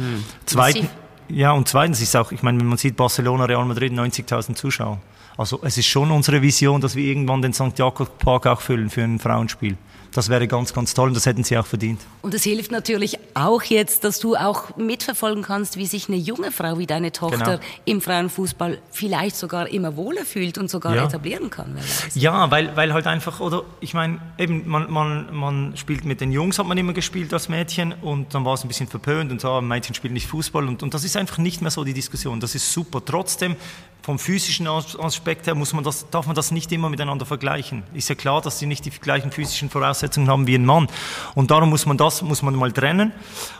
Zweitens, 0.46 0.82
Massiv. 0.82 0.96
ja, 1.28 1.52
und 1.52 1.68
zweitens 1.68 2.00
ist 2.00 2.16
auch, 2.16 2.32
ich 2.32 2.42
meine, 2.42 2.58
wenn 2.58 2.66
man 2.66 2.78
sieht 2.78 2.96
Barcelona, 2.96 3.44
Real 3.44 3.64
Madrid, 3.64 3.92
90.000 3.92 4.54
Zuschauer. 4.54 4.98
Also 5.36 5.60
es 5.62 5.78
ist 5.78 5.86
schon 5.86 6.10
unsere 6.10 6.42
Vision, 6.42 6.80
dass 6.80 6.96
wir 6.96 7.04
irgendwann 7.04 7.40
den 7.40 7.52
St. 7.52 7.78
Jakob 7.78 8.18
Park 8.18 8.46
auch 8.46 8.60
füllen 8.60 8.90
für 8.90 9.02
ein 9.02 9.20
Frauenspiel. 9.20 9.76
Das 10.12 10.28
wäre 10.30 10.48
ganz, 10.48 10.72
ganz 10.72 10.94
toll 10.94 11.08
und 11.08 11.14
das 11.14 11.26
hätten 11.26 11.44
sie 11.44 11.56
auch 11.58 11.66
verdient. 11.66 12.00
Und 12.22 12.32
es 12.34 12.42
hilft 12.42 12.70
natürlich 12.72 13.18
auch 13.34 13.62
jetzt, 13.62 14.04
dass 14.04 14.18
du 14.18 14.36
auch 14.36 14.76
mitverfolgen 14.76 15.42
kannst, 15.42 15.76
wie 15.76 15.86
sich 15.86 16.08
eine 16.08 16.16
junge 16.16 16.50
Frau 16.50 16.78
wie 16.78 16.86
deine 16.86 17.12
Tochter 17.12 17.38
Genau. 17.56 17.58
im 17.84 18.00
Frauenfußball 18.00 18.78
vielleicht 18.90 19.36
sogar 19.36 19.68
immer 19.68 19.96
wohler 19.96 20.24
fühlt 20.24 20.56
und 20.58 20.70
sogar 20.70 20.96
Ja. 20.96 21.04
etablieren 21.04 21.50
kann. 21.50 21.76
Ja, 22.14 22.50
weil, 22.50 22.74
weil 22.76 22.92
halt 22.94 23.06
einfach, 23.06 23.40
oder 23.40 23.62
ich 23.80 23.94
meine, 23.94 24.18
eben, 24.38 24.66
man, 24.66 24.90
man, 24.90 25.34
man 25.34 25.76
spielt 25.76 26.04
mit 26.04 26.20
den 26.20 26.32
Jungs, 26.32 26.58
hat 26.58 26.66
man 26.66 26.78
immer 26.78 26.94
gespielt 26.94 27.32
als 27.34 27.48
Mädchen 27.48 27.92
und 28.02 28.34
dann 28.34 28.44
war 28.44 28.54
es 28.54 28.64
ein 28.64 28.68
bisschen 28.68 28.88
verpönt 28.88 29.30
und 29.30 29.40
so, 29.40 29.50
ah, 29.50 29.60
Mädchen 29.60 29.94
spielen 29.94 30.14
nicht 30.14 30.26
Fußball 30.26 30.66
und, 30.66 30.82
und 30.82 30.94
das 30.94 31.04
ist 31.04 31.16
einfach 31.16 31.38
nicht 31.38 31.60
mehr 31.60 31.70
so 31.70 31.84
die 31.84 31.92
Diskussion. 31.94 32.40
Das 32.40 32.54
ist 32.54 32.72
super. 32.72 33.02
Trotzdem, 33.04 33.56
vom 34.02 34.18
physischen 34.18 34.66
As- 34.68 34.98
Aspekt 34.98 35.46
her 35.46 35.54
muss 35.54 35.74
man 35.74 35.84
das, 35.84 36.08
darf 36.10 36.26
man 36.26 36.34
das 36.34 36.50
nicht 36.50 36.72
immer 36.72 36.88
miteinander 36.88 37.26
vergleichen. 37.26 37.82
Ist 37.92 38.08
ja 38.08 38.14
klar, 38.14 38.40
dass 38.40 38.58
sie 38.58 38.64
nicht 38.66 38.84
die 38.86 38.90
gleichen 38.90 39.30
physischen 39.32 39.68
Voraussetzungen 39.68 39.97
haben 40.02 40.46
wie 40.46 40.54
ein 40.54 40.64
Mann. 40.64 40.88
Und 41.34 41.50
darum 41.50 41.70
muss 41.70 41.86
man 41.86 41.96
das, 41.96 42.22
muss 42.22 42.42
man 42.42 42.54
mal 42.54 42.72
trennen. 42.72 43.12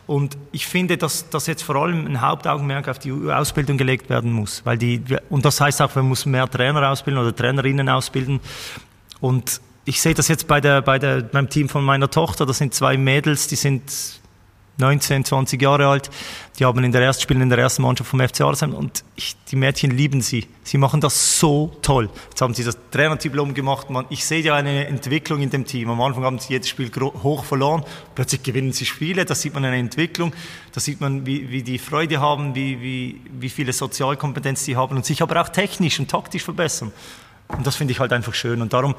Und 0.06 0.36
ich 0.52 0.66
finde, 0.66 0.96
dass, 0.96 1.30
dass 1.30 1.46
jetzt 1.46 1.62
vor 1.62 1.76
allem 1.76 2.06
ein 2.06 2.20
Hauptaugenmerk 2.20 2.88
auf 2.88 2.98
die 2.98 3.12
Ausbildung 3.12 3.78
gelegt 3.78 4.08
werden 4.10 4.32
muss. 4.32 4.62
Weil 4.64 4.78
die, 4.78 5.02
und 5.30 5.44
das 5.44 5.60
heißt 5.60 5.82
auch, 5.82 5.94
man 5.94 6.08
muss 6.08 6.26
mehr 6.26 6.48
Trainer 6.48 6.90
ausbilden 6.90 7.22
oder 7.22 7.34
Trainerinnen 7.34 7.88
ausbilden. 7.88 8.40
Und 9.20 9.60
ich 9.84 10.00
sehe 10.00 10.14
das 10.14 10.28
jetzt 10.28 10.46
bei 10.46 10.60
der, 10.60 10.82
bei 10.82 10.98
der, 10.98 11.22
beim 11.22 11.48
Team 11.48 11.68
von 11.68 11.84
meiner 11.84 12.10
Tochter. 12.10 12.44
Das 12.44 12.58
sind 12.58 12.74
zwei 12.74 12.96
Mädels, 12.96 13.48
die 13.48 13.56
sind 13.56 13.82
19, 14.78 15.24
20 15.24 15.60
Jahre 15.60 15.86
alt. 15.86 16.10
Die 16.58 16.64
haben 16.64 16.82
in 16.82 16.92
der 16.92 17.02
ersten, 17.02 17.22
spielen 17.22 17.40
in 17.40 17.48
der 17.48 17.58
ersten 17.58 17.82
Mannschaft 17.82 18.10
vom 18.10 18.20
FC 18.20 18.40
Arlesheim 18.40 18.74
und 18.74 19.04
ich, 19.16 19.36
die 19.50 19.56
Mädchen 19.56 19.90
lieben 19.90 20.20
sie. 20.22 20.46
Sie 20.64 20.78
machen 20.78 21.00
das 21.00 21.38
so 21.38 21.76
toll. 21.82 22.08
Jetzt 22.30 22.40
haben 22.40 22.54
sie 22.54 22.64
das 22.64 22.76
Trainerdiplom 22.90 23.54
gemacht. 23.54 23.90
Man, 23.90 24.06
ich 24.08 24.24
sehe 24.24 24.40
ja 24.40 24.54
eine 24.54 24.86
Entwicklung 24.86 25.40
in 25.40 25.50
dem 25.50 25.64
Team. 25.64 25.90
Am 25.90 26.00
Anfang 26.00 26.24
haben 26.24 26.38
sie 26.38 26.52
jedes 26.52 26.68
Spiel 26.68 26.90
hoch 26.94 27.44
verloren. 27.44 27.84
Plötzlich 28.14 28.42
gewinnen 28.42 28.72
sie 28.72 28.86
Spiele. 28.86 29.24
Da 29.24 29.34
sieht 29.34 29.54
man 29.54 29.64
eine 29.64 29.76
Entwicklung. 29.76 30.32
Da 30.72 30.80
sieht 30.80 31.00
man, 31.00 31.26
wie, 31.26 31.50
wie 31.50 31.62
die 31.62 31.78
Freude 31.78 32.20
haben, 32.20 32.54
wie, 32.54 32.80
wie, 32.80 33.20
wie 33.38 33.50
viele 33.50 33.72
Sozialkompetenz 33.72 34.64
sie 34.64 34.76
haben 34.76 34.96
und 34.96 35.06
sich 35.06 35.22
aber 35.22 35.40
auch 35.40 35.48
technisch 35.48 35.98
und 36.00 36.10
taktisch 36.10 36.42
verbessern. 36.44 36.92
Und 37.48 37.66
das 37.66 37.76
finde 37.76 37.92
ich 37.92 38.00
halt 38.00 38.12
einfach 38.12 38.34
schön. 38.34 38.60
Und 38.60 38.72
darum, 38.72 38.94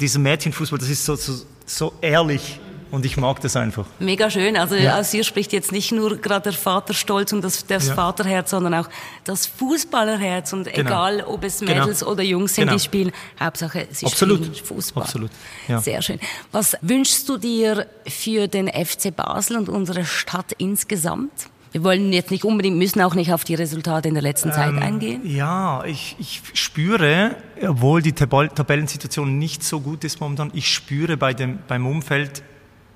dieser 0.00 0.18
Mädchenfußball, 0.18 0.78
das 0.78 0.90
ist 0.90 1.04
so, 1.04 1.16
so, 1.16 1.34
so 1.64 1.92
ehrlich. 2.00 2.60
Und 2.92 3.04
ich 3.04 3.16
mag 3.16 3.40
das 3.40 3.56
einfach. 3.56 3.86
Mega 3.98 4.30
schön. 4.30 4.56
Also 4.56 4.76
Ja. 4.76 4.98
aus 5.00 5.10
dir 5.10 5.24
spricht 5.24 5.52
jetzt 5.52 5.72
nicht 5.72 5.90
nur 5.92 6.16
gerade 6.18 6.44
der 6.44 6.52
Vaterstolz 6.52 7.32
und 7.32 7.42
das, 7.42 7.66
das 7.66 7.88
Ja. 7.88 7.94
Vaterherz, 7.94 8.50
sondern 8.50 8.74
auch 8.74 8.88
das 9.24 9.46
Fußballerherz. 9.46 10.52
Und 10.52 10.64
Genau. 10.72 10.78
egal, 10.88 11.20
ob 11.26 11.42
es 11.44 11.58
Genau. 11.60 11.72
Mädels 11.72 12.04
oder 12.06 12.22
Jungs 12.22 12.54
sind, 12.54 12.66
Genau. 12.66 12.76
die 12.76 12.82
spielen, 12.84 13.12
Hauptsache 13.40 13.88
sie 13.90 14.06
Absolut. 14.06 14.44
spielen 14.44 14.64
Fußball. 14.64 15.02
Absolut. 15.02 15.30
Ja. 15.68 15.80
Sehr 15.80 16.00
schön. 16.02 16.20
Was 16.52 16.76
wünschst 16.80 17.28
du 17.28 17.38
dir 17.38 17.86
für 18.06 18.46
den 18.48 18.68
FC 18.68 19.10
Basel 19.10 19.56
und 19.56 19.68
unsere 19.68 20.04
Stadt 20.04 20.52
insgesamt? 20.58 21.48
Wir 21.72 21.82
wollen 21.84 22.12
jetzt 22.12 22.30
nicht 22.30 22.44
unbedingt, 22.44 22.78
müssen 22.78 23.02
auch 23.02 23.14
nicht 23.14 23.32
auf 23.34 23.44
die 23.44 23.54
Resultate 23.54 24.08
in 24.08 24.14
der 24.14 24.22
letzten 24.22 24.50
Zeit 24.52 24.70
Ähm, 24.70 24.78
eingehen. 24.78 25.20
Ja, 25.28 25.84
ich, 25.84 26.16
ich 26.18 26.40
spüre, 26.54 27.34
obwohl 27.60 28.00
die 28.00 28.12
Tabell 28.12 28.48
Tabellensituation 28.48 29.38
nicht 29.38 29.62
so 29.62 29.80
gut 29.80 30.04
ist 30.04 30.20
momentan, 30.20 30.50
ich 30.54 30.72
spüre 30.72 31.16
bei 31.18 31.34
dem, 31.34 31.58
beim 31.68 31.86
Umfeld 31.86 32.42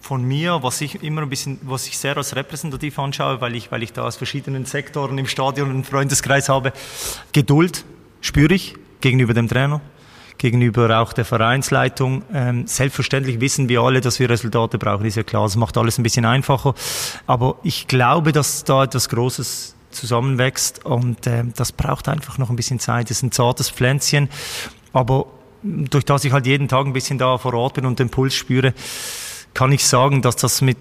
von 0.01 0.23
mir, 0.23 0.63
was 0.63 0.81
ich 0.81 1.03
immer 1.03 1.23
ein 1.23 1.29
bisschen, 1.29 1.59
was 1.63 1.87
ich 1.87 1.99
sehr 1.99 2.17
als 2.17 2.35
repräsentativ 2.35 2.99
anschaue, 2.99 3.41
weil 3.41 3.55
ich, 3.55 3.71
weil 3.71 3.83
ich 3.83 3.93
da 3.93 4.07
aus 4.07 4.17
verschiedenen 4.17 4.65
Sektoren 4.65 5.19
im 5.19 5.27
Stadion 5.27 5.71
einen 5.71 5.85
Freundeskreis 5.85 6.49
habe, 6.49 6.73
Geduld 7.33 7.85
spüre 8.21 8.55
ich 8.55 8.77
gegenüber 9.01 9.35
dem 9.35 9.49
Trainer, 9.49 9.81
gegenüber 10.39 11.01
auch 11.01 11.13
der 11.13 11.25
Vereinsleitung. 11.25 12.23
Ähm, 12.33 12.67
selbstverständlich 12.67 13.41
wissen 13.41 13.69
wir 13.69 13.83
alle, 13.83 14.01
dass 14.01 14.19
wir 14.19 14.31
Resultate 14.31 14.79
brauchen, 14.79 15.05
ist 15.05 15.17
ja 15.17 15.23
klar. 15.23 15.45
Das 15.45 15.57
macht 15.57 15.77
alles 15.77 15.99
ein 15.99 16.03
bisschen 16.03 16.25
einfacher. 16.25 16.75
Aber 17.27 17.57
ich 17.63 17.87
glaube, 17.87 18.33
dass 18.33 18.65
da 18.65 18.85
etwas 18.85 19.09
Großes 19.09 19.77
zusammenwächst 19.91 20.85
und 20.85 21.27
ähm, 21.27 21.53
das 21.57 21.73
braucht 21.73 22.09
einfach 22.09 22.39
noch 22.39 22.49
ein 22.49 22.57
bisschen 22.57 22.79
Zeit. 22.79 23.11
Das 23.11 23.19
ist 23.19 23.23
ein 23.23 23.33
zartes 23.33 23.71
Pflänzchen, 23.71 24.29
aber 24.93 25.27
durch 25.63 26.05
das 26.05 26.25
ich 26.25 26.33
halt 26.33 26.47
jeden 26.47 26.69
Tag 26.69 26.87
ein 26.87 26.93
bisschen 26.93 27.19
da 27.19 27.37
vor 27.39 27.55
Ort 27.55 27.75
bin 27.75 27.87
und 27.87 27.99
den 27.99 28.09
Puls 28.09 28.35
spüre, 28.35 28.73
kann 29.55 29.73
ich 29.73 29.85
sagen, 29.87 30.23
dass 30.23 30.37
das 30.37 30.61
mit 30.63 30.79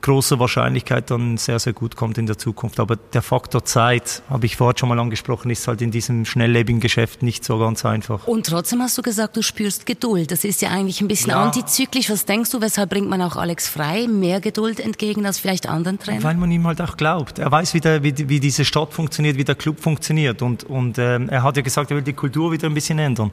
großer 0.00 0.38
Wahrscheinlichkeit 0.38 1.10
dann 1.10 1.38
sehr, 1.38 1.58
sehr 1.58 1.72
gut 1.72 1.96
kommt 1.96 2.18
in 2.18 2.26
der 2.26 2.38
Zukunft. 2.38 2.78
Aber 2.78 2.94
der 2.94 3.20
Faktor 3.20 3.64
Zeit, 3.64 4.22
habe 4.30 4.46
ich 4.46 4.56
vorhin 4.56 4.78
schon 4.78 4.88
mal 4.88 4.98
angesprochen, 5.00 5.50
ist 5.50 5.66
halt 5.66 5.82
in 5.82 5.90
diesem 5.90 6.24
schnelllebigen 6.24 6.80
Geschäft 6.80 7.22
nicht 7.24 7.44
so 7.44 7.58
ganz 7.58 7.84
einfach. 7.84 8.28
Und 8.28 8.46
trotzdem 8.46 8.80
hast 8.80 8.96
du 8.96 9.02
gesagt, 9.02 9.36
du 9.36 9.42
spürst 9.42 9.86
Geduld. 9.86 10.30
Das 10.30 10.44
ist 10.44 10.62
ja 10.62 10.70
eigentlich 10.70 11.00
ein 11.00 11.08
bisschen 11.08 11.30
Ja. 11.30 11.42
antizyklisch. 11.42 12.10
Was 12.10 12.24
denkst 12.26 12.50
du, 12.50 12.60
weshalb 12.60 12.90
bringt 12.90 13.08
man 13.08 13.20
auch 13.22 13.34
Alex 13.34 13.68
Frei 13.68 14.06
mehr 14.06 14.40
Geduld 14.40 14.78
entgegen 14.78 15.26
als 15.26 15.40
vielleicht 15.40 15.68
anderen 15.68 15.98
Trainern? 15.98 16.22
Weil 16.22 16.36
man 16.36 16.50
ihm 16.52 16.64
halt 16.64 16.80
auch 16.80 16.96
glaubt. 16.96 17.40
Er 17.40 17.50
weiß, 17.50 17.74
wie, 17.74 17.80
der, 17.80 18.04
wie, 18.04 18.14
wie 18.28 18.38
diese 18.38 18.64
Stadt 18.64 18.92
funktioniert, 18.94 19.36
wie 19.36 19.44
der 19.44 19.56
Club 19.56 19.80
funktioniert. 19.80 20.42
Und, 20.42 20.62
und 20.62 20.96
ähm, 20.98 21.28
er 21.28 21.42
hat 21.42 21.56
ja 21.56 21.62
gesagt, 21.62 21.90
er 21.90 21.96
will 21.96 22.04
die 22.04 22.12
Kultur 22.12 22.52
wieder 22.52 22.68
ein 22.68 22.74
bisschen 22.74 23.00
ändern. 23.00 23.32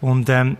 Und 0.00 0.28
ähm, 0.28 0.56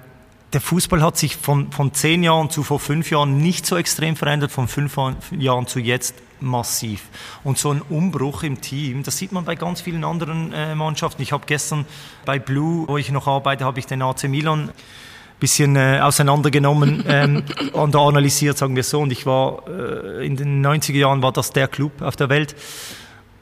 der 0.55 0.61
Fußball 0.61 1.03
hat 1.03 1.19
sich 1.19 1.37
von, 1.37 1.73
von 1.73 1.93
zehn 1.93 2.23
Jahren 2.23 2.49
zu 2.49 2.63
vor 2.63 2.79
fünf 2.79 3.11
Jahren 3.11 3.39
nicht 3.39 3.67
so 3.67 3.77
extrem 3.77 4.17
verändert, 4.17 4.53
von 4.53 4.69
fünf 4.69 4.97
Jahren 5.37 5.67
zu 5.67 5.81
jetzt 5.81 6.15
massiv. 6.41 7.03
Und 7.43 7.59
so 7.59 7.73
ein 7.73 7.83
Umbruch 7.83 8.45
im 8.45 8.61
Team, 8.61 9.03
das 9.03 9.19
sieht 9.19 9.33
man 9.33 9.45
bei 9.45 9.57
ganz 9.57 9.81
vielen 9.81 10.05
anderen 10.05 10.53
äh, 10.53 10.75
Mannschaften. 10.75 11.23
Ich 11.23 11.33
habe 11.33 11.45
gestern 11.47 11.85
bei 12.25 12.39
Blue, 12.39 12.87
wo 12.87 12.97
ich 12.97 13.11
noch 13.11 13.27
arbeite, 13.27 13.65
habe 13.65 13.81
ich 13.81 13.87
den 13.87 14.01
AC 14.03 14.25
Milan 14.25 14.71
bisschen 15.41 15.77
äh, 15.77 15.99
auseinandergenommen 16.01 17.05
ähm, 17.07 17.43
und 17.73 17.97
analysiert, 17.97 18.57
sagen 18.57 18.77
wir 18.77 18.85
so. 18.85 19.01
Und 19.01 19.13
ich 19.13 19.27
war 19.27 19.65
äh, 19.69 20.25
in 20.25 20.37
den 20.37 20.65
90er 20.65 20.95
Jahren 20.95 21.23
war 21.23 21.33
das 21.33 21.51
der 21.51 21.69
Club 21.69 22.01
auf 22.01 22.17
der 22.17 22.29
Welt. 22.29 22.55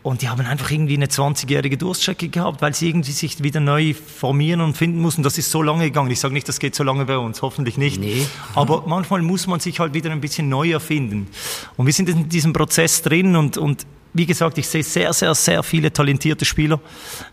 Und 0.03 0.23
die 0.23 0.29
haben 0.29 0.41
einfach 0.45 0.71
irgendwie 0.71 0.95
eine 0.95 1.07
20-jährige 1.07 1.79
Durststrecke 1.79 2.29
gehabt, 2.29 2.61
weil 2.61 2.75
sie 2.75 2.89
irgendwie 2.89 3.13
sich 3.13 3.43
wieder 3.43 3.61
neu 3.61 3.95
formieren 3.95 4.61
und 4.61 4.77
finden 4.77 5.01
mussten. 5.01 5.23
Das 5.23 5.39
ist 5.39 5.51
so 5.51 5.63
lange 5.63 5.85
gegangen. 5.85 6.11
Ich 6.11 6.19
sage 6.19 6.35
nicht, 6.35 6.49
das 6.49 6.59
geht 6.59 6.75
so 6.75 6.83
lange 6.83 7.05
bei 7.05 7.19
uns, 7.19 7.41
hoffentlich 7.41 7.79
nicht. 7.79 8.01
Nee. 8.01 8.27
Aber 8.55 8.85
manchmal 8.87 9.23
muss 9.23 9.47
man 9.47 9.61
sich 9.61 9.79
halt 9.79 9.95
wieder 9.95 10.11
ein 10.11 10.21
bisschen 10.21 10.49
neu 10.49 10.73
erfinden. 10.73 11.29
Und 11.77 11.87
wir 11.87 11.93
sind 11.93 12.09
in 12.09 12.29
diesem 12.29 12.53
Prozess 12.53 13.03
drin 13.03 13.37
und, 13.37 13.59
und 13.59 13.87
wie 14.15 14.27
gesagt, 14.27 14.59
ich 14.59 14.69
sehe 14.69 14.83
sehr, 14.83 15.13
sehr, 15.13 15.35
sehr 15.35 15.63
viele 15.63 15.93
talentierte 15.93 16.45
Spieler. 16.45 16.81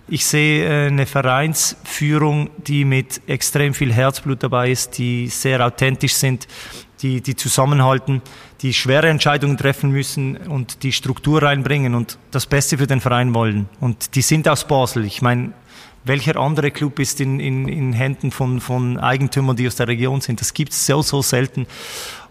Ich 0.08 0.26
sehe 0.26 0.66
äh, 0.66 0.88
eine 0.88 1.06
Vereinsführung, 1.06 2.50
die 2.58 2.86
mit 2.86 3.22
extrem 3.28 3.74
viel 3.74 3.92
Herzblut 3.92 4.44
dabei 4.44 4.72
ist, 4.72 4.98
die 4.98 5.28
sehr 5.28 5.66
authentisch 5.66 6.14
sind, 6.14 6.48
die, 7.02 7.22
die 7.22 7.36
zusammenhalten, 7.36 8.22
die 8.62 8.74
schwere 8.74 9.10
Entscheidungen 9.10 9.58
treffen 9.58 9.92
müssen 9.92 10.38
und 10.38 10.84
die 10.84 10.92
Struktur 10.92 11.44
reinbringen 11.44 11.96
und 11.96 12.18
das 12.32 12.46
Beste 12.46 12.78
für 12.78 12.88
den 12.88 13.02
Verein 13.02 13.34
wollen. 13.34 13.68
Und 13.82 14.16
die 14.16 14.22
sind 14.22 14.48
aus 14.48 14.66
Basel. 14.66 15.06
Ich 15.06 15.22
meine, 15.22 15.52
welcher 16.06 16.38
andere 16.38 16.72
Club 16.72 17.00
ist 17.00 17.20
in, 17.20 17.42
in, 17.42 17.68
in 17.68 17.92
Händen 17.92 18.32
von, 18.32 18.62
von 18.62 18.98
Eigentümern, 18.98 19.58
die 19.58 19.68
aus 19.68 19.76
der 19.76 19.90
Region 19.90 20.22
sind? 20.22 20.40
Das 20.40 20.54
gibt 20.54 20.72
es 20.72 20.86
so, 20.86 21.02
so 21.02 21.22
selten. 21.22 21.68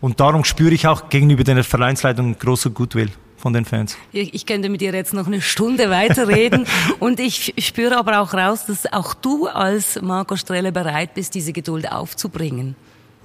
Und 0.01 0.21
darum 0.21 0.45
spüre 0.45 0.73
ich 0.73 0.87
auch 0.87 1.11
gegenüber 1.11 1.45
der 1.45 1.63
Vereinsleitung 1.65 2.39
großer 2.39 2.71
Gutwill 2.71 3.11
von 3.39 3.53
den 3.53 3.65
Fans. 3.65 3.97
Ich, 4.13 4.35
ich 4.35 4.47
könnte 4.47 4.69
mit 4.69 4.81
dir 4.81 4.93
jetzt 4.93 5.15
noch 5.15 5.27
eine 5.27 5.41
Stunde 5.41 5.91
weiterreden 5.91 6.67
und 6.99 7.21
ich 7.21 7.55
spüre 7.59 7.97
aber 7.97 8.21
auch 8.21 8.35
raus, 8.35 8.67
dass 8.67 8.93
auch 8.93 9.15
du 9.15 9.47
als 9.47 10.01
Marco 10.03 10.37
Strelle 10.37 10.73
bereit 10.73 11.15
bist, 11.15 11.35
diese 11.35 11.53
Geduld 11.53 11.91
aufzubringen. 11.91 12.77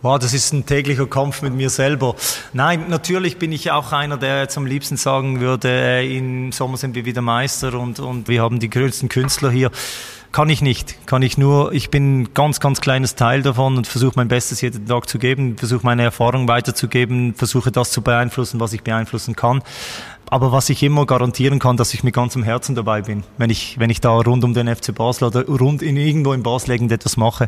Wow, 0.04 0.20
das 0.20 0.34
ist 0.34 0.52
ein 0.52 0.66
täglicher 0.66 1.08
Kampf 1.08 1.42
mit 1.42 1.54
mir 1.54 1.70
selber. 1.70 2.16
Nein, 2.52 2.90
natürlich 2.90 3.38
bin 3.38 3.54
ich 3.54 3.72
auch 3.72 3.94
einer, 3.94 4.18
der 4.18 4.42
jetzt 4.42 4.58
am 4.58 4.66
liebsten 4.66 4.98
sagen 4.98 5.40
würde, 5.40 5.70
äh, 5.70 6.18
im 6.18 6.52
Sommer 6.52 6.76
sind 6.76 6.94
wir 6.94 7.06
wieder 7.06 7.22
Meister 7.22 7.74
und, 7.80 8.02
und 8.02 8.28
wir 8.28 8.42
haben 8.42 8.60
die 8.60 8.70
größten 8.70 9.08
Künstler 9.08 9.50
hier. 9.50 9.72
Kann 10.34 10.50
ich 10.50 10.64
nicht. 10.64 11.06
Kann 11.06 11.22
ich 11.22 11.38
nur, 11.38 11.74
ich 11.74 11.92
bin 11.92 12.22
ein 12.22 12.34
ganz, 12.34 12.60
ganz 12.60 12.82
kleines 12.82 13.14
Teil 13.14 13.44
davon 13.44 13.78
und 13.78 13.86
versuche 13.86 14.14
mein 14.16 14.30
Bestes 14.30 14.62
jeden 14.62 14.88
Tag 14.88 15.08
zu 15.08 15.20
geben, 15.20 15.58
versuche 15.58 15.86
meine 15.86 16.02
Erfahrung 16.02 16.48
weiterzugeben, 16.48 17.36
versuche 17.36 17.72
das 17.72 17.92
zu 17.92 18.02
beeinflussen, 18.02 18.60
was 18.60 18.74
ich 18.74 18.82
beeinflussen 18.82 19.36
kann. 19.36 19.62
Aber 20.32 20.52
was 20.52 20.70
ich 20.70 20.82
immer 20.82 21.06
garantieren 21.06 21.60
kann, 21.60 21.78
dass 21.78 21.94
ich 21.94 22.04
mit 22.04 22.16
ganzem 22.16 22.42
Herzen 22.42 22.74
dabei 22.74 23.04
bin, 23.04 23.24
wenn 23.38 23.52
ich, 23.52 23.78
wenn 23.78 23.92
ich 23.92 24.02
da 24.02 24.10
rund 24.10 24.44
um 24.44 24.56
den 24.56 24.76
FC 24.76 24.96
Basel 24.96 25.26
oder 25.26 25.46
rund 25.46 25.84
in 25.84 25.98
irgendwo 25.98 26.34
in 26.34 26.42
Basel 26.42 26.72
irgendetwas 26.72 27.16
mache. 27.16 27.48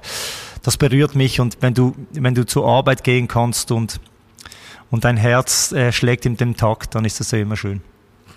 Das 0.62 0.78
berührt 0.78 1.16
mich 1.16 1.40
und 1.40 1.58
wenn 1.62 1.74
du, 1.74 1.96
wenn 2.12 2.36
du 2.36 2.46
zur 2.46 2.68
Arbeit 2.68 3.04
gehen 3.04 3.28
kannst 3.28 3.72
und, 3.72 4.00
und 4.92 5.06
dein 5.06 5.18
Herz 5.18 5.72
äh, 5.72 5.92
schlägt 5.92 6.28
in 6.28 6.38
dem 6.38 6.56
Takt, 6.56 6.94
dann 6.94 7.04
ist 7.04 7.20
das 7.20 7.32
ja 7.32 7.40
immer 7.40 7.58
schön 7.58 7.82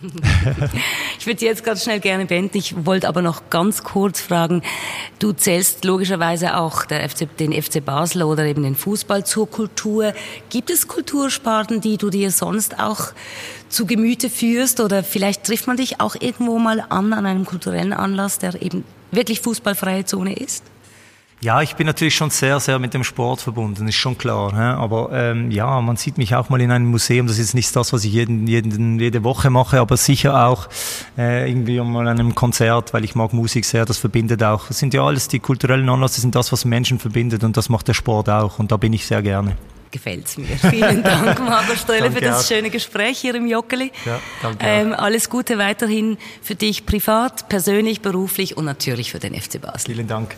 ich 1.19 1.27
würde 1.27 1.45
jetzt 1.45 1.65
ganz 1.65 1.83
schnell 1.83 2.01
gerne 2.01 2.27
beenden. 2.27 2.57
Ich 2.57 2.87
wollte 2.87 3.09
aber 3.09 3.23
noch 3.23 3.51
ganz 3.51 3.83
kurz 3.83 4.21
fragen. 4.21 4.63
Du 5.19 5.33
zählst 5.33 5.85
logischerweise 5.85 6.57
auch 6.57 6.85
FC, 6.85 7.37
den 7.39 7.53
FC 7.53 7.85
Basel 7.85 8.23
oder 8.23 8.45
eben 8.45 8.63
den 8.63 8.77
Fußball 8.77 9.25
zur 9.25 9.51
Kultur. 9.51 10.15
Gibt 10.51 10.71
es 10.71 10.87
Kultursparten, 10.87 11.81
die 11.81 11.97
du 11.97 12.11
dir 12.11 12.31
sonst 12.31 12.79
auch 12.79 13.13
zu 13.69 13.87
Gemüte 13.87 14.31
führst? 14.31 14.81
Oder 14.81 15.03
vielleicht 15.03 15.45
trifft 15.45 15.67
man 15.67 15.77
dich 15.77 16.01
auch 16.01 16.15
irgendwo 16.19 16.59
mal 16.59 16.85
an, 16.89 17.13
an 17.13 17.27
einem 17.27 17.45
kulturellen 17.45 17.93
Anlass, 17.93 18.39
der 18.39 18.61
eben 18.63 18.85
wirklich 19.11 19.41
fußballfreie 19.41 20.05
Zone 20.05 20.35
ist? 20.35 20.65
Ja, 21.41 21.63
ich 21.63 21.77
bin 21.77 21.87
natürlich 21.87 22.17
schon 22.17 22.31
sehr, 22.31 22.59
sehr 22.59 22.81
mit 22.81 22.95
dem 22.95 23.05
Sport 23.05 23.41
verbunden, 23.41 23.87
ist 23.87 23.95
schon 23.95 24.19
klar. 24.19 24.53
He? 24.53 24.59
Aber 24.59 25.11
ähm, 25.13 25.53
ja, 25.53 25.81
man 25.81 25.97
sieht 25.97 26.19
mich 26.19 26.35
auch 26.35 26.49
mal 26.49 26.61
in 26.61 26.73
einem 26.73 26.87
Museum. 26.87 27.29
Das 27.29 27.39
ist 27.39 27.55
nicht 27.55 27.75
das, 27.77 27.93
was 27.93 28.05
ich 28.05 28.13
jeden, 28.13 28.49
jeden, 28.49 28.99
jede 28.99 29.23
Woche 29.23 29.49
mache, 29.49 29.79
aber 29.79 29.97
sicher 29.97 30.47
auch 30.47 30.69
äh, 31.17 31.49
irgendwie 31.49 31.79
mal 31.81 32.09
an 32.09 32.19
einem 32.19 32.35
Konzert, 32.35 32.93
weil 32.93 33.05
ich 33.05 33.15
mag 33.15 33.33
Musik 33.33 33.65
sehr. 33.65 33.85
Das 33.85 33.99
verbindet 33.99 34.43
auch. 34.43 34.67
Das 34.67 34.81
sind 34.81 34.95
ja 34.95 35.05
alles 35.05 35.29
die 35.29 35.39
kulturellen 35.39 35.89
Anlässe, 35.89 36.21
sind 36.21 36.35
das, 36.35 36.51
was 36.51 36.65
Menschen 36.65 36.99
verbindet 36.99 37.45
und 37.45 37.57
das 37.57 37.69
macht 37.69 37.87
der 37.87 37.95
Sport 37.95 38.29
auch. 38.29 38.59
Und 38.59 38.73
da 38.73 38.77
bin 38.77 38.93
ich 38.93 39.07
sehr 39.07 39.23
gerne 39.23 39.57
gefällt's 39.91 40.37
mir. 40.37 40.49
Vielen 40.71 41.03
Dank, 41.03 41.39
Margot 41.41 41.79
Ströhle, 41.79 42.13
für 42.13 42.21
das 42.21 42.45
auch. 42.45 42.49
schöne 42.49 42.69
Gespräch 42.69 43.21
hier 43.21 43.35
im 43.35 43.47
Joggeli. 43.47 43.91
Ja, 44.05 44.21
danke 44.43 44.67
ähm, 44.67 44.93
alles 44.93 45.31
Gute 45.31 45.57
weiterhin 45.57 46.19
für 46.43 46.55
dich 46.55 46.85
privat, 46.85 47.49
persönlich, 47.49 48.03
beruflich 48.03 48.59
und 48.59 48.67
natürlich 48.67 49.11
für 49.13 49.19
den 49.19 49.35
FC 49.35 49.59
Basel. 49.61 49.95
Vielen 49.95 50.07
Dank. 50.07 50.37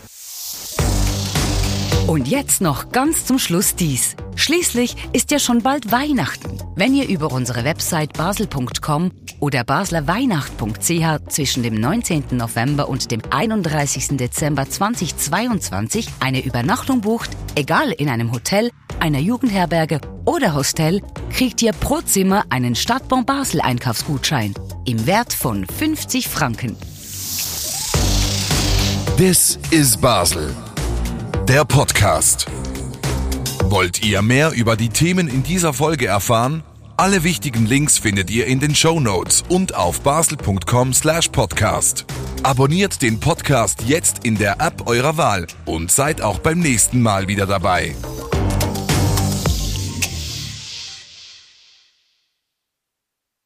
Und 2.06 2.26
jetzt 2.26 2.60
noch 2.60 2.90
ganz 2.90 3.24
zum 3.24 3.38
Schluss 3.38 3.76
dies. 3.76 4.16
Schließlich 4.34 4.96
ist 5.12 5.30
ja 5.30 5.38
schon 5.38 5.62
bald 5.62 5.92
Weihnachten. 5.92 6.58
Wenn 6.74 6.94
ihr 6.94 7.08
über 7.08 7.30
unsere 7.30 7.64
Website 7.64 8.14
basel.com 8.14 9.12
oder 9.38 9.64
baslerweihnacht.ch 9.64 11.28
zwischen 11.28 11.62
dem 11.62 11.74
19. 11.74 12.24
November 12.32 12.88
und 12.88 13.10
dem 13.10 13.22
31. 13.30 14.16
Dezember 14.16 14.68
2022 14.68 16.08
eine 16.20 16.44
Übernachtung 16.44 17.00
bucht, 17.00 17.30
egal 17.54 17.92
in 17.92 18.08
einem 18.08 18.32
Hotel, 18.32 18.70
einer 18.98 19.20
Jugendherberge 19.20 20.00
oder 20.24 20.54
Hostel, 20.54 21.02
kriegt 21.30 21.62
ihr 21.62 21.72
pro 21.72 22.00
Zimmer 22.00 22.44
einen 22.50 22.74
Stadtbon 22.74 23.24
Basel 23.24 23.60
Einkaufsgutschein 23.60 24.54
im 24.84 25.06
Wert 25.06 25.32
von 25.32 25.66
50 25.66 26.28
Franken. 26.28 26.76
This 29.16 29.58
is 29.70 29.96
Basel 29.96 30.54
der 31.50 31.64
Podcast. 31.64 32.46
Wollt 33.64 34.04
ihr 34.04 34.22
mehr 34.22 34.52
über 34.52 34.76
die 34.76 34.88
Themen 34.88 35.26
in 35.26 35.42
dieser 35.42 35.72
Folge 35.72 36.06
erfahren? 36.06 36.62
Alle 36.96 37.24
wichtigen 37.24 37.66
Links 37.66 37.98
findet 37.98 38.30
ihr 38.30 38.46
in 38.46 38.60
den 38.60 38.72
Show 38.72 39.00
Notes 39.00 39.42
und 39.48 39.74
auf 39.74 40.00
basel.com/podcast. 40.02 42.04
Abonniert 42.44 43.02
den 43.02 43.18
Podcast 43.18 43.82
jetzt 43.82 44.24
in 44.24 44.38
der 44.38 44.60
App 44.60 44.86
eurer 44.86 45.16
Wahl 45.16 45.48
und 45.64 45.90
seid 45.90 46.22
auch 46.22 46.38
beim 46.38 46.60
nächsten 46.60 47.02
Mal 47.02 47.26
wieder 47.26 47.46
dabei. 47.46 47.96